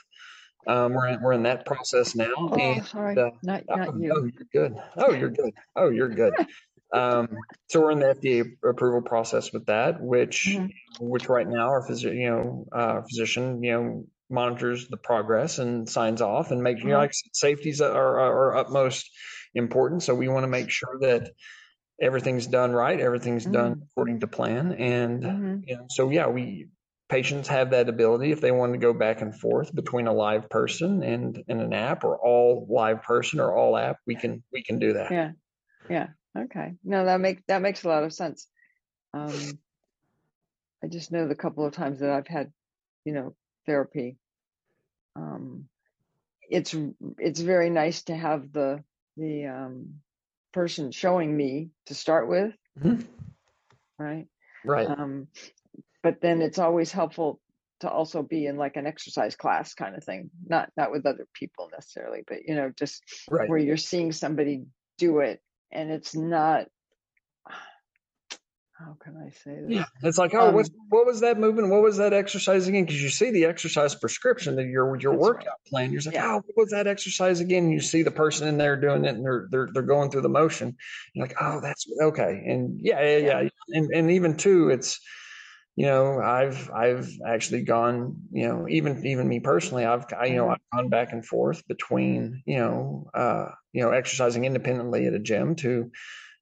Um, 0.66 0.94
we're 0.94 1.08
in, 1.08 1.20
we're 1.20 1.32
in 1.32 1.42
that 1.42 1.66
process 1.66 2.14
now. 2.14 2.32
Oh, 2.36 2.54
and, 2.54 2.86
sorry, 2.86 3.18
uh, 3.18 3.30
not 3.42 3.64
oh, 3.68 3.76
not 3.76 3.88
oh, 3.88 3.96
you. 3.98 4.32
you're 4.32 4.46
good. 4.52 4.80
Oh, 4.96 5.12
you're 5.12 5.30
good. 5.30 5.52
Oh, 5.74 5.88
you're 5.90 6.08
good. 6.08 6.34
Um, 6.92 7.46
so 7.68 7.80
we're 7.80 7.92
in 7.92 8.00
the 8.00 8.10
FDA 8.10 8.68
approval 8.68 9.02
process 9.02 9.52
with 9.52 9.66
that, 9.66 10.02
which 10.02 10.62
Mhm. 10.62 10.72
which 10.98 11.28
right 11.28 11.48
now 11.48 11.68
our 11.68 11.86
physician, 11.86 12.18
you 12.20 12.30
know, 12.30 12.66
uh, 12.72 13.02
physician, 13.02 13.62
you 13.62 13.72
know, 13.72 14.04
monitors 14.30 14.88
the 14.88 14.96
progress 14.96 15.58
and 15.58 15.88
signs 15.88 16.20
off 16.22 16.50
and 16.50 16.62
makes 16.62 16.82
you 16.82 16.90
know, 16.90 16.96
Uh-huh. 16.96 17.02
like 17.02 17.12
safety's 17.32 17.80
are, 17.80 17.90
are, 17.92 18.50
are 18.50 18.56
utmost 18.56 19.10
important. 19.54 20.02
So 20.02 20.14
we 20.14 20.28
want 20.28 20.44
to 20.44 20.48
make 20.48 20.70
sure 20.70 20.98
that 21.00 21.30
everything's 22.00 22.46
done 22.46 22.72
right, 22.72 22.98
everything's 23.00 23.46
done 23.46 23.74
according 23.90 24.20
to 24.20 24.26
plan, 24.26 24.72
and 24.72 25.22
hmm 25.22 25.62
you 25.66 25.76
know, 25.76 25.86
so 25.90 26.10
yeah, 26.10 26.26
we 26.28 26.68
patients 27.08 27.48
have 27.48 27.70
that 27.70 27.88
ability 27.88 28.32
if 28.32 28.40
they 28.40 28.50
want 28.52 28.72
to 28.72 28.78
go 28.78 28.92
back 28.94 29.20
and 29.20 29.38
forth 29.38 29.74
between 29.74 30.06
a 30.06 30.12
live 30.12 30.48
person 30.48 31.02
and, 31.02 31.42
and 31.48 31.60
an 31.60 31.72
app 31.74 32.04
or 32.04 32.18
all 32.18 32.66
live 32.70 33.02
person 33.02 33.38
or 33.38 33.54
all 33.56 33.76
app, 33.76 33.98
we 34.06 34.16
can 34.16 34.42
we 34.52 34.62
can 34.62 34.78
do 34.78 34.94
that. 34.94 35.12
Yeah. 35.12 35.32
Yeah. 35.88 36.14
Okay. 36.36 36.74
No, 36.82 37.04
that 37.04 37.20
makes 37.20 37.42
that 37.48 37.62
makes 37.62 37.84
a 37.84 37.88
lot 37.88 38.04
of 38.04 38.12
sense. 38.12 38.48
Um, 39.12 39.58
I 40.82 40.88
just 40.88 41.12
know 41.12 41.28
the 41.28 41.34
couple 41.34 41.64
of 41.66 41.74
times 41.74 42.00
that 42.00 42.10
I've 42.10 42.26
had, 42.26 42.52
you 43.04 43.12
know, 43.12 43.34
therapy. 43.66 44.16
Um, 45.14 45.68
it's 46.48 46.74
it's 47.18 47.40
very 47.40 47.70
nice 47.70 48.02
to 48.04 48.16
have 48.16 48.52
the 48.52 48.82
the 49.16 49.46
um, 49.46 50.00
person 50.52 50.90
showing 50.90 51.36
me 51.36 51.70
to 51.86 51.94
start 51.94 52.28
with, 52.28 52.54
Mhm. 52.78 53.06
right? 53.98 54.26
Right. 54.64 54.88
Um, 54.88 55.28
but 56.02 56.20
then 56.20 56.42
it's 56.42 56.58
always 56.58 56.90
helpful 56.90 57.40
to 57.80 57.90
also 57.90 58.22
be 58.22 58.46
in 58.46 58.56
like 58.56 58.76
an 58.76 58.86
exercise 58.86 59.36
class 59.36 59.74
kind 59.74 59.96
of 59.96 60.04
thing, 60.04 60.30
not 60.46 60.70
not 60.76 60.90
with 60.92 61.04
other 61.04 61.26
people 61.34 61.68
necessarily, 61.70 62.22
but 62.26 62.38
you 62.46 62.54
know, 62.54 62.72
just 62.76 63.02
Right. 63.30 63.48
where 63.48 63.58
you're 63.58 63.76
seeing 63.76 64.12
somebody 64.12 64.64
do 64.98 65.18
it 65.18 65.42
and 65.72 65.90
it's 65.90 66.14
not 66.14 66.66
how 68.72 68.96
can 69.02 69.16
I 69.16 69.30
say 69.30 69.60
this? 69.60 69.70
Yeah. 69.70 69.84
It's 70.02 70.18
like, 70.18 70.34
oh, 70.34 70.48
Um, 70.48 70.64
what 70.88 71.06
was 71.06 71.20
that 71.20 71.38
movement? 71.38 71.70
What 71.70 71.82
was 71.82 71.98
that 71.98 72.12
exercise 72.12 72.66
again? 72.66 72.84
Because 72.84 73.02
you 73.02 73.10
see 73.10 73.30
the 73.30 73.44
exercise 73.44 73.94
prescription 73.94 74.56
that 74.56 74.66
your 74.66 74.96
your 74.96 75.14
workout 75.14 75.46
right. 75.46 75.66
plan. 75.68 75.92
You're 75.92 76.02
like, 76.04 76.14
Yeah. 76.14 76.32
oh, 76.32 76.36
what 76.36 76.56
was 76.56 76.70
that 76.70 76.86
exercise 76.86 77.40
again? 77.40 77.70
You 77.70 77.80
see 77.80 78.02
the 78.02 78.10
person 78.10 78.48
in 78.48 78.58
there 78.58 78.76
doing 78.76 79.04
it, 79.04 79.14
and 79.14 79.24
they're 79.24 79.46
they're 79.50 79.68
they're 79.72 79.82
going 79.82 80.10
through 80.10 80.22
the 80.22 80.28
motion. 80.28 80.76
You're 81.14 81.26
like, 81.26 81.36
oh, 81.40 81.60
that's 81.60 81.86
okay. 82.02 82.42
And 82.46 82.80
yeah, 82.80 83.00
yeah, 83.00 83.16
yeah. 83.18 83.40
Yeah. 83.42 83.48
And 83.68 83.90
and 83.92 84.10
even 84.10 84.36
too, 84.36 84.70
it's 84.70 85.00
you 85.76 85.86
know, 85.86 86.20
I've 86.20 86.70
I've 86.70 87.10
actually 87.26 87.62
gone, 87.64 88.28
you 88.32 88.46
know, 88.48 88.68
even 88.68 89.06
even 89.06 89.28
me 89.28 89.40
personally, 89.40 89.84
I've 89.84 90.06
I, 90.12 90.26
you 90.26 90.36
know 90.36 90.48
Mhm. 90.48 90.50
I've 90.50 90.58
gone 90.74 90.88
back 90.90 91.12
and 91.12 91.24
forth 91.26 91.66
between 91.68 92.42
you 92.46 92.58
know 92.58 93.10
uh 93.14 93.50
you 93.72 93.82
know 93.82 93.90
exercising 93.90 94.44
independently 94.44 95.06
at 95.06 95.14
a 95.14 95.18
gym 95.18 95.56
to 95.56 95.90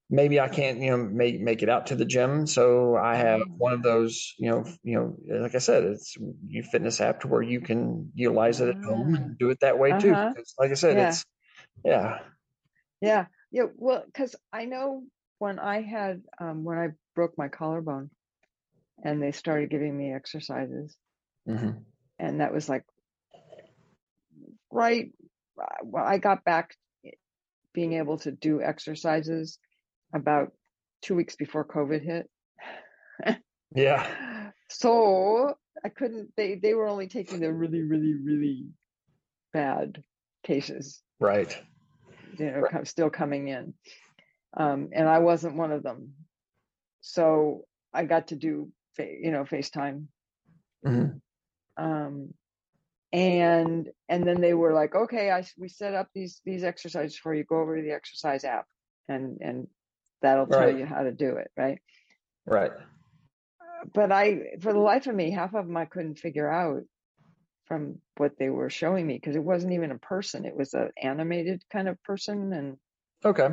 maybe 0.09 0.39
I 0.39 0.49
can't, 0.49 0.79
you 0.79 0.91
know, 0.91 0.97
make 0.97 1.39
make 1.41 1.63
it 1.63 1.69
out 1.69 1.87
to 1.87 1.95
the 1.95 2.05
gym. 2.05 2.47
So 2.47 2.95
I 2.97 3.15
have 3.15 3.39
Oh. 3.39 3.57
one 3.57 3.73
of 3.73 3.83
those, 3.83 4.33
you 4.37 4.49
know, 4.51 4.65
you 4.83 4.95
know, 4.95 5.39
like 5.41 5.55
I 5.55 5.59
said, 5.59 5.83
it's 5.83 6.15
you 6.47 6.63
fitness 6.63 7.01
app 7.01 7.21
to 7.21 7.27
where 7.27 7.41
you 7.41 7.61
can 7.61 8.11
utilize 8.15 8.61
it 8.61 8.69
at 8.69 8.75
home 8.83 9.15
and 9.15 9.37
do 9.37 9.49
it 9.49 9.59
that 9.61 9.79
way 9.79 9.93
too. 9.93 10.15
Uh-huh. 10.15 10.35
Because 10.35 10.53
like 10.59 10.71
I 10.71 10.75
said, 10.75 10.97
Yeah. 10.97 10.99
it's 10.99 11.23
yeah. 11.85 12.19
Yeah. 13.01 13.27
Yeah. 13.51 13.65
Well, 13.75 14.03
because 14.05 14.35
I 14.53 14.65
know 14.65 15.05
when 15.39 15.59
I 15.59 15.81
had 15.81 16.23
um 16.39 16.63
when 16.63 16.77
I 16.77 16.89
broke 17.15 17.37
my 17.37 17.47
collarbone 17.49 18.11
and 19.03 19.21
they 19.21 19.31
started 19.31 19.69
giving 19.69 19.97
me 19.97 20.13
exercises 20.13 20.95
hmm 21.45 21.71
and 22.19 22.39
that 22.41 22.53
was 22.53 22.69
like 22.69 22.83
right 24.71 25.11
well 25.83 26.03
I 26.05 26.17
got 26.17 26.43
back 26.43 26.75
being 27.73 27.93
able 27.93 28.17
to 28.19 28.31
do 28.31 28.61
exercises 28.61 29.57
about 30.13 30.51
two 31.01 31.15
weeks 31.15 31.35
before 31.35 31.65
COVID 31.65 32.03
hit. 32.03 32.29
Yeah. 33.75 34.07
So 34.73 35.55
I 35.83 35.89
couldn't 35.89 36.29
they 36.37 36.55
they 36.55 36.73
were 36.73 36.87
only 36.87 37.07
taking 37.07 37.41
the 37.41 37.51
really, 37.51 37.81
really, 37.81 38.13
really 38.23 38.67
bad 39.51 40.01
cases, 40.43 41.01
Right. 41.19 41.61
you 42.39 42.45
know, 42.49 42.59
Right. 42.61 42.87
still 42.87 43.09
coming 43.09 43.49
in. 43.49 43.73
Um, 44.55 44.89
and 44.93 45.09
I 45.09 45.19
wasn't 45.19 45.57
one 45.57 45.73
of 45.73 45.83
them. 45.83 46.13
So 47.01 47.65
I 47.93 48.05
got 48.05 48.27
to 48.27 48.37
do, 48.37 48.71
you 48.99 49.31
know, 49.31 49.43
FaceTime. 49.43 50.07
hmm 50.83 51.05
Um, 51.77 52.33
and 53.13 53.89
and 54.07 54.23
then 54.25 54.41
they 54.41 54.53
were 54.53 54.73
like, 54.73 54.95
okay, 54.95 55.31
I 55.31 55.45
we 55.57 55.67
set 55.67 55.93
up 55.93 56.09
these 56.13 56.41
these 56.45 56.63
exercises 56.63 57.17
for 57.17 57.33
you. 57.33 57.43
Go 57.43 57.59
over 57.59 57.75
to 57.77 57.81
the 57.83 57.91
exercise 57.91 58.43
app, 58.45 58.67
and 59.07 59.39
and 59.41 59.67
that'll 60.21 60.47
tell 60.47 60.69
Right. 60.69 60.77
you 60.77 60.85
how 60.85 61.03
to 61.03 61.11
do 61.11 61.37
it, 61.37 61.51
right? 61.57 61.79
Right. 62.45 62.71
But 63.93 64.11
I, 64.11 64.57
for 64.61 64.73
the 64.73 64.79
life 64.79 65.07
of 65.07 65.15
me, 65.15 65.31
half 65.31 65.55
of 65.55 65.65
them 65.65 65.75
I 65.75 65.85
couldn't 65.85 66.19
figure 66.19 66.49
out 66.49 66.83
from 67.65 67.99
what 68.17 68.37
they 68.37 68.49
were 68.49 68.69
showing 68.69 69.07
me 69.07 69.15
because 69.15 69.35
it 69.35 69.43
wasn't 69.43 69.73
even 69.73 69.91
a 69.91 69.97
person; 69.97 70.45
it 70.45 70.55
was 70.55 70.73
an 70.73 70.91
animated 71.01 71.63
kind 71.71 71.89
of 71.89 72.01
person, 72.03 72.53
and 72.53 72.77
Okay. 73.25 73.49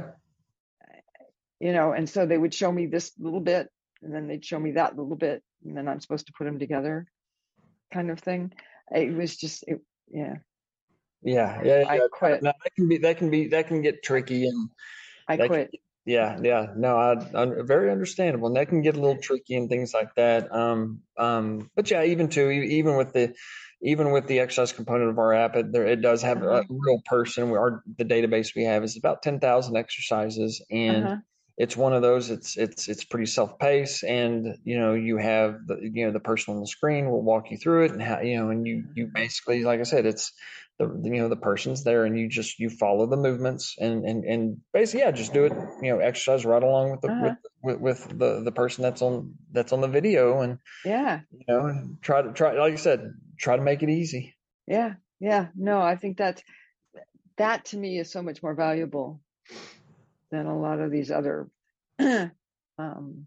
you 1.61 1.72
know, 1.72 1.92
and 1.92 2.09
so 2.09 2.27
they 2.27 2.38
would 2.38 2.55
show 2.55 2.70
me 2.70 2.87
this 2.87 3.12
little 3.18 3.40
bit, 3.40 3.68
and 4.03 4.15
then 4.15 4.29
they'd 4.29 4.45
show 4.45 4.59
me 4.59 4.73
that 4.73 4.97
little 4.97 5.17
bit, 5.17 5.43
and 5.65 5.77
then 5.77 5.89
I'm 5.89 6.01
supposed 6.01 6.27
to 6.27 6.33
put 6.37 6.45
them 6.45 6.59
together, 6.59 7.07
kind 7.93 8.11
of 8.11 8.21
thing. 8.21 8.53
It 8.91 9.15
was 9.15 9.37
just, 9.37 9.65
it, 9.67 9.81
yeah. 10.11 10.37
Yeah. 11.23 11.63
Yeah. 11.63 11.85
I 11.89 11.97
yeah. 11.97 12.01
quit. 12.13 12.43
No, 12.43 12.53
that 12.63 12.75
can 12.77 12.89
be 12.89 12.99
that 12.99 13.19
can 13.19 13.31
be 13.31 13.49
that 13.49 13.67
can 13.67 13.83
get 13.83 14.03
tricky 14.03 14.47
and 14.47 14.71
I 15.27 15.37
that 15.37 15.43
can 15.43 15.49
quit. 15.49 15.75
Yeah, 16.07 16.39
yeah, 16.43 16.73
no, 16.75 16.97
I, 16.97 17.17
I 17.35 17.47
very 17.65 17.91
understandable, 17.91 18.47
and 18.47 18.57
that 18.57 18.71
can 18.71 18.81
get 18.81 18.97
a 18.97 19.01
little 19.01 19.21
tricky 19.21 19.57
and 19.57 19.69
things 19.69 19.93
like 19.93 20.15
that. 20.15 20.51
Um, 20.51 21.03
um, 21.19 21.71
but 21.77 21.91
yeah, 21.91 22.03
even 22.05 22.29
too, 22.29 22.49
even 22.51 22.97
with 22.97 23.13
the, 23.13 23.35
even 23.83 24.11
with 24.11 24.27
the 24.27 24.39
exercise 24.41 24.73
component 24.73 25.11
of 25.11 25.19
our 25.19 25.35
app, 25.35 25.55
it 25.57 25.71
there 25.71 25.87
it 25.87 26.01
does 26.01 26.23
have 26.23 26.43
a 26.43 26.49
Uh-huh. 26.49 26.65
real 26.71 27.03
person. 27.05 27.51
We 27.51 27.59
Our 27.59 27.83
the 27.99 28.07
database 28.07 28.55
we 28.57 28.65
have 28.65 28.85
is 28.85 28.97
about 28.97 29.21
ten 29.21 29.39
thousand 29.39 29.77
exercises, 29.77 30.65
and 30.71 31.05
Uh-huh. 31.05 31.17
It's 31.59 31.77
one 31.77 31.92
of 31.92 32.03
those 32.03 32.31
it's 32.31 32.57
it's 32.57 32.88
it's 32.88 33.05
pretty 33.05 33.27
self-paced 33.27 34.05
and 34.05 34.57
you 34.64 34.79
know 34.79 34.94
you 34.94 35.16
have 35.16 35.66
the 35.66 35.77
you 35.83 36.07
know 36.07 36.12
the 36.12 36.21
person 36.21 36.55
on 36.55 36.61
the 36.61 36.66
screen 36.66 37.11
will 37.11 37.23
walk 37.23 37.51
you 37.51 37.59
through 37.59 37.85
it 37.85 37.90
and 37.90 38.01
how 38.01 38.21
you 38.21 38.38
know 38.38 38.51
and 38.51 38.66
you 38.66 38.85
you 38.94 39.11
basically 39.12 39.64
like 39.64 39.81
i 39.81 39.83
said 39.83 40.07
it's 40.07 40.33
the 40.79 40.87
you 41.03 41.21
know 41.21 41.29
the 41.29 41.37
person's 41.37 41.83
there 41.83 42.05
and 42.05 42.16
you 42.16 42.29
just 42.29 42.61
you 42.61 42.71
follow 42.71 43.07
the 43.07 43.16
movements 43.16 43.75
and 43.81 44.05
and 44.05 44.25
and 44.25 44.59
basically 44.73 45.01
yeah 45.01 45.11
just 45.11 45.33
do 45.33 45.44
it 45.44 45.53
you 45.83 45.90
know 45.90 45.99
exercise 45.99 46.44
right 46.44 46.62
along 46.62 46.92
with 46.92 47.01
the 47.01 47.09
uh-huh. 47.09 47.35
with, 47.62 47.81
with, 47.81 48.09
with 48.09 48.18
the 48.18 48.40
the 48.44 48.53
person 48.53 48.83
that's 48.83 49.03
on 49.03 49.35
that's 49.51 49.73
on 49.73 49.81
the 49.81 49.88
video 49.88 50.40
and 50.40 50.59
yeah. 50.85 51.21
you 51.33 51.44
know 51.49 51.88
try 52.01 52.23
to 52.23 52.33
try 52.33 52.53
like 52.53 52.75
i 52.75 52.77
said 52.77 53.12
try 53.37 53.57
to 53.57 53.62
make 53.62 53.83
it 53.85 53.88
easy. 53.88 54.35
Yeah. 54.66 54.94
Yeah. 55.21 55.49
No 55.57 55.81
i 55.81 55.97
think 55.97 56.16
that's 56.16 56.42
that 57.38 57.64
to 57.66 57.77
me 57.77 57.99
is 57.99 58.11
so 58.11 58.23
much 58.23 58.42
more 58.42 58.55
valuable 58.55 59.21
than 60.31 60.47
a 60.47 60.59
lot 60.59 60.81
of 60.81 60.91
these 60.91 61.11
other 61.11 61.49
um 61.99 63.27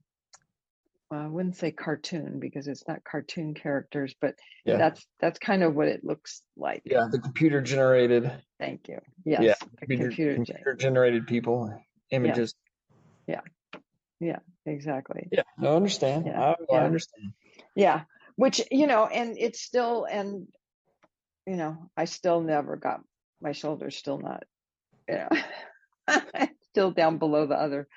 well, 1.11 1.19
I 1.19 1.27
wouldn't 1.27 1.57
say 1.57 1.71
cartoon 1.71 2.39
because 2.39 2.67
it's 2.67 2.87
not 2.87 3.03
cartoon 3.03 3.53
characters, 3.53 4.15
but 4.21 4.35
yeah. 4.63 4.77
that's 4.77 5.05
that's 5.19 5.39
kind 5.39 5.61
of 5.61 5.75
what 5.75 5.89
it 5.89 6.05
looks 6.05 6.41
like. 6.55 6.83
Yeah, 6.85 7.09
the 7.11 7.19
computer 7.19 7.61
generated. 7.61 8.31
Thank 8.59 8.87
you. 8.87 8.99
Yes, 9.25 9.41
yeah, 9.41 9.55
computer, 9.77 10.03
computer, 10.05 10.35
computer 10.35 10.73
generated 10.75 11.27
people 11.27 11.77
images. 12.11 12.55
Yeah. 13.27 13.41
yeah, 13.73 13.79
yeah, 14.21 14.39
exactly. 14.65 15.27
Yeah, 15.33 15.43
no, 15.57 15.73
I 15.73 15.75
understand. 15.75 16.27
Yeah. 16.27 16.41
I, 16.41 16.55
yeah. 16.69 16.77
I 16.77 16.83
understand. 16.85 17.33
Yeah, 17.75 18.01
which 18.37 18.61
you 18.71 18.87
know, 18.87 19.05
and 19.05 19.35
it's 19.37 19.59
still, 19.61 20.05
and 20.09 20.47
you 21.45 21.57
know, 21.57 21.89
I 21.97 22.05
still 22.05 22.39
never 22.39 22.77
got 22.77 23.01
my 23.41 23.51
shoulders 23.51 23.97
still 23.97 24.17
not, 24.17 24.43
you 25.09 25.15
know, 26.07 26.47
still 26.71 26.91
down 26.91 27.17
below 27.17 27.45
the 27.45 27.55
other. 27.55 27.87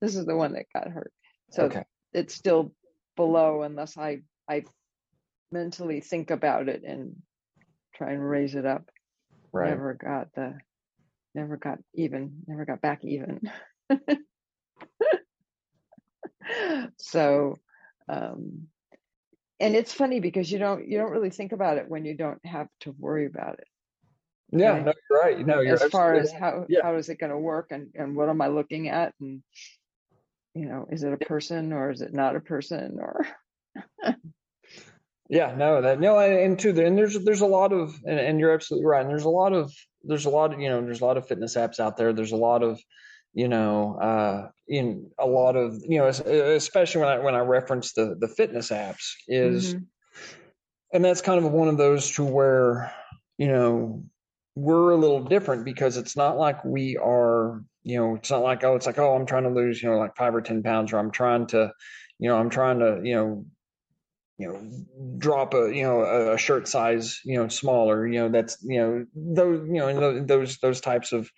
This 0.00 0.16
is 0.16 0.24
the 0.26 0.36
one 0.36 0.54
that 0.54 0.66
got 0.74 0.88
hurt. 0.88 1.12
So 1.50 1.64
okay. 1.64 1.84
it's 2.12 2.34
still 2.34 2.74
below 3.16 3.62
unless 3.62 3.96
I 3.96 4.22
I 4.48 4.64
mentally 5.52 6.00
think 6.00 6.30
about 6.30 6.68
it 6.68 6.82
and 6.84 7.16
try 7.94 8.12
and 8.12 8.28
raise 8.28 8.54
it 8.54 8.66
up. 8.66 8.88
Right. 9.52 9.70
Never 9.70 9.94
got 9.94 10.28
the 10.34 10.58
never 11.34 11.56
got 11.56 11.78
even, 11.94 12.42
never 12.46 12.64
got 12.64 12.80
back 12.80 13.04
even. 13.04 13.40
so 16.98 17.56
um 18.08 18.68
and 19.60 19.74
it's 19.74 19.92
funny 19.92 20.20
because 20.20 20.50
you 20.50 20.58
don't 20.58 20.88
you 20.88 20.98
don't 20.98 21.10
really 21.12 21.30
think 21.30 21.52
about 21.52 21.78
it 21.78 21.88
when 21.88 22.04
you 22.04 22.14
don't 22.16 22.44
have 22.44 22.68
to 22.80 22.94
worry 22.98 23.26
about 23.26 23.58
it 23.58 23.68
yeah, 24.60 24.70
right? 24.70 24.84
no, 24.84 24.92
you're 25.10 25.20
right. 25.20 25.46
No, 25.46 25.60
you're 25.60 25.74
as 25.74 25.90
far 25.90 26.14
as 26.14 26.32
how 26.32 26.66
yeah. 26.68 26.80
how 26.82 26.96
is 26.96 27.08
it 27.08 27.18
going 27.18 27.32
to 27.32 27.38
work 27.38 27.68
and 27.70 27.88
and 27.94 28.16
what 28.16 28.28
am 28.28 28.40
I 28.40 28.48
looking 28.48 28.88
at 28.88 29.14
and 29.20 29.42
you 30.54 30.66
know 30.66 30.86
is 30.90 31.02
it 31.02 31.12
a 31.12 31.16
person 31.16 31.72
or 31.72 31.90
is 31.90 32.00
it 32.00 32.14
not 32.14 32.36
a 32.36 32.40
person 32.40 32.98
or 33.00 33.26
yeah 35.28 35.54
no 35.56 35.82
that 35.82 36.00
no 36.00 36.18
and 36.18 36.58
too 36.58 36.70
and 36.80 36.96
there's 36.96 37.18
there's 37.24 37.40
a 37.40 37.46
lot 37.46 37.72
of 37.72 37.94
and, 38.04 38.18
and 38.18 38.40
you're 38.40 38.52
absolutely 38.52 38.86
right 38.86 39.02
and 39.02 39.10
there's 39.10 39.24
a 39.24 39.28
lot 39.28 39.52
of 39.52 39.72
there's 40.02 40.26
a 40.26 40.30
lot 40.30 40.52
of 40.52 40.60
you 40.60 40.68
know 40.68 40.80
there's 40.82 41.00
a 41.00 41.04
lot 41.04 41.16
of 41.16 41.26
fitness 41.26 41.56
apps 41.56 41.80
out 41.80 41.96
there 41.96 42.12
there's 42.12 42.32
a 42.32 42.36
lot 42.36 42.62
of 42.62 42.80
you 43.32 43.48
know 43.48 43.98
uh 44.00 44.48
in 44.68 45.10
a 45.18 45.26
lot 45.26 45.56
of 45.56 45.74
you 45.88 45.98
know 45.98 46.06
especially 46.06 47.00
when 47.00 47.10
i 47.10 47.18
when 47.18 47.34
i 47.34 47.40
reference 47.40 47.92
the 47.94 48.16
the 48.20 48.28
fitness 48.28 48.70
apps 48.70 49.12
is 49.26 49.74
mm-hmm. 49.74 49.84
and 50.92 51.04
that's 51.04 51.20
kind 51.20 51.44
of 51.44 51.50
one 51.50 51.68
of 51.68 51.78
those 51.78 52.10
to 52.12 52.22
where 52.22 52.94
you 53.38 53.48
know 53.48 54.04
we're 54.56 54.90
a 54.90 54.96
little 54.96 55.22
different 55.22 55.64
because 55.64 55.96
it's 55.96 56.16
not 56.16 56.36
like 56.36 56.64
we 56.64 56.96
are, 56.96 57.62
you 57.82 57.98
know, 57.98 58.14
it's 58.14 58.30
not 58.30 58.42
like, 58.42 58.62
oh, 58.62 58.76
it's 58.76 58.86
like, 58.86 58.98
oh, 58.98 59.14
I'm 59.14 59.26
trying 59.26 59.42
to 59.44 59.50
lose, 59.50 59.82
you 59.82 59.90
know, 59.90 59.98
like 59.98 60.16
five 60.16 60.34
or 60.34 60.40
10 60.40 60.62
pounds, 60.62 60.92
or 60.92 60.98
I'm 60.98 61.10
trying 61.10 61.46
to, 61.48 61.72
you 62.18 62.28
know, 62.28 62.36
I'm 62.36 62.50
trying 62.50 62.78
to, 62.78 63.00
you 63.02 63.14
know, 63.14 63.46
you 64.38 64.48
know, 64.48 65.16
drop 65.18 65.54
a, 65.54 65.74
you 65.74 65.84
know, 65.84 66.32
a, 66.32 66.38
shirt 66.38 66.66
size, 66.66 67.20
you 67.24 67.36
know, 67.36 67.46
smaller, 67.46 68.06
you 68.06 68.18
know, 68.18 68.28
that's, 68.28 68.58
you 68.62 68.80
know, 68.80 69.06
those, 69.14 69.66
you 69.68 69.74
know, 69.74 70.24
those, 70.24 70.58
those 70.58 70.80
types 70.80 71.12
of, 71.12 71.30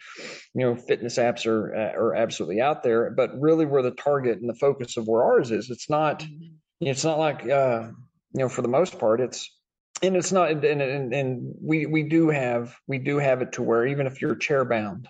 you 0.55 0.64
know, 0.64 0.74
fitness 0.74 1.18
apps 1.18 1.46
are, 1.46 1.74
are 1.74 2.14
absolutely 2.14 2.61
out 2.61 2.83
there, 2.83 3.11
but 3.11 3.38
really 3.38 3.66
where 3.66 3.83
the 3.83 3.90
target 3.90 4.38
and 4.38 4.48
the 4.48 4.55
focus 4.55 4.96
of 4.96 5.07
where 5.07 5.22
ours 5.22 5.50
is, 5.50 5.68
it's 5.68 5.90
not, 5.90 6.20
mm-hmm. 6.20 6.55
it's 6.81 7.05
not 7.05 7.18
like, 7.18 7.46
uh, 7.46 7.88
you 8.33 8.40
know, 8.40 8.48
for 8.48 8.62
the 8.62 8.68
most 8.68 8.98
part, 8.98 9.20
it's, 9.20 9.55
and 10.02 10.16
it's 10.16 10.32
not 10.32 10.50
and, 10.50 10.64
and, 10.64 11.14
and 11.14 11.54
we 11.61 11.87
we 11.87 12.02
do 12.02 12.28
have 12.28 12.74
we 12.87 12.98
do 12.98 13.18
have 13.18 13.42
it 13.42 13.52
to 13.52 13.62
where 13.62 13.87
even 13.87 14.06
if 14.06 14.20
you're 14.20 14.37
chair 14.37 14.64
bound 14.64 15.09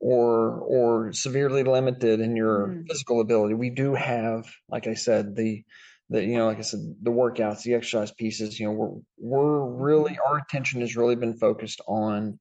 or 0.00 0.50
or 0.60 1.12
severely 1.12 1.62
limited 1.62 2.20
in 2.20 2.36
your 2.36 2.68
mm. 2.68 2.84
physical 2.88 3.20
ability 3.20 3.54
we 3.54 3.70
do 3.70 3.94
have 3.94 4.46
like 4.68 4.86
i 4.86 4.94
said 4.94 5.34
the 5.34 5.64
the 6.10 6.22
you 6.22 6.36
know 6.36 6.46
like 6.46 6.58
i 6.58 6.62
said 6.62 6.80
the 7.02 7.10
workouts 7.10 7.62
the 7.62 7.74
exercise 7.74 8.12
pieces 8.12 8.58
you 8.58 8.66
know 8.66 8.72
we're 8.72 8.94
we're 9.18 9.64
really 9.64 10.12
mm-hmm. 10.12 10.32
our 10.32 10.38
attention 10.38 10.80
has 10.80 10.96
really 10.96 11.16
been 11.16 11.36
focused 11.36 11.80
on 11.86 12.38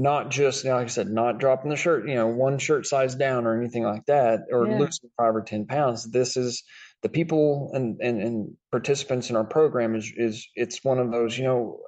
not 0.00 0.30
just 0.30 0.64
you 0.64 0.70
know, 0.70 0.76
like 0.76 0.86
i 0.86 0.88
said 0.88 1.08
not 1.08 1.38
dropping 1.38 1.70
the 1.70 1.76
shirt 1.76 2.08
you 2.08 2.14
know 2.14 2.28
one 2.28 2.58
shirt 2.58 2.86
size 2.86 3.14
down 3.14 3.46
or 3.46 3.58
anything 3.58 3.82
like 3.82 4.06
that 4.06 4.42
or 4.50 4.66
yeah. 4.66 4.78
losing 4.78 5.10
five 5.16 5.34
or 5.34 5.42
ten 5.42 5.66
pounds 5.66 6.10
this 6.10 6.36
is 6.36 6.62
the 7.02 7.08
people 7.08 7.70
and, 7.74 8.00
and, 8.00 8.20
and 8.20 8.56
participants 8.70 9.30
in 9.30 9.36
our 9.36 9.44
program 9.44 9.94
is, 9.94 10.12
is 10.16 10.48
it's 10.54 10.82
one 10.82 10.98
of 10.98 11.12
those, 11.12 11.38
you 11.38 11.44
know, 11.44 11.80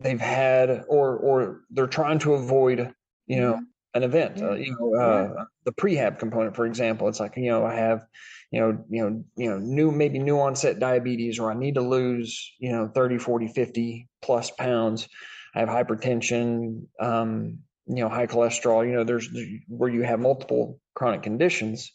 they've 0.00 0.20
had 0.20 0.84
or 0.88 1.16
or 1.16 1.60
they're 1.70 1.86
trying 1.86 2.18
to 2.20 2.34
avoid, 2.34 2.92
you 3.26 3.40
know, 3.40 3.52
mm-hmm. 3.54 3.62
an 3.94 4.02
event. 4.02 4.42
Uh, 4.42 4.54
you 4.54 4.76
know, 4.78 5.00
uh, 5.00 5.34
yeah. 5.36 5.44
the 5.64 5.72
prehab 5.72 6.18
component, 6.18 6.56
for 6.56 6.66
example, 6.66 7.08
it's 7.08 7.20
like 7.20 7.36
you 7.36 7.50
know 7.50 7.64
I 7.64 7.74
have, 7.74 8.04
you 8.50 8.60
know, 8.60 8.84
you 8.90 9.02
know, 9.02 9.24
you 9.36 9.50
know, 9.50 9.58
new 9.58 9.92
maybe 9.92 10.18
new 10.18 10.40
onset 10.40 10.80
diabetes, 10.80 11.38
or 11.38 11.52
I 11.52 11.54
need 11.54 11.76
to 11.76 11.82
lose, 11.82 12.52
you 12.58 12.72
know, 12.72 12.90
30, 12.92 13.18
40, 13.18 13.48
50 13.48 14.08
plus 14.20 14.50
pounds. 14.50 15.08
I 15.54 15.60
have 15.60 15.68
hypertension, 15.68 16.86
um, 17.00 17.58
you 17.86 17.96
know, 17.96 18.08
high 18.08 18.26
cholesterol. 18.26 18.86
You 18.86 18.94
know, 18.94 19.04
there's 19.04 19.28
where 19.68 19.90
you 19.90 20.02
have 20.02 20.20
multiple 20.20 20.80
chronic 20.94 21.22
conditions 21.22 21.92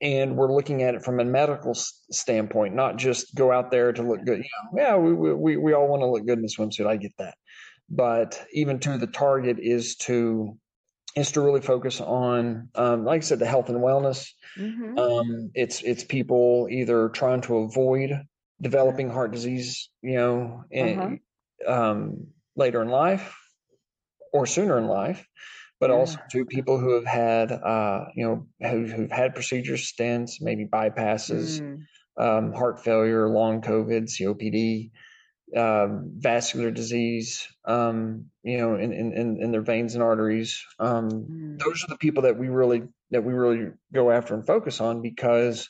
and 0.00 0.36
we're 0.36 0.52
looking 0.52 0.82
at 0.82 0.94
it 0.94 1.02
from 1.02 1.18
a 1.18 1.24
medical 1.24 1.74
standpoint, 1.74 2.74
not 2.74 2.96
just 2.96 3.34
go 3.34 3.50
out 3.50 3.70
there 3.70 3.92
to 3.92 4.02
look 4.02 4.24
good. 4.24 4.38
You 4.38 4.44
know, 4.44 4.82
yeah, 4.82 4.96
we 4.96 5.34
we 5.34 5.56
we 5.56 5.72
all 5.72 5.88
want 5.88 6.02
to 6.02 6.06
look 6.06 6.26
good 6.26 6.38
in 6.38 6.44
a 6.44 6.48
swimsuit. 6.48 6.86
I 6.86 6.96
get 6.96 7.12
that, 7.18 7.34
but 7.88 8.44
even 8.52 8.78
to 8.80 8.98
the 8.98 9.06
target 9.06 9.58
is 9.60 9.96
to 9.96 10.58
is 11.16 11.32
to 11.32 11.40
really 11.40 11.60
focus 11.60 12.00
on, 12.00 12.68
um, 12.74 13.04
like 13.04 13.18
I 13.18 13.24
said, 13.24 13.38
the 13.38 13.46
health 13.46 13.68
and 13.68 13.78
wellness. 13.78 14.28
Mm-hmm. 14.58 14.98
Um, 14.98 15.50
it's 15.54 15.80
it's 15.82 16.04
people 16.04 16.68
either 16.70 17.08
trying 17.08 17.40
to 17.42 17.58
avoid 17.58 18.20
developing 18.60 19.08
heart 19.08 19.32
disease, 19.32 19.88
you 20.02 20.16
know, 20.16 20.64
and, 20.70 21.20
uh-huh. 21.66 21.90
um, 21.90 22.26
later 22.56 22.82
in 22.82 22.88
life 22.88 23.36
or 24.32 24.46
sooner 24.46 24.78
in 24.78 24.86
life, 24.86 25.26
but 25.80 25.90
yeah. 25.90 25.96
also 25.96 26.18
to 26.30 26.44
people 26.44 26.78
who 26.78 26.94
have 26.94 27.06
had, 27.06 27.52
uh, 27.52 28.06
you 28.14 28.24
know, 28.26 28.68
who, 28.68 28.86
who've 28.86 29.10
had 29.10 29.34
procedures, 29.34 29.92
stents, 29.92 30.40
maybe 30.40 30.66
bypasses, 30.66 31.60
mm. 31.60 31.78
um, 32.16 32.52
heart 32.52 32.82
failure, 32.84 33.28
long 33.28 33.60
COVID, 33.60 34.04
COPD, 34.04 34.90
um, 35.56 36.12
vascular 36.16 36.70
disease, 36.70 37.46
um, 37.64 38.26
you 38.42 38.58
know, 38.58 38.76
in, 38.76 38.92
in, 38.92 39.38
in 39.40 39.52
their 39.52 39.62
veins 39.62 39.94
and 39.94 40.02
arteries. 40.02 40.64
Um, 40.78 41.10
mm. 41.10 41.58
Those 41.58 41.84
are 41.84 41.88
the 41.88 41.98
people 41.98 42.24
that 42.24 42.38
we 42.38 42.48
really 42.48 42.82
that 43.10 43.22
we 43.22 43.32
really 43.32 43.70
go 43.92 44.10
after 44.10 44.34
and 44.34 44.44
focus 44.44 44.80
on 44.80 45.02
because 45.02 45.68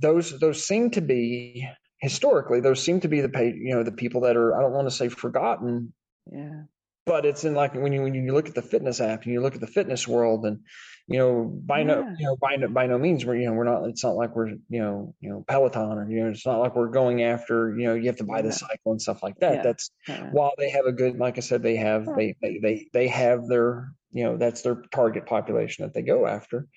those 0.00 0.38
those 0.40 0.66
seem 0.66 0.90
to 0.90 1.00
be 1.00 1.68
historically 2.02 2.60
those 2.60 2.82
seem 2.82 3.00
to 3.00 3.08
be 3.08 3.22
the 3.22 3.54
you 3.56 3.74
know 3.74 3.82
the 3.82 3.92
people 3.92 4.20
that 4.20 4.36
are 4.36 4.54
I 4.54 4.60
don't 4.60 4.72
want 4.72 4.86
to 4.86 4.94
say 4.94 5.08
forgotten. 5.08 5.94
Yeah 6.30 6.64
but 7.04 7.26
it's 7.26 7.44
in 7.44 7.54
like 7.54 7.74
when 7.74 7.92
you 7.92 8.02
when 8.02 8.14
you 8.14 8.32
look 8.32 8.48
at 8.48 8.54
the 8.54 8.62
fitness 8.62 9.00
app 9.00 9.24
and 9.24 9.32
you 9.32 9.40
look 9.40 9.54
at 9.54 9.60
the 9.60 9.66
fitness 9.66 10.06
world 10.06 10.44
and 10.44 10.60
you 11.08 11.18
know 11.18 11.44
by 11.44 11.78
yeah. 11.78 11.84
no 11.84 12.14
you 12.18 12.26
know 12.26 12.36
by 12.36 12.56
no 12.56 12.68
by 12.68 12.86
no 12.86 12.98
means 12.98 13.24
we're 13.24 13.36
you 13.36 13.46
know 13.46 13.52
we're 13.52 13.64
not 13.64 13.84
it's 13.88 14.04
not 14.04 14.14
like 14.14 14.34
we're 14.36 14.48
you 14.48 14.80
know 14.80 15.14
you 15.20 15.28
know 15.28 15.44
peloton 15.48 15.98
or 15.98 16.08
you 16.08 16.20
know 16.20 16.30
it's 16.30 16.46
not 16.46 16.60
like 16.60 16.76
we're 16.76 16.88
going 16.88 17.22
after 17.22 17.76
you 17.76 17.86
know 17.86 17.94
you 17.94 18.06
have 18.06 18.16
to 18.16 18.24
buy 18.24 18.42
the 18.42 18.52
cycle 18.52 18.92
and 18.92 19.02
stuff 19.02 19.22
like 19.22 19.38
that 19.40 19.56
yeah. 19.56 19.62
that's 19.62 19.90
yeah. 20.06 20.28
while 20.30 20.52
they 20.58 20.70
have 20.70 20.86
a 20.86 20.92
good 20.92 21.18
like 21.18 21.38
i 21.38 21.40
said 21.40 21.62
they 21.62 21.76
have 21.76 22.06
they, 22.16 22.36
they 22.40 22.58
they 22.62 22.86
they 22.92 23.08
have 23.08 23.48
their 23.48 23.92
you 24.12 24.24
know 24.24 24.36
that's 24.36 24.62
their 24.62 24.82
target 24.92 25.26
population 25.26 25.84
that 25.84 25.94
they 25.94 26.02
go 26.02 26.26
after 26.26 26.68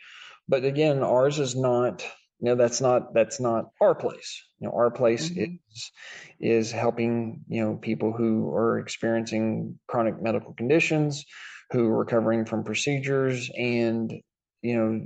but 0.47 0.63
again 0.63 1.03
ours 1.03 1.37
is 1.39 1.55
not 1.55 2.03
you 2.39 2.49
know 2.49 2.55
that's 2.55 2.81
not 2.81 3.13
that's 3.13 3.39
not 3.39 3.69
our 3.81 3.95
place 3.95 4.43
you 4.59 4.67
know 4.67 4.73
our 4.75 4.91
place 4.91 5.29
mm-hmm. 5.29 5.55
is 5.71 5.91
is 6.39 6.71
helping 6.71 7.41
you 7.47 7.63
know 7.63 7.75
people 7.75 8.11
who 8.11 8.49
are 8.53 8.79
experiencing 8.79 9.79
chronic 9.87 10.21
medical 10.21 10.53
conditions 10.53 11.25
who 11.71 11.87
are 11.87 11.99
recovering 11.99 12.45
from 12.45 12.63
procedures 12.63 13.49
and 13.57 14.13
you 14.61 14.75
know 14.75 15.01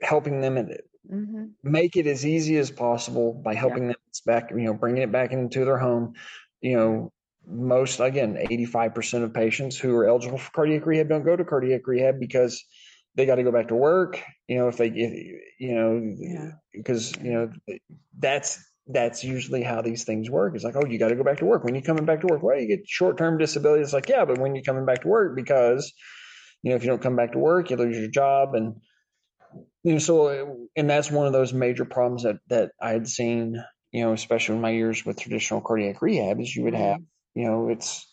helping 0.00 0.40
them 0.40 0.56
mm-hmm. 0.56 1.44
make 1.62 1.96
it 1.96 2.06
as 2.06 2.26
easy 2.26 2.56
as 2.56 2.70
possible 2.70 3.32
by 3.32 3.54
helping 3.54 3.84
yeah. 3.84 3.88
them 3.88 3.96
back 4.26 4.50
you 4.50 4.58
know 4.58 4.74
bringing 4.74 5.02
it 5.02 5.12
back 5.12 5.32
into 5.32 5.64
their 5.64 5.78
home 5.78 6.14
you 6.60 6.76
know 6.76 7.12
most 7.46 8.00
again 8.00 8.38
85% 8.48 9.24
of 9.24 9.34
patients 9.34 9.76
who 9.76 9.94
are 9.96 10.06
eligible 10.06 10.38
for 10.38 10.50
cardiac 10.52 10.86
rehab 10.86 11.08
don't 11.08 11.24
go 11.24 11.34
to 11.34 11.44
cardiac 11.44 11.86
rehab 11.86 12.20
because 12.20 12.64
they 13.14 13.26
got 13.26 13.36
to 13.36 13.42
go 13.42 13.52
back 13.52 13.68
to 13.68 13.74
work. 13.74 14.22
You 14.48 14.58
know, 14.58 14.68
if 14.68 14.76
they, 14.76 14.88
if, 14.88 15.42
you 15.58 15.74
know, 15.74 16.50
because 16.72 17.14
you 17.16 17.32
know 17.32 17.50
that's 18.18 18.62
that's 18.86 19.22
usually 19.22 19.62
how 19.62 19.82
these 19.82 20.04
things 20.04 20.30
work. 20.30 20.54
It's 20.54 20.64
like, 20.64 20.76
oh, 20.76 20.84
you 20.84 20.98
got 20.98 21.08
to 21.08 21.14
go 21.14 21.22
back 21.22 21.38
to 21.38 21.44
work. 21.44 21.64
When 21.64 21.74
you're 21.74 21.84
coming 21.84 22.04
back 22.04 22.20
to 22.20 22.26
work, 22.26 22.42
well, 22.42 22.58
you 22.58 22.66
get 22.66 22.88
short 22.88 23.18
term 23.18 23.38
disability. 23.38 23.82
It's 23.82 23.92
like, 23.92 24.08
yeah, 24.08 24.24
but 24.24 24.38
when 24.38 24.54
you're 24.54 24.64
coming 24.64 24.86
back 24.86 25.02
to 25.02 25.08
work, 25.08 25.36
because 25.36 25.92
you 26.62 26.70
know, 26.70 26.76
if 26.76 26.82
you 26.82 26.90
don't 26.90 27.02
come 27.02 27.16
back 27.16 27.32
to 27.32 27.38
work, 27.38 27.70
you 27.70 27.76
lose 27.76 27.98
your 27.98 28.10
job, 28.10 28.54
and 28.54 28.76
you 29.82 29.92
know, 29.92 29.98
so 29.98 30.68
and 30.76 30.88
that's 30.90 31.10
one 31.10 31.26
of 31.26 31.32
those 31.32 31.52
major 31.52 31.84
problems 31.84 32.22
that 32.22 32.36
that 32.48 32.72
I 32.80 32.90
had 32.90 33.08
seen. 33.08 33.62
You 33.92 34.04
know, 34.04 34.12
especially 34.14 34.54
in 34.54 34.62
my 34.62 34.70
years 34.70 35.04
with 35.04 35.20
traditional 35.20 35.60
cardiac 35.60 36.00
rehab, 36.00 36.40
is 36.40 36.56
you 36.56 36.64
would 36.64 36.74
have, 36.74 36.96
mm-hmm. 36.96 37.40
you 37.40 37.46
know, 37.46 37.68
it's 37.68 38.06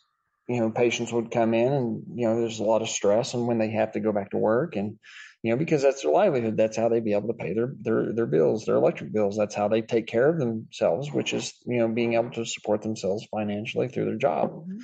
you 0.49 0.59
know, 0.59 0.71
patients 0.71 1.13
would 1.13 1.29
come 1.29 1.53
in 1.53 1.71
and, 1.71 2.03
you 2.15 2.27
know, 2.27 2.41
there's 2.41 2.59
a 2.59 2.63
lot 2.63 2.81
of 2.81 2.89
stress 2.89 3.35
and 3.35 3.45
when 3.47 3.59
they 3.59 3.69
have 3.69 3.91
to 3.91 3.99
go 3.99 4.11
back 4.11 4.31
to 4.31 4.37
work 4.37 4.75
and, 4.75 4.97
you 5.43 5.51
know, 5.51 5.57
because 5.57 5.83
that's 5.83 6.01
their 6.01 6.11
livelihood. 6.11 6.57
That's 6.57 6.75
how 6.75 6.89
they 6.89 7.01
be 7.01 7.13
able 7.13 7.27
to 7.27 7.35
pay 7.35 7.53
their, 7.53 7.71
their, 7.79 8.11
their 8.11 8.25
bills, 8.25 8.65
their 8.65 8.75
electric 8.75 9.13
bills. 9.13 9.37
That's 9.37 9.53
how 9.53 9.67
they 9.67 9.83
take 9.83 10.07
care 10.07 10.27
of 10.27 10.39
themselves, 10.39 11.11
which 11.11 11.33
is, 11.33 11.53
you 11.67 11.77
know, 11.77 11.87
being 11.87 12.15
able 12.15 12.31
to 12.31 12.45
support 12.45 12.81
themselves 12.81 13.27
financially 13.29 13.89
through 13.89 14.05
their 14.05 14.17
job. 14.17 14.49
Mm-hmm. 14.49 14.79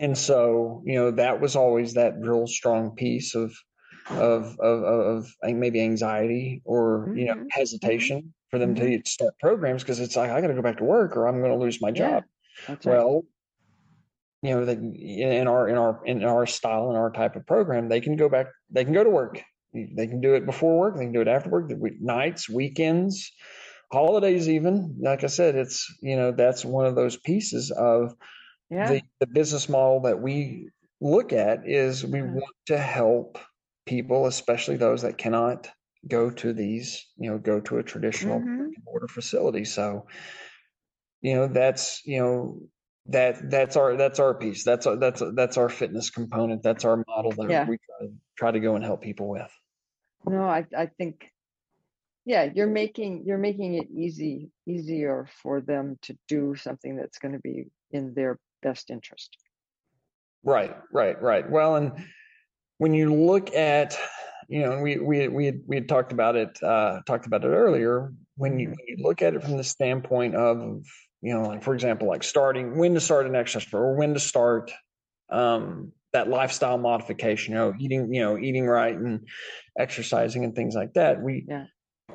And 0.00 0.18
so, 0.18 0.82
you 0.84 0.96
know, 0.96 1.12
that 1.12 1.40
was 1.40 1.54
always 1.54 1.94
that 1.94 2.18
real 2.18 2.48
strong 2.48 2.96
piece 2.96 3.36
of, 3.36 3.54
of, 4.10 4.58
of, 4.58 4.82
of, 4.82 5.32
maybe 5.44 5.80
anxiety 5.80 6.60
or, 6.64 7.06
mm-hmm. 7.06 7.18
you 7.18 7.26
know, 7.26 7.34
mm-hmm. 7.34 7.46
hesitation 7.50 8.18
mm-hmm. 8.18 8.28
for 8.50 8.58
them 8.58 8.74
to 8.74 8.82
mm-hmm. 8.82 9.04
start 9.04 9.38
programs 9.38 9.84
because 9.84 10.00
it's 10.00 10.16
like, 10.16 10.30
I 10.30 10.40
got 10.40 10.48
to 10.48 10.54
go 10.54 10.62
back 10.62 10.78
to 10.78 10.84
work 10.84 11.16
or 11.16 11.28
I'm 11.28 11.38
going 11.38 11.52
to 11.52 11.64
lose 11.64 11.80
my 11.80 11.92
job. 11.92 12.24
Yeah, 12.68 12.76
well, 12.84 13.22
you 14.42 14.50
know, 14.50 14.64
that 14.64 14.78
in 14.78 15.46
our 15.46 15.68
in 15.68 15.78
our 15.78 16.00
in 16.04 16.24
our 16.24 16.46
style 16.46 16.88
and 16.88 16.98
our 16.98 17.10
type 17.10 17.36
of 17.36 17.46
program, 17.46 17.88
they 17.88 18.00
can 18.00 18.16
go 18.16 18.28
back, 18.28 18.48
they 18.70 18.84
can 18.84 18.92
go 18.92 19.04
to 19.04 19.10
work. 19.10 19.40
They 19.72 20.06
can 20.06 20.20
do 20.20 20.34
it 20.34 20.44
before 20.44 20.78
work, 20.78 20.96
they 20.96 21.04
can 21.04 21.12
do 21.12 21.22
it 21.22 21.28
after 21.28 21.48
work, 21.48 21.70
nights, 22.00 22.48
weekends, 22.48 23.32
holidays, 23.90 24.48
even. 24.48 24.98
Like 25.00 25.24
I 25.24 25.28
said, 25.28 25.54
it's 25.54 25.86
you 26.02 26.16
know 26.16 26.32
that's 26.32 26.64
one 26.64 26.86
of 26.86 26.94
those 26.94 27.16
pieces 27.16 27.70
of 27.70 28.14
yeah. 28.68 28.88
the, 28.88 29.02
the 29.20 29.26
business 29.26 29.68
model 29.68 30.00
that 30.02 30.20
we 30.20 30.68
look 31.00 31.32
at 31.32 31.66
is 31.66 32.04
we 32.04 32.20
want 32.20 32.54
to 32.66 32.78
help 32.78 33.38
people, 33.86 34.26
especially 34.26 34.76
those 34.76 35.02
that 35.02 35.18
cannot 35.18 35.68
go 36.06 36.30
to 36.30 36.52
these, 36.52 37.06
you 37.16 37.30
know, 37.30 37.38
go 37.38 37.60
to 37.60 37.78
a 37.78 37.82
traditional 37.82 38.40
mm-hmm. 38.40 38.66
border 38.84 39.08
facility. 39.08 39.64
So, 39.64 40.06
you 41.20 41.34
know, 41.34 41.46
that's 41.46 42.02
you 42.04 42.18
know 42.18 42.60
that 43.06 43.50
that's 43.50 43.76
our 43.76 43.96
that's 43.96 44.18
our 44.20 44.34
piece. 44.34 44.64
That's 44.64 44.86
our, 44.86 44.96
that's 44.96 45.22
that's 45.34 45.56
our 45.56 45.68
fitness 45.68 46.10
component. 46.10 46.62
That's 46.62 46.84
our 46.84 47.02
model 47.06 47.32
that 47.32 47.50
yeah. 47.50 47.68
we 47.68 47.78
try 47.78 48.06
to, 48.06 48.12
try 48.38 48.50
to 48.52 48.60
go 48.60 48.76
and 48.76 48.84
help 48.84 49.02
people 49.02 49.28
with. 49.28 49.50
No, 50.26 50.44
I 50.44 50.66
I 50.76 50.86
think 50.86 51.30
yeah, 52.24 52.48
you're 52.54 52.68
making 52.68 53.24
you're 53.26 53.38
making 53.38 53.74
it 53.74 53.88
easy 53.90 54.50
easier 54.66 55.28
for 55.42 55.60
them 55.60 55.98
to 56.02 56.16
do 56.28 56.54
something 56.54 56.96
that's 56.96 57.18
going 57.18 57.32
to 57.32 57.40
be 57.40 57.66
in 57.90 58.14
their 58.14 58.38
best 58.62 58.90
interest. 58.90 59.36
Right, 60.44 60.76
right, 60.92 61.20
right. 61.20 61.48
Well, 61.48 61.76
and 61.76 61.92
when 62.78 62.94
you 62.94 63.14
look 63.14 63.54
at 63.54 63.98
you 64.48 64.60
know, 64.60 64.80
we 64.80 64.98
we 64.98 65.28
we 65.28 65.46
had, 65.46 65.60
we 65.66 65.76
had 65.76 65.88
talked 65.88 66.12
about 66.12 66.36
it 66.36 66.62
uh, 66.62 67.00
talked 67.06 67.26
about 67.26 67.44
it 67.44 67.48
earlier. 67.48 68.12
When 68.36 68.58
you, 68.58 68.68
when 68.68 68.78
you 68.86 68.96
look 68.98 69.22
at 69.22 69.34
it 69.34 69.42
from 69.42 69.56
the 69.56 69.64
standpoint 69.64 70.34
of 70.34 70.84
you 71.22 71.32
know, 71.32 71.48
like 71.48 71.62
for 71.62 71.72
example, 71.72 72.08
like 72.08 72.24
starting 72.24 72.76
when 72.76 72.94
to 72.94 73.00
start 73.00 73.26
an 73.26 73.36
exercise 73.36 73.72
or 73.72 73.94
when 73.94 74.14
to 74.14 74.20
start 74.20 74.72
um, 75.30 75.92
that 76.12 76.28
lifestyle 76.28 76.76
modification, 76.78 77.54
you 77.54 77.58
know, 77.58 77.74
eating, 77.78 78.12
you 78.12 78.20
know, 78.20 78.36
eating 78.36 78.66
right 78.66 78.94
and 78.94 79.26
exercising 79.78 80.44
and 80.44 80.54
things 80.54 80.74
like 80.74 80.94
that. 80.94 81.22
We, 81.22 81.46
yeah. 81.48 81.66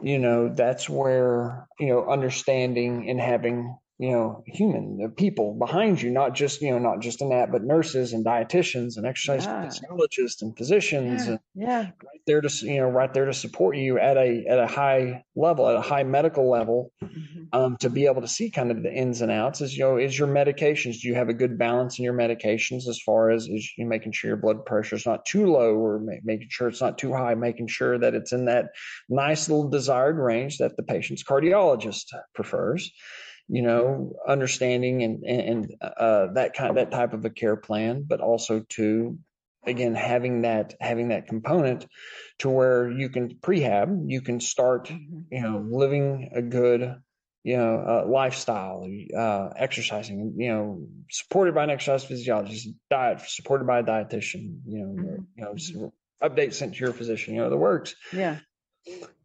you 0.01 0.19
know, 0.19 0.53
that's 0.53 0.89
where, 0.89 1.67
you 1.79 1.87
know, 1.87 2.09
understanding 2.09 3.09
and 3.09 3.19
having 3.19 3.75
you 3.99 4.11
know, 4.11 4.43
human 4.45 4.97
the 4.97 5.09
people 5.09 5.55
behind 5.55 5.99
you, 5.99 6.11
not 6.11 6.35
just, 6.35 6.61
you 6.61 6.69
know, 6.69 6.77
not 6.77 6.99
just 6.99 7.21
an 7.21 7.31
app, 7.31 7.51
but 7.51 7.63
nurses 7.63 8.13
and 8.13 8.23
dietitians 8.23 8.95
and 8.95 9.07
exercise 9.07 9.45
yeah. 9.45 9.63
physiologists 9.65 10.43
and 10.43 10.55
physicians 10.55 11.25
yeah. 11.25 11.31
and 11.31 11.39
yeah. 11.55 11.79
right 11.79 12.21
there 12.27 12.41
to, 12.41 12.65
you 12.65 12.77
know, 12.77 12.89
right 12.89 13.11
there 13.11 13.25
to 13.25 13.33
support 13.33 13.75
you 13.75 13.97
at 13.97 14.15
a, 14.15 14.45
at 14.47 14.59
a 14.59 14.67
high 14.67 15.23
level, 15.35 15.67
at 15.67 15.75
a 15.75 15.81
high 15.81 16.03
medical 16.03 16.47
level, 16.47 16.91
mm-hmm. 17.03 17.43
um, 17.53 17.75
to 17.77 17.89
be 17.89 18.05
able 18.05 18.21
to 18.21 18.27
see 18.27 18.51
kind 18.51 18.69
of 18.69 18.83
the 18.83 18.93
ins 18.93 19.21
and 19.21 19.31
outs 19.31 19.61
is, 19.61 19.75
you 19.75 19.83
know, 19.83 19.97
is 19.97 20.17
your 20.17 20.27
medications, 20.27 21.01
do 21.01 21.07
you 21.07 21.15
have 21.15 21.29
a 21.29 21.33
good 21.33 21.57
balance 21.57 21.97
in 21.97 22.05
your 22.05 22.13
medications 22.13 22.87
as 22.87 23.01
far 23.03 23.31
as 23.31 23.47
is 23.47 23.67
you 23.79 23.87
making 23.87 24.11
sure 24.11 24.29
your 24.29 24.37
blood 24.37 24.63
pressure 24.63 24.95
is 24.95 25.07
not 25.07 25.25
too 25.25 25.47
low 25.47 25.73
or 25.73 25.99
ma- 25.99 26.13
making 26.23 26.49
sure 26.51 26.67
it's 26.67 26.81
not 26.81 26.99
too 26.99 27.13
high, 27.13 27.33
making 27.33 27.67
sure 27.67 27.97
that 27.97 28.13
it's 28.13 28.31
in 28.31 28.45
that 28.45 28.67
nice 29.09 29.49
little 29.49 29.69
desired 29.69 30.17
range 30.17 30.59
that 30.59 30.77
the 30.77 30.83
patient's 30.83 31.23
cardiologist 31.23 32.13
prefers 32.35 32.91
you 33.47 33.61
know, 33.61 34.13
understanding 34.27 35.03
and 35.03 35.23
and 35.23 35.75
uh, 35.81 36.27
that 36.33 36.53
kind 36.53 36.77
that 36.77 36.91
type 36.91 37.13
of 37.13 37.25
a 37.25 37.29
care 37.29 37.55
plan, 37.55 38.03
but 38.07 38.19
also 38.19 38.65
to 38.69 39.17
again 39.65 39.95
having 39.95 40.41
that 40.41 40.75
having 40.79 41.09
that 41.09 41.27
component 41.27 41.85
to 42.39 42.49
where 42.49 42.91
you 42.91 43.09
can 43.09 43.29
prehab, 43.35 44.03
you 44.07 44.21
can 44.21 44.39
start, 44.39 44.87
mm-hmm. 44.87 45.21
you 45.31 45.41
know, 45.41 45.65
living 45.69 46.31
a 46.35 46.41
good 46.41 46.95
you 47.47 47.55
know, 47.55 47.77
uh, 47.77 48.05
lifestyle, 48.11 48.85
uh, 49.17 49.49
exercising, 49.55 50.33
you 50.35 50.49
know, 50.49 50.85
supported 51.09 51.55
by 51.55 51.63
an 51.63 51.69
exercise 51.69 52.03
physiologist, 52.03 52.67
diet 52.89 53.21
supported 53.25 53.65
by 53.65 53.79
a 53.79 53.83
dietitian, 53.83 54.59
you 54.67 54.79
know, 54.79 55.01
mm-hmm. 55.01 55.55
you 55.73 55.81
know, 55.81 55.93
update 56.21 56.53
sent 56.53 56.73
to 56.73 56.79
your 56.81 56.91
physician, 56.91 57.35
you 57.35 57.39
know, 57.39 57.49
the 57.49 57.55
works. 57.55 57.95
Yeah. 58.11 58.39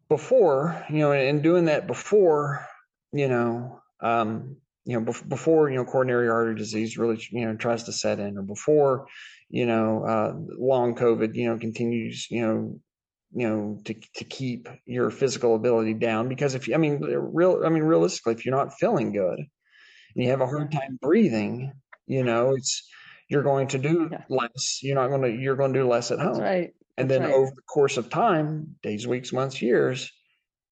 Before, 0.07 0.85
you 0.89 0.99
know, 0.99 1.11
and 1.11 1.43
doing 1.43 1.65
that 1.65 1.85
before, 1.85 2.65
you 3.11 3.27
know, 3.27 3.81
um, 4.03 4.57
you 4.85 4.99
know, 4.99 5.13
before, 5.27 5.69
you 5.69 5.77
know, 5.77 5.85
coronary 5.85 6.29
artery 6.29 6.55
disease 6.55 6.97
really, 6.97 7.21
you 7.31 7.45
know, 7.45 7.55
tries 7.55 7.83
to 7.83 7.93
set 7.93 8.19
in 8.19 8.37
or 8.37 8.41
before, 8.41 9.07
you 9.49 9.65
know, 9.65 10.03
uh, 10.03 10.33
long 10.59 10.95
COVID, 10.95 11.35
you 11.35 11.47
know, 11.47 11.57
continues, 11.57 12.27
you 12.29 12.45
know, 12.45 12.79
you 13.35 13.49
know, 13.49 13.79
to, 13.85 13.95
to 14.15 14.23
keep 14.25 14.67
your 14.85 15.09
physical 15.09 15.55
ability 15.55 15.93
down 15.93 16.27
because 16.27 16.53
if 16.53 16.67
you, 16.67 16.75
I 16.75 16.77
mean, 16.77 17.01
real, 17.01 17.63
I 17.65 17.69
mean, 17.69 17.83
realistically, 17.83 18.33
if 18.33 18.45
you're 18.45 18.55
not 18.55 18.77
feeling 18.77 19.13
good 19.13 19.39
and 19.39 20.23
you 20.23 20.29
have 20.29 20.41
a 20.41 20.47
hard 20.47 20.71
time 20.71 20.99
breathing, 21.01 21.71
you 22.05 22.23
know, 22.23 22.53
it's, 22.55 22.87
you're 23.29 23.41
going 23.41 23.69
to 23.69 23.77
do 23.79 24.09
yeah. 24.11 24.23
less. 24.29 24.79
You're 24.83 24.95
not 24.95 25.07
going 25.07 25.21
to, 25.21 25.31
you're 25.31 25.55
going 25.55 25.73
to 25.73 25.79
do 25.79 25.87
less 25.87 26.11
at 26.11 26.19
home. 26.19 26.33
That's 26.33 26.41
right. 26.41 26.73
And 26.97 27.09
That's 27.09 27.21
then 27.21 27.29
right. 27.29 27.35
over 27.35 27.51
the 27.55 27.61
course 27.63 27.97
of 27.97 28.09
time, 28.09 28.75
days, 28.83 29.07
weeks, 29.07 29.33
months, 29.33 29.61
years, 29.61 30.11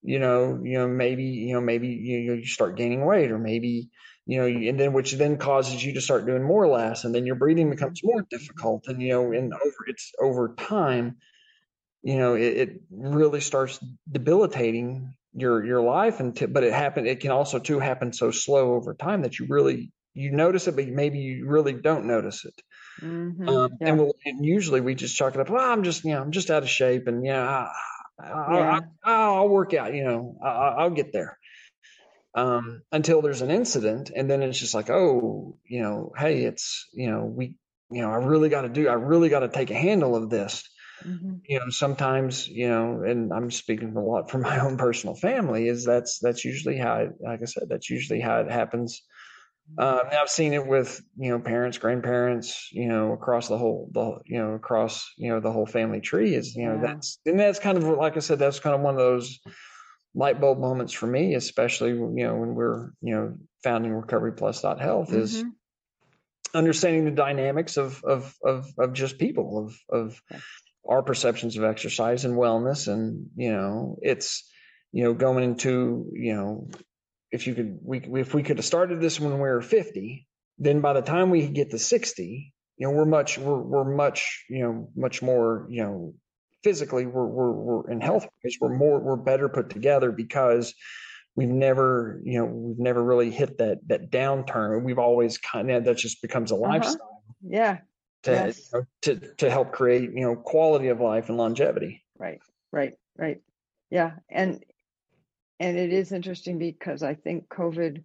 you 0.03 0.19
know, 0.19 0.59
you 0.63 0.79
know, 0.79 0.87
maybe, 0.87 1.25
you 1.25 1.53
know, 1.53 1.61
maybe 1.61 1.87
you, 1.87 2.33
you 2.33 2.45
start 2.45 2.77
gaining 2.77 3.05
weight 3.05 3.31
or 3.31 3.37
maybe, 3.37 3.89
you 4.25 4.39
know, 4.39 4.45
and 4.45 4.79
then 4.79 4.93
which 4.93 5.13
then 5.13 5.37
causes 5.37 5.83
you 5.83 5.93
to 5.93 6.01
start 6.01 6.25
doing 6.25 6.43
more 6.43 6.63
or 6.63 6.67
less 6.67 7.03
and 7.03 7.13
then 7.13 7.25
your 7.25 7.35
breathing 7.35 7.69
becomes 7.69 8.01
more 8.03 8.25
difficult 8.29 8.87
and, 8.87 9.01
you 9.01 9.09
know, 9.09 9.31
and 9.31 9.53
over, 9.53 9.75
it's 9.87 10.11
over 10.19 10.55
time, 10.55 11.17
you 12.01 12.17
know, 12.17 12.35
it, 12.35 12.57
it 12.57 12.81
really 12.89 13.41
starts 13.41 13.79
debilitating 14.11 15.13
your, 15.33 15.63
your 15.63 15.81
life 15.81 16.19
and, 16.19 16.35
t- 16.35 16.45
but 16.47 16.63
it 16.63 16.73
happened, 16.73 17.07
it 17.07 17.19
can 17.19 17.31
also 17.31 17.59
too 17.59 17.79
happen 17.79 18.11
so 18.11 18.31
slow 18.31 18.73
over 18.73 18.95
time 18.95 19.21
that 19.21 19.37
you 19.37 19.45
really, 19.49 19.91
you 20.13 20.31
notice 20.31 20.67
it, 20.67 20.75
but 20.75 20.87
maybe 20.87 21.19
you 21.19 21.47
really 21.47 21.73
don't 21.73 22.05
notice 22.05 22.43
it. 22.45 22.61
Mm-hmm. 23.01 23.47
Um, 23.47 23.71
yeah. 23.79 23.87
and, 23.87 23.97
we'll, 23.99 24.15
and 24.25 24.43
usually 24.43 24.81
we 24.81 24.95
just 24.95 25.15
chalk 25.15 25.35
it 25.35 25.41
up. 25.41 25.49
Well, 25.49 25.71
I'm 25.71 25.83
just, 25.83 26.03
you 26.03 26.11
know, 26.11 26.21
I'm 26.21 26.31
just 26.31 26.49
out 26.49 26.63
of 26.63 26.69
shape 26.69 27.07
and, 27.07 27.23
you 27.23 27.31
know, 27.31 27.43
I, 27.43 27.71
yeah. 28.23 28.79
I'll, 29.03 29.35
I'll, 29.35 29.49
work 29.49 29.73
out, 29.73 29.93
you 29.93 30.03
know, 30.03 30.37
I'll, 30.43 30.79
I'll 30.79 30.89
get 30.89 31.13
there. 31.13 31.37
Um, 32.33 32.81
until 32.91 33.21
there's 33.21 33.41
an 33.41 33.51
incident, 33.51 34.11
and 34.15 34.29
then 34.29 34.41
it's 34.41 34.59
just 34.59 34.73
like, 34.73 34.89
oh, 34.89 35.57
you 35.67 35.81
know, 35.81 36.13
hey, 36.17 36.43
it's, 36.43 36.87
you 36.93 37.11
know, 37.11 37.25
we, 37.25 37.55
you 37.91 38.01
know, 38.01 38.09
I 38.09 38.17
really 38.17 38.49
got 38.49 38.61
to 38.61 38.69
do, 38.69 38.87
I 38.87 38.93
really 38.93 39.29
got 39.29 39.39
to 39.39 39.49
take 39.49 39.69
a 39.69 39.75
handle 39.75 40.15
of 40.15 40.29
this. 40.29 40.63
Mm-hmm. 41.05 41.37
You 41.45 41.59
know, 41.59 41.69
sometimes, 41.69 42.47
you 42.47 42.69
know, 42.69 43.01
and 43.03 43.33
I'm 43.33 43.51
speaking 43.51 43.95
a 43.95 44.03
lot 44.03 44.29
from 44.29 44.41
my 44.43 44.59
own 44.59 44.77
personal 44.77 45.15
family, 45.15 45.67
is 45.67 45.85
that's 45.85 46.19
that's 46.19 46.45
usually 46.45 46.77
how, 46.77 46.95
it, 46.95 47.11
like 47.19 47.41
I 47.41 47.45
said, 47.45 47.63
that's 47.67 47.89
usually 47.89 48.21
how 48.21 48.39
it 48.41 48.51
happens 48.51 49.01
um, 49.77 50.01
I've 50.11 50.29
seen 50.29 50.53
it 50.53 50.65
with 50.65 51.01
you 51.17 51.29
know 51.29 51.39
parents, 51.39 51.77
grandparents, 51.77 52.69
you 52.71 52.87
know 52.87 53.13
across 53.13 53.47
the 53.47 53.57
whole 53.57 53.89
the 53.91 54.19
you 54.25 54.37
know 54.37 54.53
across 54.53 55.11
you 55.17 55.29
know 55.29 55.39
the 55.39 55.51
whole 55.51 55.65
family 55.65 56.01
tree 56.01 56.35
is 56.35 56.55
you 56.55 56.65
know 56.65 56.75
yeah. 56.75 56.93
that's 56.93 57.19
and 57.25 57.39
that's 57.39 57.59
kind 57.59 57.77
of 57.77 57.83
like 57.85 58.17
I 58.17 58.19
said 58.19 58.39
that's 58.39 58.59
kind 58.59 58.75
of 58.75 58.81
one 58.81 58.95
of 58.95 58.99
those 58.99 59.39
light 60.13 60.41
bulb 60.41 60.59
moments 60.59 60.93
for 60.93 61.07
me, 61.07 61.35
especially 61.35 61.91
you 61.91 62.27
know 62.27 62.35
when 62.35 62.55
we're 62.55 62.91
you 63.01 63.15
know 63.15 63.37
founding 63.63 63.93
Recovery 63.93 64.33
Plus 64.33 64.61
Health 64.61 65.09
mm-hmm. 65.09 65.19
is 65.19 65.43
understanding 66.53 67.05
the 67.05 67.11
dynamics 67.11 67.77
of 67.77 68.03
of 68.03 68.35
of 68.43 68.67
of 68.77 68.93
just 68.93 69.17
people 69.17 69.65
of 69.65 70.01
of 70.01 70.21
yeah. 70.29 70.39
our 70.87 71.01
perceptions 71.01 71.57
of 71.57 71.63
exercise 71.63 72.25
and 72.25 72.35
wellness 72.35 72.87
and 72.91 73.27
you 73.35 73.51
know 73.51 73.97
it's 74.01 74.49
you 74.91 75.03
know 75.03 75.13
going 75.13 75.43
into 75.43 76.09
you 76.13 76.35
know 76.35 76.67
if 77.31 77.47
you 77.47 77.55
could, 77.55 77.79
we, 77.83 77.99
if 78.19 78.33
we 78.33 78.43
could 78.43 78.57
have 78.57 78.65
started 78.65 78.99
this 78.99 79.19
when 79.19 79.33
we 79.33 79.39
were 79.39 79.61
50, 79.61 80.27
then 80.57 80.81
by 80.81 80.93
the 80.93 81.01
time 81.01 81.29
we 81.29 81.47
get 81.47 81.71
to 81.71 81.79
60, 81.79 82.53
you 82.77 82.87
know, 82.87 82.93
we're 82.93 83.05
much, 83.05 83.37
we're, 83.37 83.59
we're 83.59 83.95
much, 83.95 84.45
you 84.49 84.63
know, 84.63 84.89
much 84.95 85.21
more, 85.21 85.67
you 85.69 85.83
know, 85.83 86.13
physically 86.63 87.05
we're 87.05 87.25
we're, 87.25 87.51
we're 87.51 87.91
in 87.91 88.01
health 88.01 88.27
ways 88.43 88.57
we're 88.61 88.75
more 88.75 88.99
we're 88.99 89.15
better 89.15 89.49
put 89.49 89.69
together 89.69 90.11
because 90.11 90.73
we've 91.35 91.49
never 91.49 92.21
you 92.23 92.39
know 92.39 92.45
we've 92.45 92.79
never 92.79 93.03
really 93.03 93.31
hit 93.31 93.57
that 93.57 93.79
that 93.87 94.11
downturn. 94.11 94.83
We've 94.83 94.99
always 94.99 95.37
kind 95.37 95.71
of 95.71 95.85
that 95.85 95.97
just 95.97 96.21
becomes 96.21 96.51
a 96.51 96.55
uh-huh. 96.55 96.67
lifestyle. 96.67 97.23
Yeah. 97.41 97.79
To, 98.23 98.31
yes. 98.31 98.69
you 98.71 98.79
know, 98.79 98.85
to 99.01 99.33
to 99.37 99.49
help 99.49 99.71
create 99.71 100.11
you 100.13 100.21
know 100.21 100.35
quality 100.35 100.89
of 100.89 100.99
life 100.99 101.29
and 101.29 101.37
longevity. 101.37 102.03
Right 102.17 102.39
right 102.71 102.93
right. 103.17 103.41
Yeah. 103.89 104.11
And 104.29 104.63
and 105.61 105.77
it 105.77 105.93
is 105.93 106.11
interesting 106.11 106.57
because 106.57 107.03
i 107.03 107.13
think 107.13 107.47
covid 107.47 108.03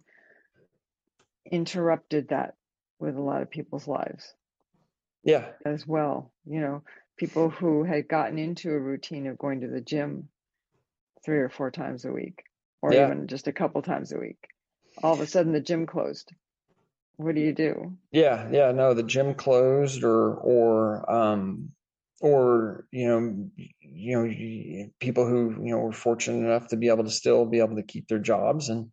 interrupted 1.51 2.29
that 2.29 2.55
with 2.99 3.15
a 3.15 3.21
lot 3.21 3.41
of 3.41 3.49
people's 3.49 3.87
lives. 3.87 4.33
Yeah. 5.23 5.45
As 5.65 5.85
well 5.85 6.31
you 6.45 6.61
know 6.61 6.83
people 7.17 7.49
who 7.49 7.83
had 7.83 8.07
gotten 8.07 8.37
into 8.37 8.71
a 8.71 8.79
routine 8.79 9.27
of 9.27 9.37
going 9.37 9.61
to 9.61 9.67
the 9.67 9.81
gym 9.81 10.29
three 11.25 11.39
or 11.39 11.49
four 11.49 11.71
times 11.71 12.05
a 12.05 12.11
week 12.11 12.43
or 12.81 12.93
yeah. 12.93 13.07
even 13.07 13.27
just 13.27 13.47
a 13.47 13.53
couple 13.53 13.81
times 13.81 14.11
a 14.11 14.19
week. 14.19 14.37
All 15.03 15.13
of 15.13 15.19
a 15.19 15.27
sudden 15.27 15.51
the 15.51 15.59
gym 15.59 15.85
closed. 15.85 16.31
What 17.17 17.35
do 17.35 17.41
you 17.41 17.53
do? 17.53 17.97
Yeah 18.11 18.47
yeah 18.51 18.71
no 18.71 18.93
the 18.93 19.03
gym 19.03 19.33
closed 19.33 20.03
or 20.03 20.35
or 20.35 21.11
um 21.11 21.71
or 22.21 22.85
you 22.91 23.07
know 23.07 23.49
you 23.79 24.15
know 24.15 24.89
people 24.99 25.27
who 25.27 25.51
you 25.63 25.71
know 25.71 25.77
were 25.77 25.91
fortunate 25.91 26.45
enough 26.45 26.67
to 26.67 26.77
be 26.77 26.89
able 26.89 27.03
to 27.03 27.11
still 27.11 27.45
be 27.45 27.59
able 27.59 27.75
to 27.75 27.83
keep 27.83 28.07
their 28.07 28.19
jobs 28.19 28.69
and 28.69 28.89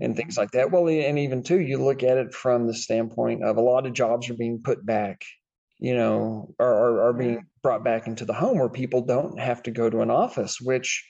and 0.00 0.16
things 0.16 0.34
mm-hmm. 0.34 0.42
like 0.42 0.50
that 0.52 0.70
well 0.70 0.86
and 0.88 1.18
even 1.18 1.42
too 1.42 1.58
you 1.58 1.82
look 1.82 2.02
at 2.02 2.18
it 2.18 2.32
from 2.32 2.66
the 2.66 2.74
standpoint 2.74 3.42
of 3.42 3.56
a 3.56 3.62
lot 3.62 3.86
of 3.86 3.92
jobs 3.92 4.30
are 4.30 4.34
being 4.34 4.60
put 4.62 4.84
back 4.84 5.24
you 5.78 5.96
know 5.96 6.54
are, 6.58 6.74
are, 6.74 7.08
are 7.08 7.12
being 7.12 7.44
brought 7.62 7.82
back 7.82 8.06
into 8.06 8.24
the 8.24 8.34
home 8.34 8.58
where 8.58 8.68
people 8.68 9.02
don't 9.02 9.38
have 9.38 9.62
to 9.62 9.70
go 9.70 9.88
to 9.90 10.00
an 10.00 10.10
office 10.10 10.58
which 10.60 11.04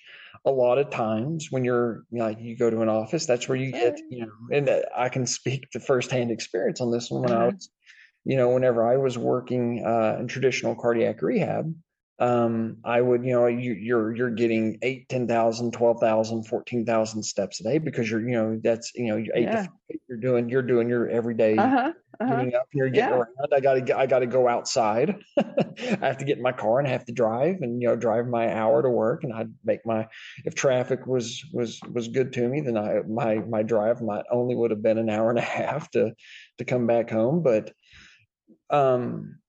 a 0.45 0.51
lot 0.51 0.79
of 0.79 0.91
times 0.91 1.49
when 1.51 1.65
you're 1.65 2.05
you 2.11 2.19
know, 2.19 2.27
like 2.27 2.39
you 2.41 2.57
go 2.57 2.71
to 2.71 2.81
an 2.81 2.89
office, 2.89 3.27
that's 3.27 3.49
where 3.49 3.59
you 3.59 3.73
get 3.73 3.99
you 4.09 4.27
know, 4.27 4.33
and 4.57 4.71
I 4.97 5.09
can 5.09 5.27
speak 5.27 5.71
to 5.73 5.81
firsthand 5.81 6.31
experience 6.31 6.81
on 6.81 6.91
this 6.91 7.11
one 7.11 7.23
when 7.23 7.33
I 7.33 7.35
uh-huh. 7.35 7.51
was, 7.55 7.71
you 8.25 8.37
know, 8.37 8.51
whenever 8.51 8.87
I 8.87 8.97
was 8.97 9.17
working 9.17 9.85
uh, 9.85 10.17
in 10.21 10.29
traditional 10.29 10.75
cardiac 10.75 11.23
rehab, 11.23 11.75
um, 12.21 12.77
I 12.85 13.01
would, 13.01 13.25
you 13.25 13.33
know, 13.33 13.47
you, 13.47 13.73
you're 13.73 14.15
you're 14.15 14.31
getting 14.31 14.79
eight, 14.83 15.09
ten 15.09 15.27
thousand, 15.27 15.73
twelve 15.73 16.01
thousand, 16.01 16.45
fourteen 16.45 16.85
thousand 16.85 17.23
steps 17.23 17.61
a 17.61 17.63
day 17.63 17.79
because 17.79 18.11
you're, 18.11 18.21
you 18.21 18.33
know, 18.33 18.61
that's 18.63 18.93
you 18.95 19.07
know, 19.07 19.17
you're 19.17 19.35
eight 19.35 19.45
yeah. 19.45 19.63
five, 19.63 19.69
you're 20.07 20.19
doing 20.19 20.51
you're 20.51 20.63
doing 20.63 20.91
your 20.91 21.09
everyday 21.09 21.57
uh-huh, 21.57 21.93
uh-huh. 22.21 22.37
getting 22.37 22.55
up, 22.55 22.67
you're 22.75 22.91
getting 22.91 23.11
yeah. 23.11 23.17
around. 23.17 23.55
I 23.55 23.61
gotta 23.61 23.99
I 23.99 24.05
gotta 24.07 24.27
go 24.27 24.47
outside. 24.47 25.17
I 25.39 26.07
have 26.07 26.19
to 26.19 26.27
get 26.27 26.37
in 26.37 26.43
my 26.43 26.53
car 26.53 26.79
and 26.79 26.87
I 26.87 26.91
have 26.91 27.07
to 27.07 27.13
drive 27.13 27.63
and 27.63 27.81
you 27.81 27.89
know 27.89 27.97
drive 27.97 28.27
my 28.27 28.55
hour 28.55 28.83
to 28.83 28.91
work 28.91 29.25
and 29.25 29.33
I'd 29.33 29.55
make 29.65 29.87
my 29.87 30.07
if 30.45 30.55
traffic 30.55 31.07
was 31.07 31.43
was 31.55 31.81
was 31.91 32.09
good 32.09 32.35
to 32.35 32.47
me 32.47 32.61
then 32.61 32.77
I 32.77 33.01
my 33.09 33.37
my 33.37 33.63
drive 33.63 34.03
might 34.03 34.25
only 34.31 34.55
would 34.55 34.73
have 34.73 34.83
been 34.83 34.99
an 34.99 35.09
hour 35.09 35.31
and 35.31 35.39
a 35.39 35.43
half 35.43 35.91
to 35.93 36.13
to 36.59 36.65
come 36.67 36.87
back 36.87 37.09
home, 37.09 37.43
but 37.43 37.73
um 38.71 39.41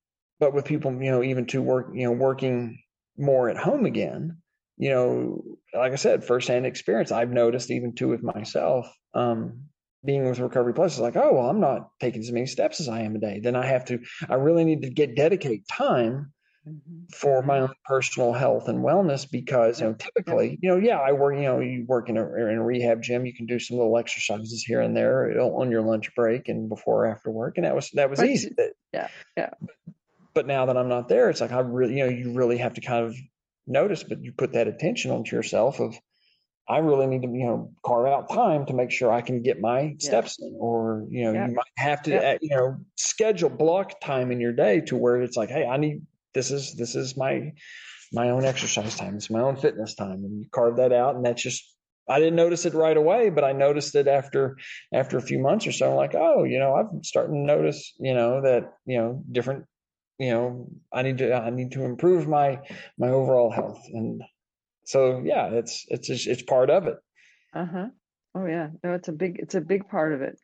but 0.42 0.54
with 0.54 0.64
people, 0.64 0.92
you 1.00 1.12
know, 1.12 1.22
even 1.22 1.46
to 1.46 1.62
work, 1.62 1.90
you 1.94 2.04
know, 2.04 2.10
working 2.10 2.82
more 3.16 3.48
at 3.48 3.56
home 3.56 3.86
again, 3.86 4.38
you 4.76 4.90
know, 4.90 5.40
like 5.72 5.92
I 5.92 5.94
said, 5.94 6.24
firsthand 6.24 6.66
experience, 6.66 7.12
I've 7.12 7.30
noticed 7.30 7.70
even 7.70 7.94
too 7.94 8.08
with 8.08 8.24
myself, 8.24 8.92
um, 9.14 9.66
being 10.04 10.28
with 10.28 10.40
Recovery 10.40 10.74
Plus 10.74 10.94
is 10.94 11.00
like, 11.00 11.14
oh, 11.14 11.34
well, 11.34 11.48
I'm 11.48 11.60
not 11.60 11.90
taking 12.00 12.22
as 12.22 12.32
many 12.32 12.46
steps 12.46 12.80
as 12.80 12.88
I 12.88 13.02
am 13.02 13.14
a 13.14 13.20
day. 13.20 13.38
Then 13.40 13.54
I 13.54 13.66
have 13.66 13.84
to, 13.84 14.00
I 14.28 14.34
really 14.34 14.64
need 14.64 14.82
to 14.82 14.90
get 14.90 15.14
dedicate 15.14 15.68
time 15.68 16.31
mm-hmm. 16.68 17.04
for 17.14 17.42
my 17.42 17.60
own 17.60 17.72
personal 17.84 18.32
health 18.32 18.68
and 18.68 18.84
wellness 18.84 19.30
because, 19.30 19.80
you 19.80 19.86
know, 19.86 19.94
typically, 19.94 20.58
you 20.62 20.70
know, 20.70 20.76
yeah, 20.76 20.98
I 20.98 21.12
work, 21.12 21.36
you 21.36 21.42
know, 21.42 21.60
you 21.60 21.84
work 21.86 22.08
in 22.08 22.16
a, 22.16 22.22
in 22.22 22.56
a 22.58 22.64
rehab 22.64 23.02
gym, 23.02 23.26
you 23.26 23.34
can 23.34 23.46
do 23.46 23.58
some 23.58 23.76
little 23.76 23.96
exercises 23.98 24.64
here 24.66 24.80
and 24.80 24.96
there 24.96 25.40
on 25.40 25.70
your 25.70 25.82
lunch 25.82 26.14
break 26.14 26.48
and 26.48 26.68
before 26.68 27.06
or 27.06 27.08
after 27.08 27.30
work. 27.30 27.56
And 27.56 27.66
that 27.66 27.74
was, 27.74 27.90
that 27.94 28.10
was 28.10 28.20
but, 28.20 28.28
easy. 28.28 28.54
Yeah. 28.92 29.08
Yeah 29.36 29.50
but 30.34 30.46
now 30.46 30.66
that 30.66 30.76
I'm 30.76 30.88
not 30.88 31.08
there, 31.08 31.30
it's 31.30 31.40
like 31.40 31.52
I 31.52 31.60
really, 31.60 31.98
you 31.98 32.04
know, 32.04 32.10
you 32.10 32.32
really 32.32 32.58
have 32.58 32.74
to 32.74 32.80
kind 32.80 33.04
of 33.06 33.16
notice, 33.66 34.02
but 34.02 34.22
you 34.22 34.32
put 34.32 34.52
that 34.52 34.68
attention 34.68 35.10
onto 35.10 35.36
yourself 35.36 35.80
of, 35.80 35.94
I 36.68 36.78
really 36.78 37.06
need 37.06 37.22
to, 37.22 37.28
you 37.28 37.46
know, 37.46 37.72
carve 37.84 38.06
out 38.06 38.32
time 38.32 38.66
to 38.66 38.72
make 38.72 38.92
sure 38.92 39.12
I 39.12 39.20
can 39.20 39.42
get 39.42 39.60
my 39.60 39.96
steps 39.98 40.38
in, 40.40 40.56
or 40.58 41.06
you 41.10 41.24
know, 41.24 41.32
yeah. 41.32 41.48
you 41.48 41.54
might 41.54 41.64
have 41.76 42.02
to, 42.04 42.10
yeah. 42.12 42.38
you 42.40 42.56
know, 42.56 42.76
schedule 42.96 43.50
block 43.50 44.00
time 44.00 44.30
in 44.30 44.40
your 44.40 44.52
day 44.52 44.80
to 44.82 44.96
where 44.96 45.20
it's 45.20 45.36
like, 45.36 45.48
hey, 45.48 45.66
I 45.66 45.76
need 45.76 46.02
this 46.34 46.50
is 46.50 46.74
this 46.74 46.94
is 46.94 47.16
my 47.16 47.52
my 48.12 48.30
own 48.30 48.44
exercise 48.44 48.96
time, 48.96 49.16
it's 49.16 49.30
my 49.30 49.40
own 49.40 49.56
fitness 49.56 49.94
time, 49.94 50.24
and 50.24 50.40
you 50.40 50.46
carve 50.50 50.76
that 50.76 50.92
out, 50.92 51.16
and 51.16 51.24
that's 51.24 51.42
just 51.42 51.64
I 52.08 52.18
didn't 52.18 52.36
notice 52.36 52.66
it 52.66 52.74
right 52.74 52.96
away, 52.96 53.30
but 53.30 53.44
I 53.44 53.52
noticed 53.52 53.94
it 53.94 54.08
after 54.08 54.56
after 54.92 55.18
a 55.18 55.22
few 55.22 55.38
months 55.38 55.66
or 55.66 55.72
so. 55.72 55.90
I'm 55.90 55.96
like, 55.96 56.14
oh, 56.14 56.44
you 56.44 56.58
know, 56.58 56.74
I'm 56.74 57.02
starting 57.04 57.34
to 57.34 57.54
notice, 57.54 57.92
you 57.98 58.14
know, 58.14 58.42
that 58.42 58.72
you 58.86 58.98
know 58.98 59.22
different 59.30 59.66
you 60.18 60.30
know 60.30 60.68
i 60.92 61.02
need 61.02 61.18
to 61.18 61.34
i 61.34 61.50
need 61.50 61.72
to 61.72 61.84
improve 61.84 62.28
my 62.28 62.58
my 62.98 63.08
overall 63.08 63.50
health. 63.50 63.82
And 63.92 64.22
so 64.84 65.22
yeah 65.24 65.48
it's 65.52 65.84
it's 65.88 66.08
it's 66.10 66.42
part 66.42 66.70
of 66.70 66.86
it. 66.86 66.96
Uh-huh. 67.54 67.88
Oh 68.34 68.46
yeah. 68.46 68.68
No 68.84 68.94
it's 68.94 69.08
a 69.08 69.12
big 69.12 69.38
it's 69.38 69.54
a 69.54 69.60
big 69.60 69.88
part 69.88 70.12
of 70.12 70.22
it. 70.22 70.38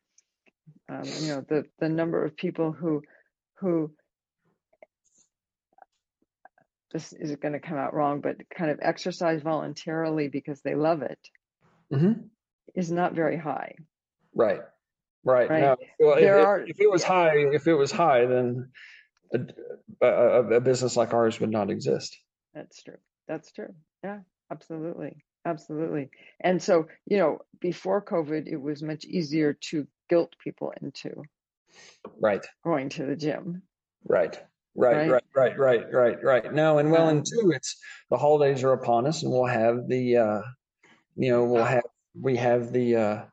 Um, 0.90 1.04
you 1.20 1.28
know 1.28 1.44
the 1.48 1.64
the 1.78 1.88
number 1.88 2.24
of 2.24 2.36
people 2.36 2.72
who 2.72 3.02
who 3.60 3.92
this 6.92 7.12
is 7.12 7.36
going 7.36 7.52
to 7.52 7.60
come 7.60 7.78
out 7.78 7.94
wrong 7.94 8.20
but 8.20 8.36
kind 8.56 8.70
of 8.70 8.78
exercise 8.82 9.42
voluntarily 9.42 10.28
because 10.28 10.60
they 10.62 10.74
love 10.74 11.02
it 11.02 11.18
mm-hmm. 11.92 12.12
is 12.74 12.90
not 12.90 13.14
very 13.14 13.36
high 13.36 13.74
right 14.34 14.60
right, 15.24 15.50
right. 15.50 15.60
No. 15.60 15.76
well 15.98 16.18
if, 16.18 16.30
are, 16.30 16.60
if, 16.60 16.80
it 16.80 16.90
was 16.90 17.02
high 17.02 17.36
if 17.36 17.66
it 17.66 17.74
was 17.74 17.90
high 17.90 18.26
then 18.26 18.70
a, 19.32 20.06
a, 20.06 20.42
a 20.54 20.60
business 20.60 20.96
like 20.96 21.12
ours 21.14 21.40
would 21.40 21.50
not 21.50 21.70
exist. 21.70 22.18
That's 22.54 22.82
true. 22.82 22.98
That's 23.26 23.52
true. 23.52 23.74
Yeah, 24.02 24.20
absolutely. 24.50 25.24
Absolutely. 25.44 26.10
And 26.40 26.62
so, 26.62 26.88
you 27.06 27.18
know, 27.18 27.38
before 27.60 28.04
COVID, 28.04 28.46
it 28.46 28.56
was 28.56 28.82
much 28.82 29.04
easier 29.04 29.54
to 29.70 29.86
guilt 30.08 30.34
people 30.42 30.72
into 30.80 31.22
right 32.18 32.44
going 32.64 32.88
to 32.88 33.04
the 33.04 33.16
gym. 33.16 33.62
Right. 34.04 34.40
Right, 34.74 35.10
right, 35.10 35.22
right, 35.34 35.58
right, 35.58 35.92
right, 35.92 36.22
right. 36.22 36.52
No, 36.54 36.78
and 36.78 36.92
well, 36.92 37.08
and 37.08 37.26
two, 37.26 37.50
it's 37.54 37.80
the 38.10 38.16
holidays 38.16 38.62
are 38.62 38.72
upon 38.72 39.06
us, 39.06 39.22
and 39.22 39.32
we'll 39.32 39.46
have 39.46 39.88
the, 39.88 40.16
uh, 40.16 40.42
you 41.16 41.32
know, 41.32 41.44
we'll 41.44 41.64
have 41.64 41.82
we 42.20 42.36
have 42.36 42.72
the, 42.72 42.96
uh, 42.96 43.24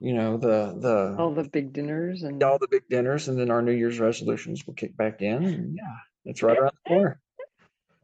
you 0.00 0.12
know 0.12 0.36
the 0.36 0.76
the 0.78 1.16
all 1.18 1.32
the 1.32 1.48
big 1.48 1.72
dinners 1.72 2.22
and 2.22 2.42
all 2.42 2.58
the 2.58 2.68
big 2.70 2.88
dinners, 2.90 3.28
and 3.28 3.38
then 3.38 3.50
our 3.50 3.62
New 3.62 3.72
Year's 3.72 3.98
resolutions 3.98 4.66
will 4.66 4.74
kick 4.74 4.94
back 4.96 5.22
in. 5.22 5.44
And 5.44 5.76
yeah, 5.76 5.96
it's 6.26 6.42
right 6.42 6.58
around 6.58 6.72
the 6.84 6.88
corner. 6.88 7.20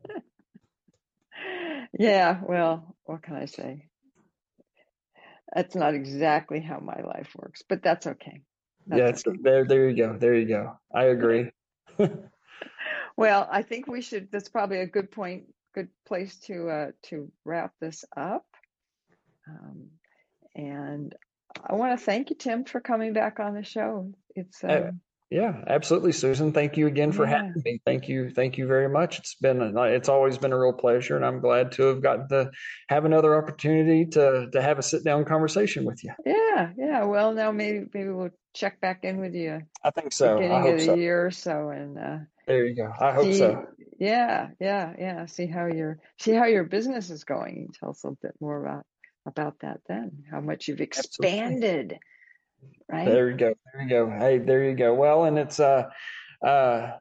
yeah, 1.98 2.40
well, 2.42 2.96
what 3.04 3.22
can 3.22 3.36
I 3.36 3.44
say? 3.44 3.84
That's 5.54 5.74
not 5.74 5.94
exactly 5.94 6.60
how 6.60 6.78
my 6.78 7.02
life 7.02 7.34
works, 7.36 7.62
but 7.68 7.82
that's 7.82 8.06
okay. 8.06 8.40
That's 8.86 8.98
yeah, 8.98 9.08
it's, 9.08 9.26
okay. 9.26 9.38
there. 9.42 9.66
There 9.66 9.88
you 9.90 9.96
go. 9.96 10.16
There 10.16 10.34
you 10.34 10.46
go. 10.48 10.78
I 10.94 11.04
agree. 11.04 11.50
well, 13.16 13.48
I 13.50 13.62
think 13.62 13.86
we 13.86 14.02
should. 14.02 14.28
That's 14.30 14.48
probably 14.48 14.78
a 14.78 14.86
good 14.86 15.10
point. 15.10 15.44
Good 15.74 15.88
place 16.06 16.36
to 16.46 16.68
uh, 16.68 16.90
to 17.04 17.30
wrap 17.44 17.72
this 17.80 18.04
up. 18.16 18.46
Um, 19.48 19.88
and 20.54 21.14
I 21.64 21.74
want 21.74 21.98
to 21.98 22.04
thank 22.04 22.30
you, 22.30 22.36
Tim, 22.36 22.64
for 22.64 22.80
coming 22.80 23.12
back 23.12 23.40
on 23.40 23.54
the 23.54 23.62
show. 23.62 24.12
It's 24.34 24.62
um, 24.64 25.00
yeah, 25.30 25.62
absolutely, 25.68 26.10
Susan. 26.10 26.52
Thank 26.52 26.76
you 26.76 26.88
again 26.88 27.12
for 27.12 27.24
yeah. 27.24 27.36
having 27.36 27.62
me. 27.64 27.80
Thank 27.86 28.08
you, 28.08 28.30
thank 28.30 28.58
you 28.58 28.66
very 28.66 28.88
much. 28.88 29.20
It's 29.20 29.36
been 29.36 29.76
it's 29.76 30.08
always 30.08 30.38
been 30.38 30.52
a 30.52 30.58
real 30.58 30.72
pleasure, 30.72 31.14
and 31.14 31.24
I'm 31.24 31.38
glad 31.38 31.70
to 31.72 31.84
have 31.84 32.02
gotten 32.02 32.28
to 32.30 32.50
have 32.88 33.04
another 33.04 33.36
opportunity 33.36 34.06
to 34.06 34.48
to 34.50 34.60
have 34.60 34.80
a 34.80 34.82
sit 34.82 35.04
down 35.04 35.24
conversation 35.24 35.84
with 35.84 36.02
you. 36.02 36.12
Yeah, 36.26 36.70
yeah. 36.76 37.04
Well, 37.04 37.32
now 37.32 37.52
maybe 37.52 37.86
maybe 37.94 38.10
we'll 38.10 38.30
check 38.54 38.80
back 38.80 39.04
in 39.04 39.20
with 39.20 39.34
you. 39.34 39.60
I 39.84 39.90
think 39.90 40.12
so. 40.12 40.34
Beginning 40.34 40.66
of 40.66 40.78
the 40.78 40.84
so. 40.86 40.94
year 40.94 41.26
or 41.26 41.30
so, 41.30 41.68
and 41.68 41.96
uh, 41.96 42.18
there 42.50 42.66
you 42.66 42.76
go. 42.76 42.92
I 42.98 43.12
hope 43.12 43.24
see, 43.24 43.38
so. 43.38 43.66
Yeah, 43.98 44.48
yeah, 44.60 44.94
yeah. 44.98 45.26
See 45.26 45.46
how 45.46 45.66
your 45.66 45.98
see 46.18 46.32
how 46.32 46.46
your 46.46 46.64
business 46.64 47.10
is 47.10 47.24
going. 47.24 47.68
Tell 47.78 47.90
us 47.90 48.02
a 48.02 48.08
little 48.08 48.18
bit 48.22 48.34
more 48.40 48.64
about 48.64 48.84
about 49.26 49.58
that 49.60 49.80
then, 49.88 50.24
how 50.30 50.40
much 50.40 50.68
you've 50.68 50.80
expanded. 50.80 51.92
Absolutely. 51.92 51.98
Right. 52.90 53.04
There 53.06 53.30
you 53.30 53.36
go. 53.36 53.54
There 53.72 53.82
you 53.82 53.88
go. 53.88 54.10
Hey, 54.10 54.38
there 54.38 54.64
you 54.64 54.74
go. 54.74 54.94
Well, 54.94 55.24
and 55.24 55.38
it's 55.38 55.60
uh 55.60 55.84
uh 56.44 56.92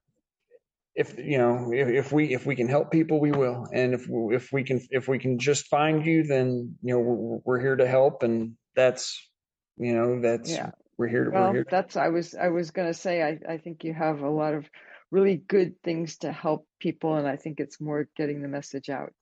if 0.95 1.17
you 1.17 1.37
know 1.37 1.71
if, 1.71 1.87
if 1.87 2.11
we 2.11 2.33
if 2.33 2.45
we 2.45 2.55
can 2.55 2.67
help 2.67 2.91
people 2.91 3.19
we 3.21 3.31
will 3.31 3.65
and 3.73 3.93
if 3.93 4.07
if 4.09 4.51
we 4.51 4.63
can 4.63 4.81
if 4.91 5.07
we 5.07 5.17
can 5.17 5.39
just 5.39 5.67
find 5.67 6.05
you 6.05 6.23
then 6.23 6.75
you 6.81 6.93
know 6.93 6.99
we're, 6.99 7.39
we're 7.45 7.61
here 7.61 7.77
to 7.77 7.87
help 7.87 8.21
and 8.23 8.55
that's 8.75 9.29
you 9.77 9.93
know 9.93 10.19
that's 10.21 10.51
yeah 10.51 10.71
we're 10.97 11.07
here 11.07 11.23
to 11.23 11.31
well 11.31 11.47
we're 11.47 11.53
here 11.53 11.65
that's 11.69 11.95
i 11.95 12.09
was 12.09 12.35
i 12.35 12.49
was 12.49 12.71
going 12.71 12.87
to 12.87 12.93
say 12.93 13.23
i 13.23 13.53
i 13.53 13.57
think 13.57 13.85
you 13.85 13.93
have 13.93 14.21
a 14.21 14.29
lot 14.29 14.53
of 14.53 14.69
really 15.11 15.37
good 15.37 15.81
things 15.83 16.17
to 16.19 16.31
help 16.31 16.67
people. 16.79 17.15
And 17.15 17.27
I 17.27 17.35
think 17.35 17.59
it's 17.59 17.81
more 17.81 18.07
getting 18.15 18.41
the 18.41 18.47
message 18.47 18.89
out. 18.89 19.13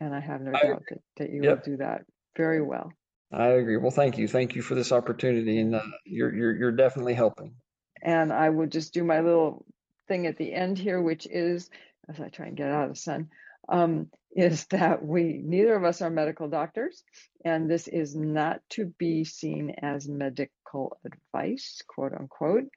And 0.00 0.14
I 0.14 0.20
have 0.20 0.40
no 0.40 0.52
I 0.54 0.62
doubt 0.62 0.82
that, 0.88 1.00
that 1.16 1.30
you 1.30 1.42
yep. 1.42 1.66
will 1.66 1.72
do 1.72 1.76
that 1.78 2.04
very 2.36 2.62
well. 2.62 2.92
I 3.32 3.48
agree. 3.48 3.76
Well, 3.76 3.90
thank 3.90 4.16
you. 4.16 4.28
Thank 4.28 4.54
you 4.54 4.62
for 4.62 4.74
this 4.74 4.92
opportunity. 4.92 5.60
And 5.60 5.74
uh, 5.74 5.82
you're, 6.04 6.34
you're, 6.34 6.56
you're 6.56 6.72
definitely 6.72 7.14
helping. 7.14 7.54
And 8.00 8.32
I 8.32 8.50
will 8.50 8.68
just 8.68 8.94
do 8.94 9.04
my 9.04 9.20
little 9.20 9.66
thing 10.06 10.26
at 10.26 10.36
the 10.36 10.54
end 10.54 10.78
here, 10.78 11.02
which 11.02 11.26
is, 11.26 11.68
as 12.08 12.20
I 12.20 12.28
try 12.28 12.46
and 12.46 12.56
get 12.56 12.70
out 12.70 12.84
of 12.84 12.90
the 12.90 13.00
sun, 13.00 13.28
um, 13.68 14.08
is 14.32 14.66
that 14.66 15.04
we 15.04 15.42
neither 15.44 15.74
of 15.74 15.84
us 15.84 16.00
are 16.00 16.10
medical 16.10 16.48
doctors, 16.48 17.02
and 17.44 17.68
this 17.68 17.88
is 17.88 18.14
not 18.14 18.60
to 18.70 18.86
be 18.98 19.24
seen 19.24 19.74
as 19.82 20.08
medical 20.08 20.96
advice, 21.04 21.82
quote 21.86 22.12
unquote. 22.12 22.68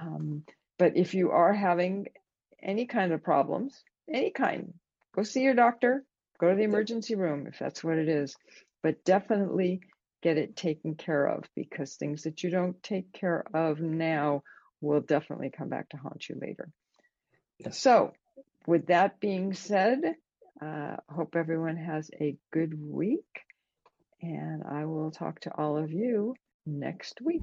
Um, 0.00 0.44
but 0.78 0.96
if 0.96 1.14
you 1.14 1.30
are 1.30 1.52
having 1.52 2.06
any 2.62 2.86
kind 2.86 3.12
of 3.12 3.22
problems, 3.22 3.82
any 4.08 4.30
kind, 4.30 4.74
go 5.14 5.22
see 5.22 5.42
your 5.42 5.54
doctor, 5.54 6.04
go 6.38 6.50
to 6.50 6.56
the 6.56 6.62
emergency 6.62 7.14
room 7.14 7.46
if 7.46 7.58
that's 7.58 7.84
what 7.84 7.98
it 7.98 8.08
is, 8.08 8.36
but 8.82 9.04
definitely 9.04 9.80
get 10.22 10.38
it 10.38 10.56
taken 10.56 10.94
care 10.94 11.26
of 11.26 11.44
because 11.54 11.94
things 11.94 12.22
that 12.22 12.42
you 12.42 12.50
don't 12.50 12.82
take 12.82 13.12
care 13.12 13.44
of 13.52 13.80
now 13.80 14.42
will 14.80 15.00
definitely 15.00 15.50
come 15.50 15.68
back 15.68 15.88
to 15.90 15.96
haunt 15.96 16.28
you 16.28 16.36
later. 16.40 16.70
Yes. 17.58 17.78
So, 17.78 18.12
with 18.66 18.86
that 18.86 19.20
being 19.20 19.52
said, 19.54 20.00
uh, 20.60 20.96
hope 21.08 21.36
everyone 21.36 21.76
has 21.76 22.10
a 22.20 22.36
good 22.52 22.74
week, 22.78 23.42
and 24.22 24.62
I 24.64 24.86
will 24.86 25.10
talk 25.10 25.40
to 25.40 25.50
all 25.56 25.76
of 25.76 25.92
you 25.92 26.34
next 26.66 27.20
week. 27.20 27.42